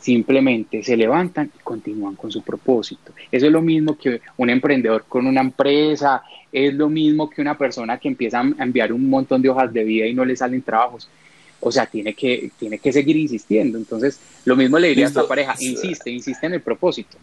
simplemente 0.00 0.82
se 0.82 0.96
levantan 0.96 1.50
y 1.54 1.58
continúan 1.62 2.14
con 2.14 2.30
su 2.30 2.42
propósito. 2.42 3.12
Eso 3.30 3.46
es 3.46 3.52
lo 3.52 3.62
mismo 3.62 3.96
que 3.98 4.20
un 4.36 4.50
emprendedor 4.50 5.04
con 5.08 5.26
una 5.26 5.40
empresa, 5.40 6.22
es 6.52 6.72
lo 6.74 6.88
mismo 6.88 7.28
que 7.28 7.40
una 7.42 7.56
persona 7.58 7.98
que 7.98 8.08
empieza 8.08 8.40
a 8.40 8.64
enviar 8.64 8.92
un 8.92 9.08
montón 9.10 9.42
de 9.42 9.48
hojas 9.48 9.72
de 9.72 9.84
vida 9.84 10.06
y 10.06 10.14
no 10.14 10.24
le 10.24 10.36
salen 10.36 10.62
trabajos. 10.62 11.08
O 11.60 11.72
sea, 11.72 11.86
tiene 11.86 12.14
que, 12.14 12.50
tiene 12.58 12.78
que 12.78 12.92
seguir 12.92 13.16
insistiendo. 13.16 13.78
Entonces, 13.78 14.20
lo 14.44 14.56
mismo 14.56 14.78
le 14.78 14.88
diría 14.88 15.06
a 15.06 15.08
esta 15.08 15.26
pareja, 15.26 15.54
insiste, 15.58 16.10
insiste 16.10 16.46
en 16.46 16.54
el 16.54 16.62
propósito. 16.62 17.16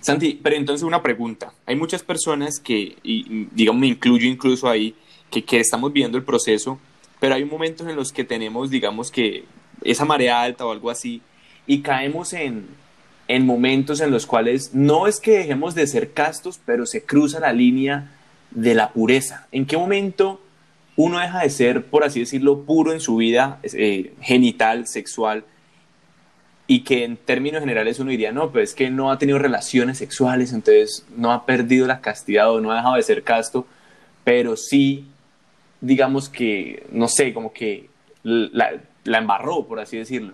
Santi, 0.00 0.38
pero 0.42 0.56
entonces 0.56 0.84
una 0.84 1.02
pregunta. 1.02 1.52
Hay 1.66 1.76
muchas 1.76 2.02
personas 2.02 2.60
que, 2.60 2.96
y 3.02 3.46
digamos, 3.52 3.80
me 3.80 3.86
incluyo 3.86 4.26
incluso 4.26 4.68
ahí, 4.68 4.94
que, 5.30 5.44
que 5.44 5.60
estamos 5.60 5.92
viendo 5.92 6.18
el 6.18 6.24
proceso, 6.24 6.78
pero 7.20 7.34
hay 7.34 7.44
momentos 7.44 7.88
en 7.88 7.96
los 7.96 8.12
que 8.12 8.24
tenemos, 8.24 8.68
digamos, 8.70 9.10
que 9.10 9.44
esa 9.82 10.04
marea 10.04 10.42
alta 10.42 10.66
o 10.66 10.72
algo 10.72 10.90
así, 10.90 11.22
y 11.66 11.80
caemos 11.80 12.34
en, 12.34 12.66
en 13.28 13.46
momentos 13.46 14.00
en 14.00 14.10
los 14.10 14.26
cuales 14.26 14.74
no 14.74 15.06
es 15.06 15.20
que 15.20 15.38
dejemos 15.38 15.74
de 15.74 15.86
ser 15.86 16.12
castos, 16.12 16.60
pero 16.64 16.84
se 16.86 17.04
cruza 17.04 17.40
la 17.40 17.52
línea 17.52 18.10
de 18.50 18.74
la 18.74 18.92
pureza. 18.92 19.46
¿En 19.52 19.66
qué 19.66 19.76
momento 19.76 20.40
uno 20.96 21.18
deja 21.18 21.40
de 21.40 21.50
ser, 21.50 21.86
por 21.86 22.04
así 22.04 22.20
decirlo, 22.20 22.62
puro 22.62 22.92
en 22.92 23.00
su 23.00 23.16
vida 23.16 23.58
eh, 23.62 24.12
genital, 24.20 24.86
sexual, 24.86 25.44
y 26.66 26.80
que 26.80 27.04
en 27.04 27.16
términos 27.16 27.60
generales 27.60 27.98
uno 27.98 28.10
diría, 28.10 28.32
no, 28.32 28.50
pues 28.50 28.70
es 28.70 28.74
que 28.74 28.90
no 28.90 29.10
ha 29.10 29.18
tenido 29.18 29.38
relaciones 29.38 29.98
sexuales, 29.98 30.52
entonces 30.52 31.04
no 31.16 31.32
ha 31.32 31.44
perdido 31.44 31.86
la 31.86 32.00
castidad 32.00 32.50
o 32.50 32.60
no 32.60 32.70
ha 32.70 32.76
dejado 32.76 32.96
de 32.96 33.02
ser 33.02 33.22
casto, 33.22 33.66
pero 34.22 34.56
sí, 34.56 35.06
digamos 35.80 36.28
que, 36.28 36.86
no 36.90 37.08
sé, 37.08 37.34
como 37.34 37.52
que 37.52 37.88
la, 38.22 38.80
embarró, 39.04 39.66
por 39.66 39.80
así 39.80 39.98
decirlo. 39.98 40.32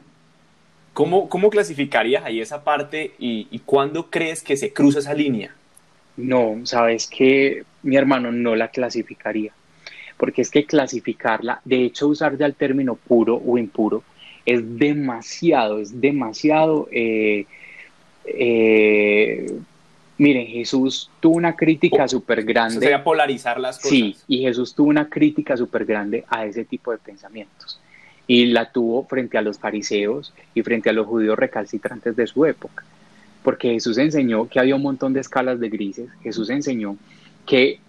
¿Cómo, 0.93 1.29
¿Cómo 1.29 1.51
clasificarías 1.51 2.25
ahí 2.25 2.41
esa 2.41 2.63
parte 2.63 3.13
y 3.19 3.59
cuándo 3.61 4.11
crees 4.11 4.43
que 4.43 4.57
se 4.57 4.73
cruza 4.73 4.99
esa 4.99 5.15
línea? 5.15 5.55
No, 6.17 6.61
sabes 6.65 7.07
que 7.07 7.65
mi 7.83 7.97
hermano 7.97 8.31
no 8.31 8.55
la 8.55 8.69
clasificaría, 8.69 9.53
porque 10.21 10.43
es 10.43 10.51
que 10.51 10.67
clasificarla, 10.67 11.63
de 11.65 11.83
hecho 11.83 12.07
usar 12.07 12.37
ya 12.37 12.45
el 12.45 12.55
término 12.55 12.95
puro 12.95 13.41
o 13.43 13.57
impuro, 13.57 14.05
es 14.45 14.61
demasiado, 14.79 15.79
es 15.79 15.99
demasiado, 15.99 16.89
eh, 16.93 17.47
eh, 18.27 19.51
Miren, 20.19 20.47
Jesús 20.49 21.11
tuvo 21.21 21.37
una 21.37 21.57
crítica 21.57 22.07
súper 22.07 22.45
grande. 22.45 22.81
Sería 22.81 23.03
polarizar 23.03 23.59
las 23.59 23.79
cosas. 23.79 23.91
Sí, 23.91 24.15
y 24.29 24.43
Jesús 24.43 24.75
tuvo 24.75 24.91
una 24.91 25.09
crítica 25.09 25.57
súper 25.57 25.87
grande 25.87 26.27
a 26.29 26.45
ese 26.45 26.67
tipo 26.67 26.93
de 26.93 26.99
pensamientos. 26.99 27.81
Y 28.27 28.45
la 28.45 28.71
tuvo 28.71 29.07
frente 29.07 29.39
a 29.39 29.43
los 29.43 29.59
fariseos 29.59 30.35
y 30.55 30.61
frente 30.61 30.91
a 30.91 30.93
los 30.93 31.07
judíos 31.07 31.39
recalcitrantes 31.39 32.15
de 32.17 32.27
su 32.27 32.45
época. 32.45 32.85
Porque 33.43 33.71
Jesús 33.71 33.97
enseñó 33.97 34.47
que 34.47 34.61
había 34.61 34.77
un 34.77 34.83
montón 34.83 35.15
de 35.15 35.21
escalas 35.21 35.59
de 35.59 35.71
grises. 35.71 36.11
Jesús 36.23 36.51
enseñó 36.51 36.99
que 37.47 37.81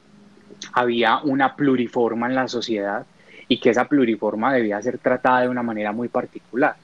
había 0.73 1.19
una 1.19 1.55
pluriforma 1.55 2.27
en 2.27 2.35
la 2.35 2.47
sociedad 2.47 3.05
y 3.47 3.59
que 3.59 3.69
esa 3.69 3.87
pluriforma 3.87 4.53
debía 4.53 4.81
ser 4.81 4.97
tratada 4.97 5.41
de 5.41 5.49
una 5.49 5.63
manera 5.63 5.91
muy 5.91 6.07
particular. 6.07 6.75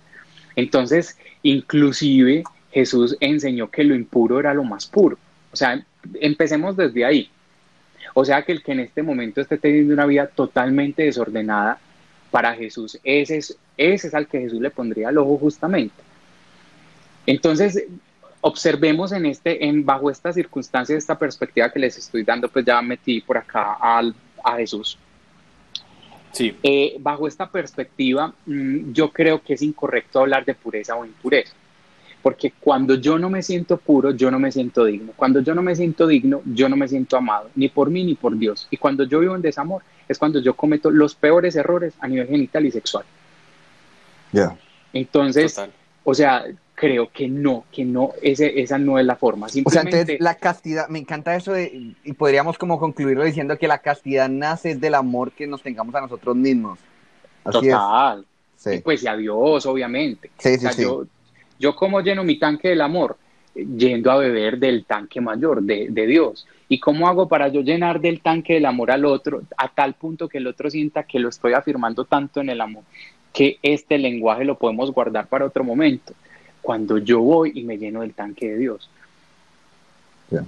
Entonces, 0.56 1.17
inclusive 1.43 2.43
Jesús 2.71 3.15
enseñó 3.19 3.69
que 3.69 3.84
lo 3.84 3.95
impuro 3.95 4.39
era 4.39 4.54
lo 4.54 4.63
más 4.63 4.86
puro. 4.86 5.17
O 5.52 5.56
sea, 5.56 5.84
empecemos 6.19 6.76
desde 6.76 7.06
ahí. 7.06 7.30
O 8.13 8.26
sea 8.26 8.41
que 8.43 8.52
el 8.52 8.63
que 8.63 8.71
en 8.71 8.80
este 8.82 9.04
momento 9.04 9.41
esté 9.41 9.58
teniendo 9.58 9.93
una 9.93 10.06
vida 10.06 10.28
totalmente 10.28 11.04
desordenada, 11.04 11.80
para 12.32 12.54
Jesús, 12.54 13.00
ese 13.04 13.38
es, 13.38 13.58
ese 13.78 14.08
es 14.08 14.13
al 14.13 14.28
que 14.28 14.39
Jesús 14.39 14.62
le 14.62 14.69
pondría 14.69 15.10
el 15.10 15.17
ojo 15.17 15.38
justamente. 15.38 15.95
Entonces, 17.26 17.84
observemos 18.41 19.12
en 19.12 19.26
este, 19.26 19.65
en, 19.65 19.86
bajo 19.86 20.10
estas 20.10 20.36
circunstancias, 20.36 20.97
esta 20.97 21.17
perspectiva 21.17 21.71
que 21.71 21.80
les 21.80 21.97
estoy 21.97 22.23
dando, 22.23 22.47
pues 22.50 22.65
ya 22.65 22.82
metí 22.82 23.21
por 23.21 23.38
acá 23.38 23.78
al, 23.80 24.13
a 24.43 24.56
Jesús. 24.58 24.97
Sí. 26.32 26.56
Eh, 26.62 26.97
bajo 27.00 27.28
esta 27.28 27.50
perspectiva, 27.50 28.34
mm, 28.45 28.91
yo 28.91 29.10
creo 29.12 29.41
que 29.41 29.54
es 29.54 29.62
incorrecto 29.62 30.19
hablar 30.19 30.45
de 30.45 30.54
pureza 30.54 30.95
o 30.95 31.06
impureza. 31.06 31.54
Porque 32.21 32.54
cuando 32.60 32.95
yo 32.95 33.17
no 33.17 33.30
me 33.30 33.41
siento 33.41 33.78
puro, 33.78 34.12
yo 34.12 34.30
no 34.30 34.38
me 34.38 34.52
siento 34.52 34.84
digno. 34.86 35.13
Cuando 35.15 35.39
yo 35.39 35.56
no 35.56 35.62
me 35.62 35.76
siento 35.76 36.06
digno, 36.08 36.41
yo 36.45 36.67
no 36.67 36.76
me 36.76 36.88
siento 36.88 37.15
amado, 37.17 37.50
ni 37.56 37.69
por 37.69 37.89
mí 37.89 38.04
ni 38.04 38.15
por 38.15 38.38
Dios. 38.38 38.67
Y 38.69 38.78
cuando 38.78 39.06
yo 39.06 39.19
vivo 39.19 39.36
en 39.36 39.41
desamor, 39.41 39.82
es 40.08 40.17
cuando 40.17 40.39
yo 40.39 40.54
cometo 40.56 40.91
los 40.91 41.15
peores 41.15 41.56
errores 41.56 41.93
a 42.00 42.08
nivel 42.08 42.28
genital 42.28 42.65
y 42.65 42.71
sexual. 42.71 43.06
Ya. 44.32 44.58
Entonces, 44.93 45.60
o 46.04 46.13
sea, 46.13 46.45
creo 46.78 47.10
que 47.12 47.28
no, 47.28 47.66
que 47.72 47.84
no, 47.84 48.12
ese, 48.22 48.62
esa 48.62 48.78
no 48.78 49.00
es 49.00 49.06
la 49.06 49.16
forma. 49.16 49.48
O 49.48 49.70
sea, 49.72 49.82
entonces 49.82 50.20
la 50.20 50.36
castidad, 50.36 50.88
me 50.90 51.00
encanta 51.00 51.36
eso 51.36 51.52
de, 51.52 51.96
y 52.04 52.13
podríamos 52.13 52.60
como 52.60 52.80
concluirlo 52.80 53.24
diciendo 53.24 53.58
que 53.58 53.68
la 53.68 53.80
castidad 53.80 54.30
nace 54.30 54.76
del 54.76 54.94
amor 54.94 55.32
que 55.32 55.48
nos 55.48 55.63
tengamos 55.63 55.96
a 55.96 56.02
nosotros 56.02 56.36
mismos. 56.36 56.78
Así 57.44 57.70
total. 57.70 58.28
Sí. 58.58 58.76
Y 58.76 58.78
pues 58.82 59.02
y 59.02 59.08
a 59.08 59.18
Dios, 59.18 59.66
obviamente. 59.66 60.30
Sí, 60.38 60.60
sí, 60.60 60.68
sí. 60.72 60.84
Yo, 60.84 61.08
yo 61.58 61.76
como 61.76 62.00
lleno 62.02 62.24
mi 62.24 62.38
tanque 62.38 62.70
del 62.70 62.82
amor, 62.82 63.18
yendo 63.56 64.12
a 64.12 64.18
beber 64.18 64.60
del 64.60 64.86
tanque 64.86 65.20
mayor 65.20 65.63
de, 65.63 65.88
de, 65.90 66.06
Dios. 66.06 66.46
¿Y 66.70 66.80
cómo 66.80 67.08
hago 67.08 67.28
para 67.28 67.48
yo 67.48 67.62
llenar 67.62 68.02
del 68.02 68.22
tanque 68.22 68.54
del 68.54 68.68
amor 68.68 68.92
al 68.92 69.04
otro 69.06 69.42
a 69.58 69.70
tal 69.70 69.96
punto 69.96 70.30
que 70.30 70.38
el 70.38 70.46
otro 70.46 70.70
sienta 70.70 71.04
que 71.04 71.18
lo 71.18 71.30
estoy 71.30 71.54
afirmando 71.54 72.06
tanto 72.06 72.40
en 72.40 72.50
el 72.50 72.62
amor, 72.62 72.84
que 73.34 73.58
este 73.63 73.98
lenguaje 73.98 74.46
lo 74.46 74.60
podemos 74.60 74.92
guardar 74.92 75.26
para 75.26 75.46
otro 75.46 75.63
momento? 75.63 76.13
Cuando 76.67 76.97
yo 76.97 77.21
voy 77.21 77.53
y 77.56 77.63
me 77.63 77.77
lleno 77.77 78.01
del 78.01 78.13
tanque 78.13 78.49
de 78.49 78.58
Dios. 78.58 78.89
Yeah. 80.30 80.43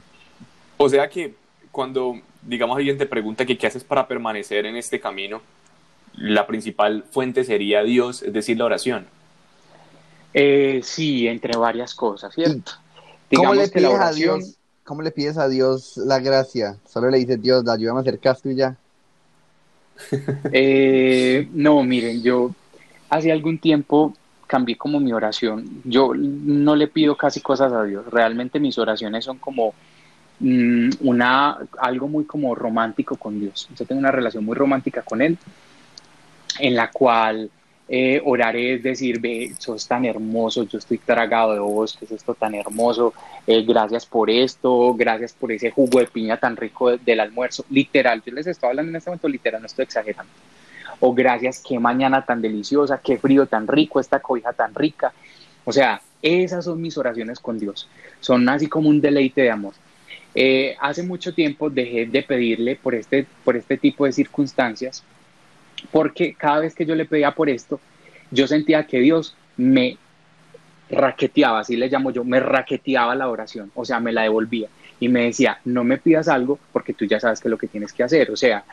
O 0.76 0.90
sea 0.90 1.08
que 1.08 1.34
cuando, 1.72 2.20
digamos, 2.42 2.76
alguien 2.76 2.98
te 2.98 3.06
pregunta 3.06 3.46
que 3.46 3.58
qué 3.58 3.68
haces 3.68 3.86
para 3.86 4.06
permanecer 4.06 4.66
en 4.66 4.76
este 4.76 5.00
camino, 5.00 5.42
la 6.18 6.46
principal 6.46 7.06
fuente 7.10 7.46
sería 7.46 7.84
Dios, 7.84 8.22
es 8.22 8.34
decir, 8.34 8.58
la 8.58 8.66
oración. 8.66 9.08
Eh, 10.34 10.82
sí, 10.84 11.26
entre 11.26 11.58
varias 11.58 11.96
cosas, 11.96 12.34
¿cierto? 12.36 12.74
¿Cómo 13.34 13.54
le, 13.54 13.70
pides 13.70 13.88
oración... 13.90 14.02
a 14.02 14.12
Dios, 14.12 14.56
¿Cómo 14.84 15.02
le 15.02 15.12
pides 15.12 15.38
a 15.38 15.48
Dios 15.48 15.96
la 15.96 16.20
gracia? 16.20 16.76
Solo 16.86 17.10
le 17.10 17.20
dices, 17.20 17.42
Dios, 17.42 17.66
ayúdame 17.66 18.00
a 18.00 18.02
hacer 18.02 18.20
casto 18.20 18.50
y 18.50 18.56
ya. 18.56 18.76
eh, 20.52 21.48
no, 21.54 21.82
miren, 21.82 22.22
yo 22.22 22.54
hace 23.10 23.32
algún 23.32 23.58
tiempo 23.58 24.14
cambié 24.50 24.76
como 24.76 25.00
mi 25.00 25.14
oración. 25.14 25.82
Yo 25.86 26.12
no 26.16 26.76
le 26.76 26.88
pido 26.88 27.16
casi 27.16 27.40
cosas 27.40 27.72
a 27.72 27.84
Dios. 27.84 28.04
Realmente 28.08 28.60
mis 28.60 28.80
oraciones 28.80 29.24
son 29.24 29.38
como 29.38 29.76
mmm, 30.40 30.90
una 31.02 31.58
algo 31.78 32.08
muy 32.08 32.26
como 32.26 32.56
romántico 32.56 33.16
con 33.16 33.40
Dios. 33.40 33.70
Yo 33.76 33.86
tengo 33.86 34.00
una 34.00 34.12
relación 34.12 34.44
muy 34.44 34.56
romántica 34.56 35.04
con 35.04 35.22
Él, 35.22 35.38
en 36.60 36.76
la 36.76 36.90
cual 36.90 37.52
eh, 37.88 38.22
oraré 38.26 38.74
es 38.76 38.84
decir, 38.84 39.20
ve, 39.20 39.54
sos 39.58 39.88
tan 39.88 40.06
hermoso, 40.06 40.64
yo 40.64 40.80
estoy 40.80 40.98
tragado 40.98 41.54
de 41.54 41.60
vos, 41.60 41.96
que 41.98 42.06
es 42.06 42.12
esto 42.12 42.34
tan 42.36 42.56
hermoso, 42.56 43.14
eh, 43.48 43.64
gracias 43.64 44.06
por 44.06 44.30
esto, 44.30 44.94
gracias 44.96 45.34
por 45.34 45.52
ese 45.52 45.72
jugo 45.72 46.00
de 46.00 46.06
piña 46.06 46.38
tan 46.38 46.56
rico 46.56 46.92
de, 46.92 47.00
del 47.00 47.20
almuerzo, 47.20 47.66
literal, 47.72 48.22
yo 48.24 48.32
les 48.32 48.46
estoy 48.46 48.70
hablando 48.70 48.92
en 48.92 48.96
este 48.96 49.10
momento 49.10 49.28
literal, 49.28 49.62
no 49.62 49.66
estoy 49.66 49.84
exagerando, 49.84 50.32
o 51.00 51.14
gracias, 51.14 51.64
qué 51.66 51.80
mañana 51.80 52.26
tan 52.26 52.42
deliciosa, 52.42 53.00
qué 53.04 53.18
frío 53.18 53.46
tan 53.46 53.68
rico, 53.68 54.00
esta 54.00 54.20
cobija 54.20 54.54
tan 54.54 54.76
rica, 54.76 55.14
o 55.66 55.72
sea, 55.72 56.02
esas 56.22 56.66
son 56.66 56.82
mis 56.82 56.98
oraciones 56.98 57.40
con 57.40 57.60
Dios, 57.60 57.88
son 58.20 58.48
así 58.50 58.68
como 58.68 58.90
un 58.90 59.02
deleite 59.02 59.42
de 59.42 59.52
amor. 59.52 59.74
Eh, 60.36 60.76
hace 60.80 61.02
mucho 61.04 61.34
tiempo 61.34 61.70
dejé 61.70 62.06
de 62.06 62.22
pedirle 62.22 62.76
por 62.76 62.94
este, 62.94 63.26
por 63.44 63.56
este 63.56 63.78
tipo 63.78 64.06
de 64.06 64.12
circunstancias, 64.12 65.04
porque 65.92 66.34
cada 66.34 66.60
vez 66.60 66.76
que 66.76 66.86
yo 66.86 66.96
le 66.96 67.06
pedía 67.06 67.32
por 67.32 67.50
esto, 67.50 67.80
yo 68.32 68.48
sentía 68.48 68.86
que 68.86 69.00
Dios 69.00 69.36
me 69.58 69.98
raqueteaba, 70.90 71.60
así 71.60 71.78
le 71.78 71.88
llamo 71.88 72.12
yo, 72.12 72.24
me 72.24 72.40
raqueteaba 72.40 73.16
la 73.16 73.30
oración, 73.30 73.72
o 73.76 73.86
sea, 73.86 74.00
me 74.00 74.12
la 74.12 74.24
devolvía 74.24 74.68
y 75.00 75.08
me 75.08 75.26
decía, 75.26 75.60
no 75.66 75.84
me 75.84 75.98
pidas 75.98 76.28
algo 76.28 76.60
porque 76.74 76.94
tú 76.94 77.06
ya 77.06 77.20
sabes 77.20 77.40
que 77.40 77.48
es 77.48 77.52
lo 77.52 77.58
que 77.58 77.68
tienes 77.68 77.94
que 77.94 78.04
hacer, 78.04 78.32
o 78.32 78.36
sea, 78.36 78.64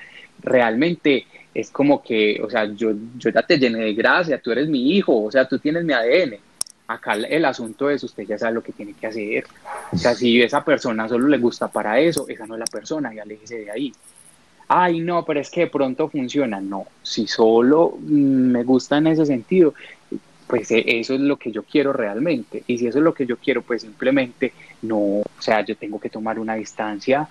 realmente 0.43 1.27
es 1.61 1.71
como 1.71 2.03
que, 2.03 2.41
o 2.43 2.51
sea, 2.51 2.65
yo, 2.67 2.93
yo 3.17 3.31
ya 3.31 3.43
te 3.43 3.59
llené 3.59 3.79
de 3.79 3.95
gracia, 3.95 4.39
tú 4.39 4.53
eres 4.53 4.69
mi 4.69 4.93
hijo, 4.93 5.25
o 5.25 5.31
sea, 5.31 5.49
tú 5.49 5.59
tienes 5.59 5.85
mi 5.85 5.93
ADN. 5.93 6.37
Acá 6.89 7.15
el 7.15 7.45
asunto 7.45 7.91
es, 7.91 8.05
usted 8.05 8.25
ya 8.25 8.39
sabe 8.39 8.55
lo 8.55 8.63
que 8.63 8.73
tiene 8.73 8.95
que 8.95 9.07
hacer. 9.07 9.45
O 9.93 9.97
sea, 9.97 10.15
si 10.15 10.41
esa 10.41 10.65
persona 10.65 11.09
solo 11.09 11.29
le 11.29 11.39
gusta 11.39 11.69
para 11.69 11.99
eso, 11.99 12.27
esa 12.29 12.47
no 12.47 12.55
es 12.55 12.61
la 12.61 12.67
persona, 12.67 13.13
y 13.15 13.19
aléjese 13.19 13.59
de 13.59 13.71
ahí 13.71 13.93
ay, 14.69 15.01
no, 15.01 15.25
pero 15.25 15.41
es 15.41 15.51
que 15.51 15.63
de 15.63 15.67
pronto 15.69 16.09
funciona. 16.09 16.61
No, 16.61 16.87
si 17.03 17.27
solo 17.27 17.97
mm, 18.01 18.51
me 18.51 18.65
gusta 18.65 18.99
en 18.99 19.09
ese 19.09 19.27
sentido, 19.27 19.75
pues 20.47 20.71
eh, 20.71 20.85
eso 20.87 21.15
es 21.15 21.21
lo 21.21 21.37
que 21.37 21.53
yo 21.53 21.63
quiero 21.63 21.93
realmente. 21.93 22.63
Y 22.67 22.79
si 22.79 22.87
eso 22.87 22.99
es 22.99 23.05
lo 23.05 23.15
que 23.15 23.27
yo 23.27 23.37
quiero, 23.37 23.63
pues 23.63 23.83
simplemente 23.83 24.53
no, 24.83 24.99
o 24.99 25.25
sea, 25.39 25.65
yo 25.65 25.77
tengo 25.77 26.01
que 26.01 26.11
tomar 26.11 26.39
una 26.39 26.55
distancia. 26.55 27.29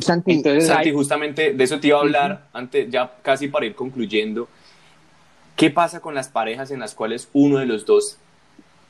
Santi, 0.00 0.32
Entonces, 0.32 0.66
Santi 0.66 0.92
justamente 0.92 1.52
de 1.52 1.64
eso 1.64 1.78
te 1.78 1.88
iba 1.88 1.98
a 1.98 2.00
hablar, 2.00 2.48
antes, 2.52 2.90
ya 2.90 3.12
casi 3.22 3.48
para 3.48 3.66
ir 3.66 3.74
concluyendo. 3.74 4.48
¿Qué 5.56 5.70
pasa 5.70 6.00
con 6.00 6.14
las 6.14 6.28
parejas 6.28 6.70
en 6.70 6.80
las 6.80 6.94
cuales 6.94 7.28
uno 7.32 7.58
de 7.58 7.66
los 7.66 7.84
dos 7.84 8.18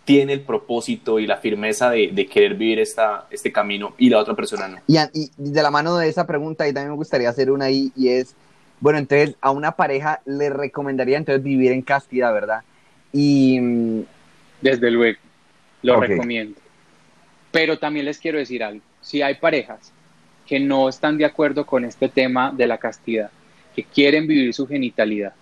tiene 0.04 0.32
el 0.32 0.40
propósito 0.40 1.18
y 1.18 1.26
la 1.26 1.36
firmeza 1.36 1.90
de, 1.90 2.10
de 2.12 2.26
querer 2.26 2.54
vivir 2.54 2.80
esta, 2.80 3.26
este 3.30 3.52
camino 3.52 3.94
y 3.98 4.10
la 4.10 4.18
otra 4.18 4.34
persona 4.34 4.68
no. 4.68 4.78
Y, 4.86 4.96
y, 5.12 5.30
de 5.36 5.62
la 5.62 5.70
mano 5.70 5.96
de 5.96 6.08
esa 6.08 6.26
pregunta, 6.26 6.66
y 6.66 6.72
también 6.72 6.90
me 6.90 6.96
gustaría 6.96 7.28
hacer 7.28 7.50
una 7.50 7.66
ahí, 7.66 7.92
y 7.96 8.08
es, 8.08 8.34
bueno, 8.80 8.98
entonces 8.98 9.36
a 9.40 9.50
una 9.50 9.72
pareja 9.72 10.20
le 10.24 10.50
recomendaría 10.50 11.18
entonces 11.18 11.42
vivir 11.42 11.72
en 11.72 11.82
castidad, 11.82 12.32
¿verdad? 12.32 12.62
Y... 13.12 13.60
Mm, 13.60 14.02
Desde 14.60 14.90
luego, 14.90 15.18
lo 15.82 15.98
okay. 15.98 16.08
recomiendo. 16.10 16.58
Pero 17.50 17.78
también 17.78 18.06
les 18.06 18.18
quiero 18.18 18.38
decir 18.38 18.62
algo, 18.64 18.82
si 19.00 19.22
hay 19.22 19.34
parejas 19.34 19.92
que 20.52 20.60
no 20.60 20.86
están 20.86 21.16
de 21.16 21.24
acuerdo 21.24 21.64
con 21.64 21.82
este 21.82 22.10
tema 22.10 22.52
de 22.54 22.66
la 22.66 22.76
castidad, 22.76 23.30
que 23.74 23.84
quieren 23.84 24.26
vivir 24.26 24.52
su 24.52 24.66
genitalidad, 24.66 25.32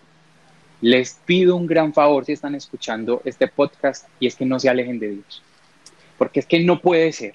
les 0.80 1.18
pido 1.24 1.56
un 1.56 1.66
gran 1.66 1.92
favor 1.92 2.24
si 2.24 2.30
están 2.30 2.54
escuchando 2.54 3.20
este 3.24 3.48
podcast 3.48 4.06
y 4.20 4.28
es 4.28 4.36
que 4.36 4.46
no 4.46 4.60
se 4.60 4.68
alejen 4.68 5.00
de 5.00 5.08
Dios. 5.08 5.42
Porque 6.16 6.38
es 6.38 6.46
que 6.46 6.60
no 6.60 6.80
puede 6.80 7.10
ser 7.10 7.32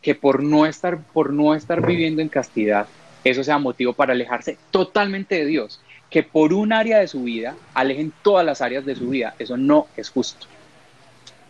que 0.00 0.14
por 0.14 0.42
no 0.42 0.64
estar, 0.64 0.98
por 1.12 1.30
no 1.30 1.54
estar 1.54 1.86
viviendo 1.86 2.22
en 2.22 2.30
castidad, 2.30 2.86
eso 3.22 3.44
sea 3.44 3.58
motivo 3.58 3.92
para 3.92 4.14
alejarse 4.14 4.56
totalmente 4.70 5.34
de 5.34 5.44
Dios. 5.44 5.82
Que 6.08 6.22
por 6.22 6.54
un 6.54 6.72
área 6.72 7.00
de 7.00 7.08
su 7.08 7.22
vida 7.24 7.54
alejen 7.74 8.14
todas 8.22 8.46
las 8.46 8.62
áreas 8.62 8.86
de 8.86 8.96
su 8.96 9.10
vida. 9.10 9.34
Eso 9.38 9.58
no 9.58 9.88
es 9.94 10.08
justo. 10.08 10.46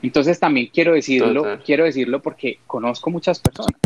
Entonces 0.02 0.40
también 0.40 0.68
quiero 0.74 0.94
decirlo, 0.94 1.42
Total. 1.42 1.62
quiero 1.64 1.84
decirlo 1.84 2.20
porque 2.22 2.58
conozco 2.66 3.10
muchas 3.10 3.38
personas 3.38 3.78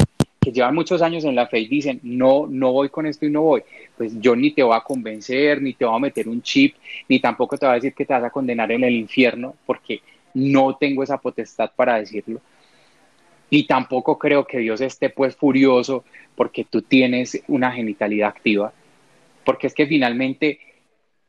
que 0.43 0.51
llevan 0.51 0.75
muchos 0.75 1.01
años 1.03 1.25
en 1.25 1.37
la 1.37 1.47
fe 1.47 1.61
y 1.61 1.69
dicen, 1.69 2.01
no, 2.03 2.49
no 2.49 2.73
voy 2.73 2.89
con 2.89 3.07
esto 3.07 3.25
y 3.25 3.31
no 3.31 3.43
voy, 3.43 3.63
pues 3.97 4.21
yo 4.21 4.35
ni 4.35 4.51
te 4.51 4.65
voy 4.65 4.77
a 4.77 4.81
convencer, 4.81 5.63
ni 5.63 5.73
te 5.75 5.85
voy 5.85 5.95
a 5.95 6.01
meter 6.01 6.29
un 6.29 6.43
chip, 6.43 6.75
ni 7.09 7.21
tampoco 7.21 7.57
te 7.57 7.65
voy 7.65 7.75
a 7.75 7.77
decir 7.77 7.95
que 7.95 8.05
te 8.05 8.13
vas 8.13 8.25
a 8.25 8.31
condenar 8.31 8.73
en 8.73 8.83
el 8.83 8.95
infierno, 8.95 9.55
porque 9.65 10.03
no 10.35 10.77
tengo 10.77 11.05
esa 11.05 11.19
potestad 11.19 11.71
para 11.77 11.97
decirlo. 11.99 12.41
Y 13.51 13.69
tampoco 13.69 14.19
creo 14.19 14.45
que 14.45 14.59
Dios 14.59 14.81
esté 14.81 15.11
pues 15.11 15.37
furioso 15.37 16.05
porque 16.35 16.65
tú 16.65 16.83
tienes 16.83 17.41
una 17.47 17.71
genitalidad 17.71 18.31
activa, 18.31 18.73
porque 19.45 19.69
es 19.69 19.75
que 19.75 19.87
finalmente 19.87 20.59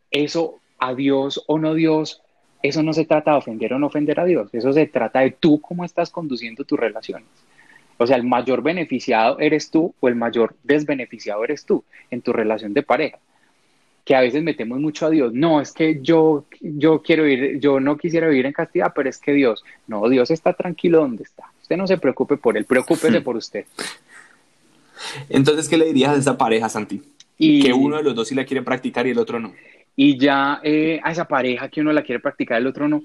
eso 0.10 0.60
a 0.80 0.96
Dios 0.96 1.44
o 1.46 1.60
no 1.60 1.76
Dios, 1.76 2.24
eso 2.64 2.82
no 2.82 2.94
se 2.94 3.06
trata 3.06 3.32
de 3.32 3.38
ofender 3.38 3.74
o 3.74 3.80
no 3.80 3.88
ofender 3.88 4.20
a 4.20 4.26
Dios, 4.26 4.52
eso 4.54 4.74
se 4.74 4.88
trata 4.88 5.20
de 5.20 5.32
tú 5.32 5.62
cómo 5.62 5.86
estás 5.86 6.10
conduciendo 6.10 6.64
tus 6.64 6.80
relaciones. 6.80 7.28
O 8.04 8.08
sea, 8.08 8.18
el 8.18 8.24
mayor 8.24 8.62
beneficiado 8.62 9.40
eres 9.40 9.72
tú 9.72 9.94
o 10.00 10.08
el 10.08 10.16
mayor 10.16 10.56
desbeneficiado 10.64 11.44
eres 11.44 11.66
tú 11.66 11.84
en 12.12 12.22
tu 12.22 12.34
relación 12.34 12.74
de 12.74 12.84
pareja. 12.84 13.18
Que 14.06 14.16
a 14.16 14.22
veces 14.22 14.44
metemos 14.44 14.80
mucho 14.80 15.06
a 15.06 15.10
Dios. 15.10 15.34
No, 15.34 15.62
es 15.62 15.72
que 15.72 16.00
yo, 16.02 16.46
yo 16.60 17.02
quiero 17.02 17.26
ir, 17.28 17.60
yo 17.60 17.80
no 17.80 17.98
quisiera 17.98 18.28
vivir 18.28 18.46
en 18.46 18.54
castidad, 18.54 18.92
pero 18.94 19.10
es 19.10 19.18
que 19.18 19.32
Dios, 19.32 19.64
no, 19.88 20.08
Dios 20.10 20.30
está 20.32 20.54
tranquilo 20.54 21.00
donde 21.00 21.24
está. 21.24 21.46
Usted 21.62 21.78
no 21.78 21.88
se 21.88 21.98
preocupe 21.98 22.36
por 22.36 22.58
él, 22.58 22.66
preocúpese 22.66 23.22
por 23.22 23.38
usted. 23.38 23.66
Entonces, 25.30 25.70
¿qué 25.70 25.78
le 25.78 25.86
dirías 25.86 26.12
a 26.12 26.20
esa 26.20 26.38
pareja, 26.38 26.68
Santi? 26.70 27.02
que 27.38 27.74
uno 27.74 27.98
de 27.98 28.04
los 28.04 28.16
dos 28.16 28.28
sí 28.28 28.36
la 28.36 28.46
quiere 28.46 28.64
practicar 28.64 29.08
y 29.08 29.12
el 29.12 29.20
otro 29.20 29.40
no. 29.40 29.54
Y 29.96 30.18
ya 30.18 30.60
eh, 30.64 31.00
a 31.04 31.12
esa 31.12 31.26
pareja 31.26 31.70
que 31.70 31.82
uno 31.82 31.94
la 31.94 32.04
quiere 32.04 32.20
practicar, 32.20 32.60
el 32.60 32.68
otro 32.68 32.88
no. 32.88 33.04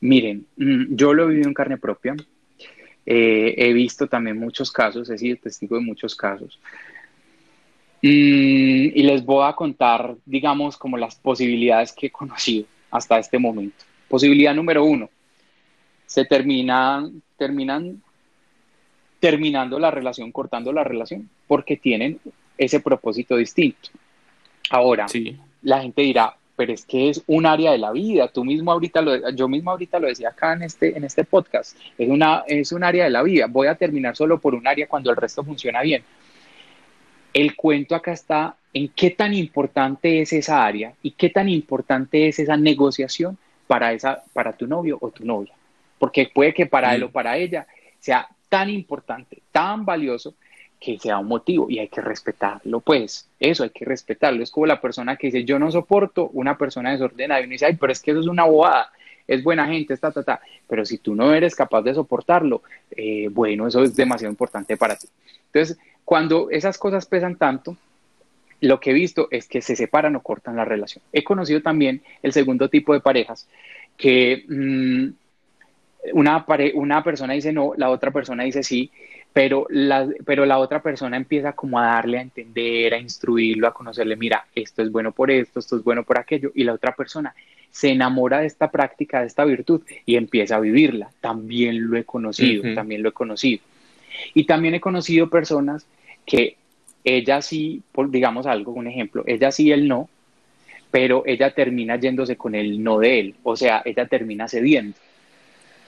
Miren, 0.00 0.46
mm, 0.56 0.94
yo 0.94 1.14
lo 1.14 1.24
he 1.24 1.28
vivido 1.28 1.48
en 1.48 1.54
carne 1.54 1.78
propia. 1.78 2.14
Eh, 3.06 3.54
he 3.56 3.72
visto 3.72 4.06
también 4.06 4.38
muchos 4.38 4.72
casos, 4.72 5.10
he 5.10 5.18
sido 5.18 5.36
testigo 5.36 5.76
de 5.76 5.82
muchos 5.82 6.14
casos. 6.14 6.58
Mm, 8.02 8.92
y 8.94 9.02
les 9.02 9.24
voy 9.24 9.46
a 9.48 9.54
contar, 9.54 10.14
digamos, 10.26 10.76
como 10.76 10.96
las 10.98 11.14
posibilidades 11.16 11.92
que 11.92 12.06
he 12.06 12.10
conocido 12.10 12.66
hasta 12.90 13.18
este 13.18 13.38
momento. 13.38 13.84
Posibilidad 14.08 14.54
número 14.54 14.84
uno, 14.84 15.08
se 16.06 16.24
terminan, 16.24 17.22
terminan 17.36 18.02
terminando 19.20 19.78
la 19.78 19.90
relación, 19.90 20.30
cortando 20.32 20.72
la 20.72 20.84
relación, 20.84 21.30
porque 21.46 21.76
tienen 21.76 22.20
ese 22.58 22.80
propósito 22.80 23.36
distinto. 23.36 23.88
Ahora, 24.70 25.08
sí. 25.08 25.38
la 25.62 25.80
gente 25.80 26.02
dirá, 26.02 26.36
pero 26.56 26.72
es 26.72 26.84
que 26.84 27.10
es 27.10 27.22
un 27.26 27.46
área 27.46 27.72
de 27.72 27.78
la 27.78 27.92
vida. 27.92 28.28
Tú 28.28 28.44
mismo 28.44 28.72
ahorita 28.72 29.02
lo, 29.02 29.30
yo 29.30 29.48
mismo 29.48 29.70
ahorita 29.70 29.98
lo 29.98 30.08
decía 30.08 30.28
acá 30.28 30.52
en 30.52 30.62
este, 30.62 30.96
en 30.96 31.04
este 31.04 31.24
podcast. 31.24 31.76
Es 31.98 32.08
una, 32.08 32.44
es 32.46 32.72
un 32.72 32.84
área 32.84 33.04
de 33.04 33.10
la 33.10 33.22
vida. 33.22 33.46
Voy 33.48 33.66
a 33.66 33.74
terminar 33.74 34.16
solo 34.16 34.38
por 34.38 34.54
un 34.54 34.66
área 34.66 34.86
cuando 34.86 35.10
el 35.10 35.16
resto 35.16 35.42
funciona 35.42 35.82
bien. 35.82 36.04
El 37.32 37.56
cuento 37.56 37.94
acá 37.94 38.12
está 38.12 38.56
en 38.72 38.88
qué 38.88 39.10
tan 39.10 39.34
importante 39.34 40.20
es 40.20 40.32
esa 40.32 40.64
área 40.64 40.94
y 41.02 41.12
qué 41.12 41.30
tan 41.30 41.48
importante 41.48 42.28
es 42.28 42.38
esa 42.38 42.56
negociación 42.56 43.36
para, 43.66 43.92
esa, 43.92 44.22
para 44.32 44.52
tu 44.52 44.66
novio 44.66 44.98
o 45.00 45.10
tu 45.10 45.24
novia. 45.24 45.52
Porque 45.98 46.30
puede 46.32 46.54
que 46.54 46.66
para 46.66 46.94
él 46.94 47.04
o 47.04 47.10
para 47.10 47.36
ella 47.36 47.66
sea 47.98 48.28
tan 48.48 48.70
importante, 48.70 49.42
tan 49.50 49.84
valioso, 49.84 50.34
que 50.84 50.98
sea 50.98 51.18
un 51.18 51.28
motivo 51.28 51.66
y 51.70 51.78
hay 51.78 51.88
que 51.88 52.02
respetarlo, 52.02 52.80
pues 52.80 53.26
eso 53.40 53.64
hay 53.64 53.70
que 53.70 53.86
respetarlo. 53.86 54.42
Es 54.42 54.50
como 54.50 54.66
la 54.66 54.82
persona 54.82 55.16
que 55.16 55.28
dice, 55.28 55.44
yo 55.44 55.58
no 55.58 55.70
soporto 55.70 56.28
una 56.34 56.58
persona 56.58 56.92
desordenada 56.92 57.40
y 57.40 57.44
uno 57.44 57.52
dice, 57.52 57.64
ay, 57.64 57.76
pero 57.80 57.90
es 57.90 58.02
que 58.02 58.10
eso 58.10 58.20
es 58.20 58.26
una 58.26 58.44
bobada, 58.44 58.92
es 59.26 59.42
buena 59.42 59.66
gente, 59.66 59.94
está, 59.94 60.12
ta, 60.12 60.22
ta. 60.22 60.40
Pero 60.68 60.84
si 60.84 60.98
tú 60.98 61.14
no 61.14 61.32
eres 61.32 61.54
capaz 61.54 61.80
de 61.80 61.94
soportarlo, 61.94 62.62
eh, 62.90 63.28
bueno, 63.30 63.66
eso 63.66 63.82
es 63.82 63.96
demasiado 63.96 64.30
importante 64.30 64.76
para 64.76 64.96
ti. 64.96 65.08
Entonces, 65.46 65.78
cuando 66.04 66.50
esas 66.50 66.76
cosas 66.76 67.06
pesan 67.06 67.36
tanto, 67.36 67.78
lo 68.60 68.78
que 68.78 68.90
he 68.90 68.94
visto 68.94 69.28
es 69.30 69.48
que 69.48 69.62
se 69.62 69.76
separan 69.76 70.16
o 70.16 70.22
cortan 70.22 70.56
la 70.56 70.66
relación. 70.66 71.02
He 71.14 71.24
conocido 71.24 71.62
también 71.62 72.02
el 72.22 72.34
segundo 72.34 72.68
tipo 72.68 72.92
de 72.92 73.00
parejas 73.00 73.48
que 73.96 74.44
mm, 74.48 75.08
una, 76.12 76.44
una 76.74 77.02
persona 77.02 77.32
dice 77.32 77.54
no, 77.54 77.72
la 77.78 77.88
otra 77.88 78.10
persona 78.10 78.44
dice 78.44 78.62
sí, 78.62 78.90
pero 79.34 79.66
la, 79.68 80.08
pero 80.24 80.46
la 80.46 80.58
otra 80.58 80.80
persona 80.80 81.16
empieza 81.16 81.54
como 81.54 81.80
a 81.80 81.86
darle 81.86 82.18
a 82.18 82.22
entender, 82.22 82.94
a 82.94 82.98
instruirlo, 82.98 83.66
a 83.66 83.74
conocerle, 83.74 84.14
mira, 84.14 84.46
esto 84.54 84.80
es 84.80 84.92
bueno 84.92 85.10
por 85.10 85.28
esto, 85.28 85.58
esto 85.58 85.76
es 85.76 85.82
bueno 85.82 86.04
por 86.04 86.18
aquello, 86.18 86.52
y 86.54 86.62
la 86.62 86.72
otra 86.72 86.94
persona 86.94 87.34
se 87.68 87.90
enamora 87.90 88.38
de 88.38 88.46
esta 88.46 88.70
práctica, 88.70 89.20
de 89.20 89.26
esta 89.26 89.44
virtud, 89.44 89.82
y 90.06 90.14
empieza 90.14 90.54
a 90.54 90.60
vivirla. 90.60 91.10
También 91.20 91.90
lo 91.90 91.96
he 91.96 92.04
conocido, 92.04 92.62
también 92.74 93.02
lo 93.02 93.08
he 93.08 93.12
conocido. 93.12 93.60
Y 94.34 94.44
también 94.44 94.74
he 94.74 94.80
conocido 94.80 95.28
personas 95.28 95.84
que 96.24 96.56
ella 97.02 97.42
sí, 97.42 97.82
por, 97.90 98.12
digamos 98.12 98.46
algo, 98.46 98.70
un 98.70 98.86
ejemplo, 98.86 99.24
ella 99.26 99.50
sí, 99.50 99.72
él 99.72 99.88
no, 99.88 100.08
pero 100.92 101.24
ella 101.26 101.52
termina 101.52 101.96
yéndose 101.96 102.36
con 102.36 102.54
el 102.54 102.84
no 102.84 103.00
de 103.00 103.18
él, 103.18 103.34
o 103.42 103.56
sea, 103.56 103.82
ella 103.84 104.06
termina 104.06 104.46
cediendo 104.46 104.96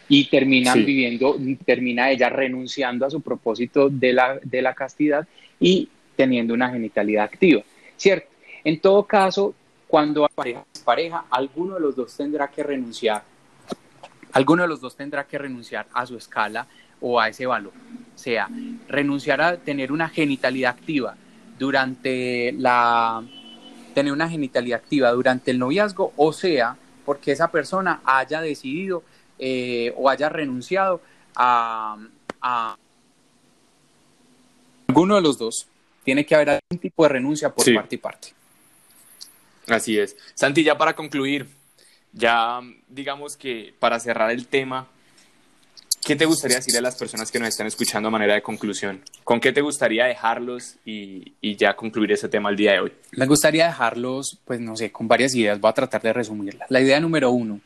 y 0.09 0.27
terminan 0.27 0.85
viviendo, 0.85 1.37
termina 1.65 2.11
ella 2.11 2.29
renunciando 2.29 3.07
a 3.07 3.11
su 3.11 3.21
propósito 3.21 3.89
de 3.89 4.13
la, 4.13 4.39
de 4.43 4.63
la 4.63 4.75
castidad 4.75 5.27
y 5.59 5.89
teniendo 6.15 6.55
una 6.55 6.71
genitalidad 6.71 7.25
activa, 7.25 7.63
¿cierto? 7.97 8.29
En 8.65 8.81
todo 8.81 9.05
caso, 9.05 9.55
cuando 9.89 10.29
pareja 10.35 10.65
pareja, 10.85 11.25
alguno 11.31 11.75
de 11.75 11.81
los 11.81 11.97
dos 11.97 12.17
tendrá 12.17 12.49
que 12.49 12.63
renunciar, 12.63 13.25
alguno 14.33 14.63
de 14.63 14.69
los 14.69 14.81
dos 14.81 14.97
tendrá 14.97 15.25
que 15.25 15.37
renunciar 15.37 15.87
a 15.93 16.07
su 16.07 16.17
escala 16.17 16.67
o 17.01 17.21
a 17.21 17.29
ese 17.29 17.45
valor, 17.45 17.73
o 18.15 18.19
sea, 18.19 18.49
renunciar 18.89 19.41
a 19.41 19.57
tener 19.57 19.93
una 19.93 20.09
genitalidad 20.09 20.71
activa 20.71 21.17
durante 21.59 22.53
la 22.53 23.23
tener 23.95 24.13
una 24.13 24.29
genitalidad 24.29 24.81
activa 24.81 25.11
durante 25.11 25.51
el 25.51 25.59
noviazgo, 25.59 26.13
o 26.17 26.33
sea, 26.33 26.77
porque 27.05 27.33
esa 27.33 27.51
persona 27.51 28.01
haya 28.05 28.41
decidido 28.41 29.03
eh, 29.39 29.93
o 29.97 30.09
haya 30.09 30.29
renunciado 30.29 31.01
a, 31.35 31.97
alguno 34.89 35.17
de 35.17 35.23
los 35.23 35.39
dos. 35.39 35.67
Tiene 36.05 36.25
que 36.25 36.35
haber 36.35 36.51
algún 36.51 36.79
tipo 36.81 37.03
de 37.03 37.09
renuncia 37.09 37.53
por 37.53 37.75
parte 37.75 37.95
y 37.97 37.99
parte. 37.99 38.29
Así 39.67 39.99
es. 39.99 40.17
Santi, 40.35 40.63
ya 40.63 40.79
para 40.79 40.95
concluir, 40.95 41.49
ya 42.13 42.61
digamos 42.89 43.37
que 43.37 43.75
para 43.79 43.99
cerrar 43.99 44.31
el 44.31 44.47
tema, 44.47 44.87
¿qué 46.05 46.15
te 46.15 46.25
gustaría 46.25 46.59
decirle 46.59 46.79
a 46.79 46.83
las 46.83 46.97
personas 46.97 47.33
que 47.33 47.41
nos 47.41 47.49
están 47.49 47.67
escuchando 47.67 48.09
a 48.09 48.13
manera 48.13 48.35
de 48.35 48.43
conclusión? 48.43 49.03
¿Con 49.25 49.41
qué 49.41 49.53
te 49.53 49.61
gustaría 49.61 50.05
dejarlos 50.05 50.77
y, 50.85 51.35
y, 51.41 51.57
ya 51.57 51.75
concluir 51.75 52.13
ese 52.13 52.29
tema 52.29 52.49
el 52.51 52.57
día 52.57 52.73
de 52.73 52.81
hoy? 52.81 52.93
Me 53.13 53.27
gustaría 53.27 53.67
dejarlos, 53.67 54.39
pues 54.45 54.61
no 54.61 54.77
sé, 54.77 54.93
con 54.93 55.09
varias 55.09 55.35
ideas. 55.35 55.61
Voy 55.61 55.69
a 55.69 55.75
tratar 55.75 56.01
de 56.01 56.13
resumirlas. 56.13 56.71
La 56.71 56.81
idea 56.81 57.01
número 57.01 57.33
uno, 57.33 57.61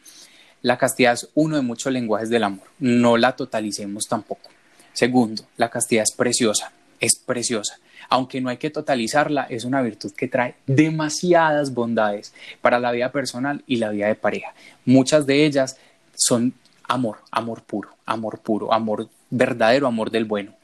la 0.63 0.79
castidad 0.79 1.15
es 1.15 1.29
uno 1.35 1.57
de 1.57 1.63
muchos 1.63 1.93
lenguajes 1.93 2.31
del 2.31 2.45
amor. 2.45 2.67
No 2.79 3.17
la 3.17 3.37
totalicemos 3.37 4.07
tampoco. 4.07 4.51
Segundo, 4.93 5.45
la 5.57 5.71
castidad 5.71 6.05
es 6.05 6.15
preciosa, 6.17 6.73
es 6.99 7.17
preciosa. 7.17 7.79
Aunque 8.09 8.41
no 8.41 8.49
hay 8.49 8.57
que 8.57 8.71
totalizarla, 8.71 9.45
es 9.45 9.65
una 9.65 9.83
virtud 9.83 10.13
que 10.17 10.29
trae 10.29 10.57
demasiadas 10.67 11.73
bondades 11.73 12.35
para 12.61 12.81
la 12.81 12.91
vida 12.91 13.13
personal 13.13 13.63
y 13.67 13.77
la 13.77 13.91
vida 13.91 14.09
de 14.09 14.17
pareja. 14.17 14.53
Muchas 14.85 15.27
de 15.27 15.47
ellas 15.47 15.77
son 16.15 16.53
amor, 16.83 17.19
amor 17.31 17.63
puro, 17.63 17.91
amor 18.05 18.41
puro, 18.41 18.73
amor 18.73 19.09
verdadero, 19.31 19.87
amor 19.87 20.11
del 20.11 20.25
bueno. 20.25 20.55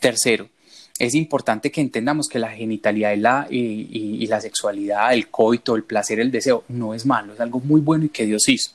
Tercero, 0.00 0.48
es 0.98 1.14
importante 1.14 1.70
que 1.70 1.80
entendamos 1.80 2.28
que 2.28 2.38
la 2.38 2.50
genitalidad 2.50 3.12
y 3.12 3.16
la, 3.16 3.46
y 3.50 4.26
la 4.26 4.40
sexualidad, 4.40 5.12
el 5.14 5.28
coito, 5.28 5.76
el 5.76 5.84
placer, 5.84 6.20
el 6.20 6.30
deseo, 6.30 6.64
no 6.68 6.94
es 6.94 7.06
malo, 7.06 7.34
es 7.34 7.40
algo 7.40 7.60
muy 7.60 7.80
bueno 7.80 8.06
y 8.06 8.08
que 8.08 8.26
Dios 8.26 8.48
hizo 8.48 8.72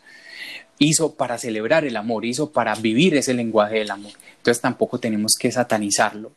hizo 0.79 1.15
para 1.15 1.37
celebrar 1.37 1.85
el 1.85 1.95
amor, 1.95 2.25
hizo 2.25 2.51
para 2.51 2.75
vivir 2.75 3.15
ese 3.15 3.33
lenguaje 3.33 3.79
del 3.79 3.91
amor. 3.91 4.11
Entonces 4.37 4.61
tampoco 4.61 4.99
tenemos 4.99 5.33
que 5.39 5.51
satanizarlo. 5.51 6.33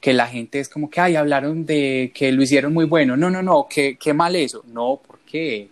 Que 0.00 0.12
la 0.12 0.26
gente 0.26 0.60
es 0.60 0.68
como 0.68 0.88
que, 0.88 1.00
ay, 1.00 1.16
hablaron 1.16 1.66
de 1.66 2.12
que 2.14 2.32
lo 2.32 2.42
hicieron 2.42 2.72
muy 2.72 2.86
bueno. 2.86 3.16
No, 3.16 3.30
no, 3.30 3.42
no, 3.42 3.66
qué, 3.68 3.98
qué 4.00 4.14
mal 4.14 4.36
eso. 4.36 4.64
No, 4.72 5.00
¿por 5.06 5.18
qué? 5.20 5.68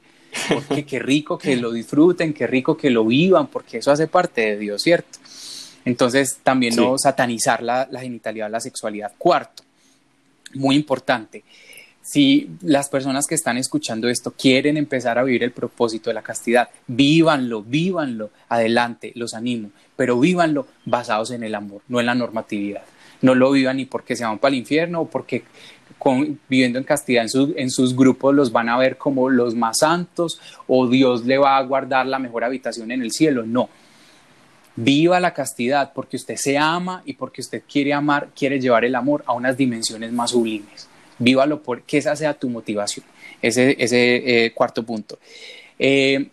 Porque 0.52 0.84
qué 0.86 0.98
rico 0.98 1.38
que 1.38 1.56
lo 1.56 1.72
disfruten, 1.72 2.34
qué 2.34 2.46
rico 2.46 2.76
que 2.76 2.90
lo 2.90 3.04
vivan, 3.04 3.46
porque 3.46 3.78
eso 3.78 3.90
hace 3.90 4.06
parte 4.06 4.42
de 4.42 4.58
Dios, 4.58 4.82
¿cierto? 4.82 5.18
Entonces 5.88 6.38
también 6.42 6.76
no 6.76 6.98
satanizar 6.98 7.62
la, 7.62 7.88
la 7.90 8.00
genitalidad, 8.00 8.50
la 8.50 8.60
sexualidad. 8.60 9.12
Cuarto, 9.16 9.62
muy 10.54 10.76
importante, 10.76 11.44
si 12.02 12.50
las 12.60 12.90
personas 12.90 13.26
que 13.26 13.34
están 13.34 13.56
escuchando 13.56 14.06
esto 14.06 14.32
quieren 14.32 14.76
empezar 14.76 15.18
a 15.18 15.22
vivir 15.22 15.44
el 15.44 15.52
propósito 15.52 16.10
de 16.10 16.14
la 16.14 16.22
castidad, 16.22 16.68
vívanlo, 16.86 17.62
vívanlo, 17.62 18.30
adelante, 18.50 19.12
los 19.14 19.32
animo, 19.32 19.70
pero 19.96 20.20
vívanlo 20.20 20.66
basados 20.84 21.30
en 21.30 21.42
el 21.42 21.54
amor, 21.54 21.80
no 21.88 22.00
en 22.00 22.06
la 22.06 22.14
normatividad. 22.14 22.82
No 23.22 23.34
lo 23.34 23.50
vivan 23.50 23.78
ni 23.78 23.86
porque 23.86 24.14
se 24.14 24.24
van 24.24 24.38
para 24.38 24.52
el 24.54 24.58
infierno 24.58 25.00
o 25.00 25.08
porque 25.08 25.44
viviendo 26.48 26.78
en 26.78 26.84
castidad 26.84 27.24
en, 27.24 27.54
en, 27.56 27.70
sus 27.70 27.96
grupos 27.96 28.34
los 28.34 28.52
van 28.52 28.68
a 28.68 28.76
ver 28.76 28.98
como 28.98 29.30
los 29.30 29.54
más 29.54 29.78
santos 29.80 30.38
o 30.66 30.86
Dios 30.86 31.24
le 31.24 31.38
va 31.38 31.56
a 31.56 31.62
guardar 31.62 32.06
la 32.06 32.18
mejor 32.18 32.44
habitación 32.44 32.90
en 32.90 33.00
el 33.00 33.10
cielo. 33.10 33.44
No. 33.46 33.70
Viva 34.80 35.18
la 35.18 35.34
castidad 35.34 35.92
porque 35.92 36.16
usted 36.16 36.36
se 36.36 36.56
ama 36.56 37.02
y 37.04 37.14
porque 37.14 37.40
usted 37.40 37.62
quiere 37.70 37.92
amar, 37.92 38.28
quiere 38.36 38.60
llevar 38.60 38.84
el 38.84 38.94
amor 38.94 39.24
a 39.26 39.32
unas 39.32 39.56
dimensiones 39.56 40.12
más 40.12 40.30
sublimes 40.30 40.88
vívalo 41.18 41.62
por 41.62 41.82
que 41.82 41.98
esa 41.98 42.16
sea 42.16 42.34
tu 42.34 42.48
motivación. 42.48 43.04
Ese, 43.42 43.76
ese 43.78 44.46
eh, 44.46 44.52
cuarto 44.52 44.84
punto. 44.84 45.18
Eh, 45.78 46.28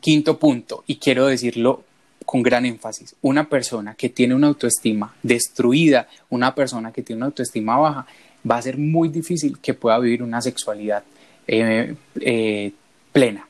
quinto 0.00 0.38
punto, 0.38 0.84
y 0.86 0.96
quiero 0.96 1.26
decirlo 1.26 1.84
con 2.24 2.42
gran 2.42 2.64
énfasis, 2.66 3.14
una 3.22 3.48
persona 3.48 3.94
que 3.94 4.08
tiene 4.08 4.34
una 4.34 4.48
autoestima 4.48 5.14
destruida, 5.22 6.08
una 6.30 6.54
persona 6.54 6.90
que 6.92 7.02
tiene 7.02 7.18
una 7.18 7.26
autoestima 7.26 7.76
baja, 7.76 8.06
va 8.50 8.56
a 8.56 8.62
ser 8.62 8.78
muy 8.78 9.08
difícil 9.08 9.58
que 9.60 9.74
pueda 9.74 9.98
vivir 9.98 10.22
una 10.22 10.40
sexualidad 10.40 11.04
eh, 11.46 12.72
plena. 13.12 13.48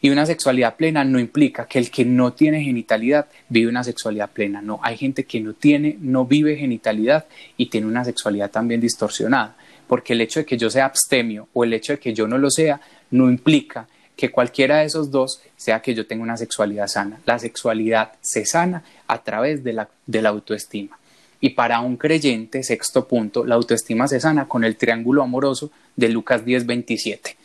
Y 0.00 0.10
una 0.10 0.26
sexualidad 0.26 0.76
plena 0.76 1.04
no 1.04 1.18
implica 1.18 1.66
que 1.66 1.78
el 1.78 1.90
que 1.90 2.04
no 2.04 2.32
tiene 2.32 2.62
genitalidad 2.62 3.26
vive 3.48 3.68
una 3.68 3.84
sexualidad 3.84 4.30
plena. 4.30 4.60
No, 4.62 4.80
hay 4.82 4.96
gente 4.96 5.24
que 5.24 5.40
no 5.40 5.54
tiene, 5.54 5.96
no 6.00 6.24
vive 6.24 6.56
genitalidad 6.56 7.26
y 7.56 7.66
tiene 7.66 7.86
una 7.86 8.04
sexualidad 8.04 8.50
también 8.50 8.80
distorsionada. 8.80 9.56
Porque 9.86 10.14
el 10.14 10.20
hecho 10.20 10.40
de 10.40 10.46
que 10.46 10.56
yo 10.56 10.70
sea 10.70 10.86
abstemio 10.86 11.48
o 11.52 11.64
el 11.64 11.72
hecho 11.72 11.92
de 11.94 11.98
que 11.98 12.14
yo 12.14 12.26
no 12.26 12.38
lo 12.38 12.50
sea 12.50 12.80
no 13.10 13.28
implica 13.28 13.86
que 14.16 14.30
cualquiera 14.30 14.78
de 14.78 14.86
esos 14.86 15.10
dos 15.10 15.40
sea 15.56 15.80
que 15.80 15.94
yo 15.94 16.06
tenga 16.06 16.22
una 16.22 16.36
sexualidad 16.36 16.86
sana. 16.86 17.20
La 17.26 17.38
sexualidad 17.38 18.12
se 18.20 18.44
sana 18.46 18.84
a 19.06 19.22
través 19.22 19.64
de 19.64 19.72
la, 19.72 19.88
autoestima. 20.28 20.98
Y 21.40 21.50
para 21.50 21.80
un 21.80 21.96
creyente, 21.96 22.62
sexto 22.62 23.06
punto, 23.06 23.44
la 23.44 23.56
autoestima 23.56 24.08
se 24.08 24.20
sana 24.20 24.46
con 24.46 24.64
el 24.64 24.76
triángulo 24.76 25.22
amoroso 25.22 25.70
de 25.96 26.08
Lucas 26.08 26.44
10:27. 26.44 27.36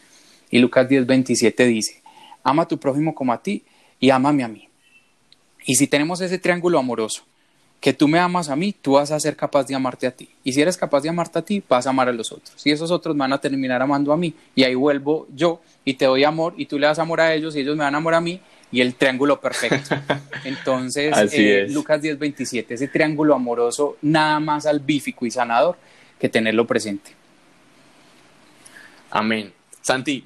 Y 0.51 0.59
Lucas 0.59 0.87
10:27 0.87 1.65
dice, 1.65 1.98
ama 2.43 2.63
a 2.63 2.67
tu 2.67 2.77
prójimo 2.77 3.13
como 3.15 3.33
a 3.33 3.41
ti 3.41 3.63
y 3.99 4.09
ámame 4.09 4.43
a 4.43 4.47
mí. 4.47 4.67
Y 5.65 5.75
si 5.75 5.87
tenemos 5.87 6.21
ese 6.21 6.39
triángulo 6.39 6.79
amoroso, 6.79 7.23
que 7.79 7.93
tú 7.93 8.07
me 8.07 8.19
amas 8.19 8.49
a 8.49 8.55
mí, 8.55 8.73
tú 8.73 8.93
vas 8.93 9.11
a 9.11 9.19
ser 9.19 9.35
capaz 9.35 9.65
de 9.65 9.75
amarte 9.75 10.05
a 10.05 10.11
ti. 10.11 10.29
Y 10.43 10.51
si 10.51 10.61
eres 10.61 10.75
capaz 10.75 11.01
de 11.01 11.09
amarte 11.09 11.39
a 11.39 11.41
ti, 11.41 11.63
vas 11.67 11.87
a 11.87 11.91
amar 11.91 12.09
a 12.09 12.11
los 12.11 12.31
otros. 12.31 12.65
Y 12.65 12.71
esos 12.71 12.91
otros 12.91 13.15
van 13.15 13.31
a 13.31 13.37
terminar 13.39 13.81
amando 13.81 14.11
a 14.11 14.17
mí. 14.17 14.33
Y 14.53 14.63
ahí 14.63 14.75
vuelvo 14.75 15.27
yo 15.33 15.61
y 15.85 15.93
te 15.93 16.05
doy 16.05 16.25
amor 16.25 16.53
y 16.57 16.65
tú 16.65 16.77
le 16.77 16.87
das 16.87 16.99
amor 16.99 17.21
a 17.21 17.33
ellos 17.33 17.55
y 17.55 17.61
ellos 17.61 17.77
me 17.77 17.83
dan 17.83 17.95
amor 17.95 18.15
a 18.15 18.21
mí 18.21 18.41
y 18.71 18.81
el 18.81 18.95
triángulo 18.95 19.39
perfecto. 19.39 19.95
Entonces, 20.43 21.15
eh, 21.33 21.67
Lucas 21.69 22.01
10:27, 22.01 22.65
ese 22.71 22.87
triángulo 22.89 23.33
amoroso, 23.33 23.97
nada 24.01 24.39
más 24.39 24.65
albífico 24.65 25.25
y 25.25 25.31
sanador 25.31 25.77
que 26.19 26.27
tenerlo 26.27 26.67
presente. 26.67 27.11
Amén. 29.09 29.53
Santi, 29.81 30.25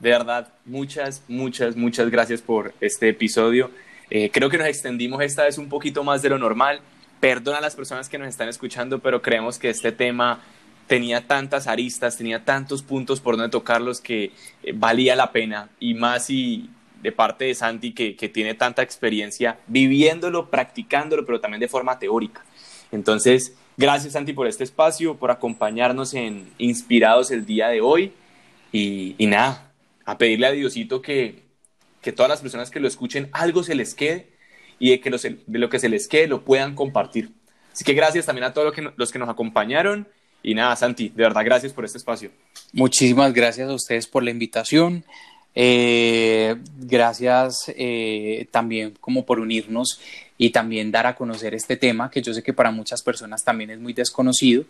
de 0.00 0.10
verdad, 0.10 0.48
muchas, 0.64 1.22
muchas, 1.28 1.76
muchas 1.76 2.10
gracias 2.10 2.42
por 2.42 2.74
este 2.80 3.10
episodio. 3.10 3.70
Eh, 4.10 4.30
creo 4.32 4.50
que 4.50 4.58
nos 4.58 4.66
extendimos 4.66 5.22
esta 5.22 5.44
vez 5.44 5.58
un 5.58 5.68
poquito 5.68 6.02
más 6.02 6.22
de 6.22 6.30
lo 6.30 6.38
normal. 6.38 6.80
Perdona 7.20 7.58
a 7.58 7.60
las 7.60 7.76
personas 7.76 8.08
que 8.08 8.18
nos 8.18 8.28
están 8.28 8.48
escuchando, 8.48 8.98
pero 8.98 9.22
creemos 9.22 9.58
que 9.58 9.70
este 9.70 9.92
tema 9.92 10.40
tenía 10.86 11.28
tantas 11.28 11.68
aristas, 11.68 12.16
tenía 12.16 12.44
tantos 12.44 12.82
puntos 12.82 13.20
por 13.20 13.36
donde 13.36 13.50
tocarlos 13.50 14.00
que 14.00 14.32
eh, 14.64 14.72
valía 14.74 15.14
la 15.14 15.30
pena. 15.30 15.68
Y 15.78 15.94
más 15.94 16.26
si 16.26 16.68
de 17.02 17.12
parte 17.12 17.44
de 17.46 17.54
Santi, 17.54 17.92
que, 17.92 18.14
tiene 18.28 18.54
tanta 18.54 18.82
experiencia 18.82 19.58
viviéndolo, 19.66 20.50
practicándolo, 20.50 21.24
pero 21.24 21.40
también 21.40 21.60
de 21.60 21.68
forma 21.68 21.98
teórica. 21.98 22.44
Entonces, 22.92 23.54
gracias 23.76 24.14
Santi 24.14 24.32
por 24.32 24.46
este 24.46 24.64
espacio, 24.64 25.16
por 25.16 25.30
acompañarnos 25.30 26.14
en 26.14 26.50
Inspirados 26.58 27.30
el 27.30 27.46
día 27.46 27.68
de 27.68 27.80
hoy. 27.80 28.12
Y, 28.72 29.14
nada, 29.20 29.69
a 30.10 30.18
pedirle 30.18 30.46
a 30.46 30.52
Diosito 30.52 31.00
que, 31.00 31.42
que 32.00 32.12
todas 32.12 32.28
las 32.28 32.40
personas 32.40 32.70
que 32.70 32.80
lo 32.80 32.88
escuchen 32.88 33.28
algo 33.32 33.62
se 33.62 33.74
les 33.74 33.94
quede 33.94 34.28
y 34.78 34.90
de 34.90 35.00
que 35.00 35.10
de 35.10 35.58
lo 35.58 35.68
que 35.68 35.78
se 35.78 35.88
les 35.88 36.08
quede 36.08 36.26
lo 36.26 36.44
puedan 36.44 36.74
compartir. 36.74 37.30
Así 37.72 37.84
que 37.84 37.94
gracias 37.94 38.26
también 38.26 38.44
a 38.44 38.52
todos 38.52 38.74
los 38.96 39.12
que 39.12 39.18
nos 39.18 39.28
acompañaron. 39.28 40.08
Y 40.42 40.54
nada, 40.54 40.74
Santi, 40.74 41.10
de 41.10 41.22
verdad, 41.22 41.44
gracias 41.44 41.72
por 41.72 41.84
este 41.84 41.98
espacio. 41.98 42.30
Muchísimas 42.72 43.32
gracias 43.32 43.68
a 43.68 43.74
ustedes 43.74 44.06
por 44.06 44.22
la 44.22 44.30
invitación. 44.30 45.04
Eh, 45.54 46.56
gracias 46.78 47.72
eh, 47.76 48.46
también 48.50 48.94
como 49.00 49.26
por 49.26 49.40
unirnos 49.40 50.00
y 50.38 50.50
también 50.50 50.92
dar 50.92 51.06
a 51.06 51.16
conocer 51.16 51.54
este 51.54 51.76
tema 51.76 52.08
que 52.08 52.22
yo 52.22 52.32
sé 52.32 52.42
que 52.42 52.52
para 52.52 52.70
muchas 52.70 53.02
personas 53.02 53.44
también 53.44 53.70
es 53.70 53.78
muy 53.78 53.92
desconocido. 53.92 54.64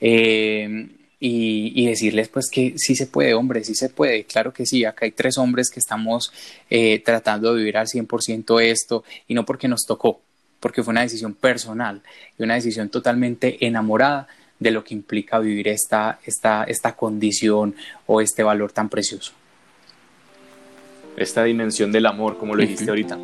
Eh, 0.00 0.88
y, 1.20 1.86
decirles 1.86 2.28
pues 2.28 2.48
que 2.50 2.74
sí 2.76 2.96
se 2.96 3.06
puede, 3.06 3.34
hombre, 3.34 3.62
sí 3.62 3.74
se 3.74 3.90
puede, 3.90 4.24
claro 4.24 4.52
que 4.52 4.64
sí, 4.64 4.84
acá 4.84 5.04
hay 5.04 5.12
tres 5.12 5.36
hombres 5.38 5.70
que 5.70 5.78
estamos 5.78 6.32
tratando 7.04 7.52
de 7.52 7.58
vivir 7.58 7.76
al 7.76 7.86
100% 7.86 8.62
esto 8.62 9.04
y 9.28 9.34
no 9.34 9.44
porque 9.44 9.68
nos 9.68 9.82
tocó, 9.86 10.22
porque 10.60 10.82
fue 10.82 10.92
una 10.92 11.02
decisión 11.02 11.34
personal 11.34 12.02
y 12.38 12.42
una 12.42 12.54
decisión 12.54 12.88
totalmente 12.88 13.64
enamorada 13.66 14.28
de 14.58 14.70
lo 14.70 14.82
que 14.82 14.94
implica 14.94 15.38
vivir 15.38 15.68
esta, 15.68 16.20
esta, 16.24 16.64
esta 16.64 16.96
condición 16.96 17.74
o 18.06 18.20
este 18.20 18.42
valor 18.42 18.72
tan 18.72 18.88
precioso 18.88 19.32
esta 21.16 21.44
dimensión 21.44 21.92
del 21.92 22.06
amor, 22.06 22.38
como 22.38 22.54
lo 22.54 22.62
dijiste 22.62 22.88
ahorita. 22.88 23.18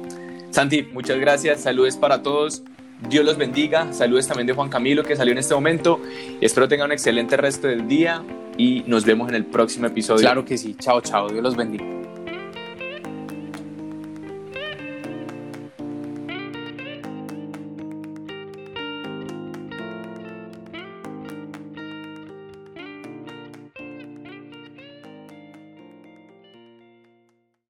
Santi, 0.51 0.83
muchas 0.83 1.19
gracias, 1.19 1.63
saludos 1.63 1.97
para 1.97 2.23
todos. 2.23 2.63
Dios 3.09 3.25
los 3.25 3.37
bendiga. 3.37 3.93
Saludos 3.93 4.27
también 4.27 4.47
de 4.47 4.53
Juan 4.53 4.69
Camilo 4.69 5.03
que 5.03 5.17
salió 5.17 5.33
en 5.33 5.39
este 5.39 5.55
momento. 5.55 6.01
Espero 6.41 6.69
tengan 6.69 6.87
un 6.87 6.93
excelente 6.93 7.37
resto 7.37 7.67
del 7.69 7.87
día 7.87 8.23
y 8.57 8.85
nos 8.87 9.05
vemos 9.05 9.29
en 9.29 9.35
el 9.35 9.45
próximo 9.45 9.87
episodio. 9.87 10.21
Claro 10.23 10.45
que 10.45 10.57
sí. 10.57 10.75
Chao, 10.79 11.01
chao. 11.01 11.29
Dios 11.29 11.43
los 11.43 11.57
bendiga. 11.57 11.85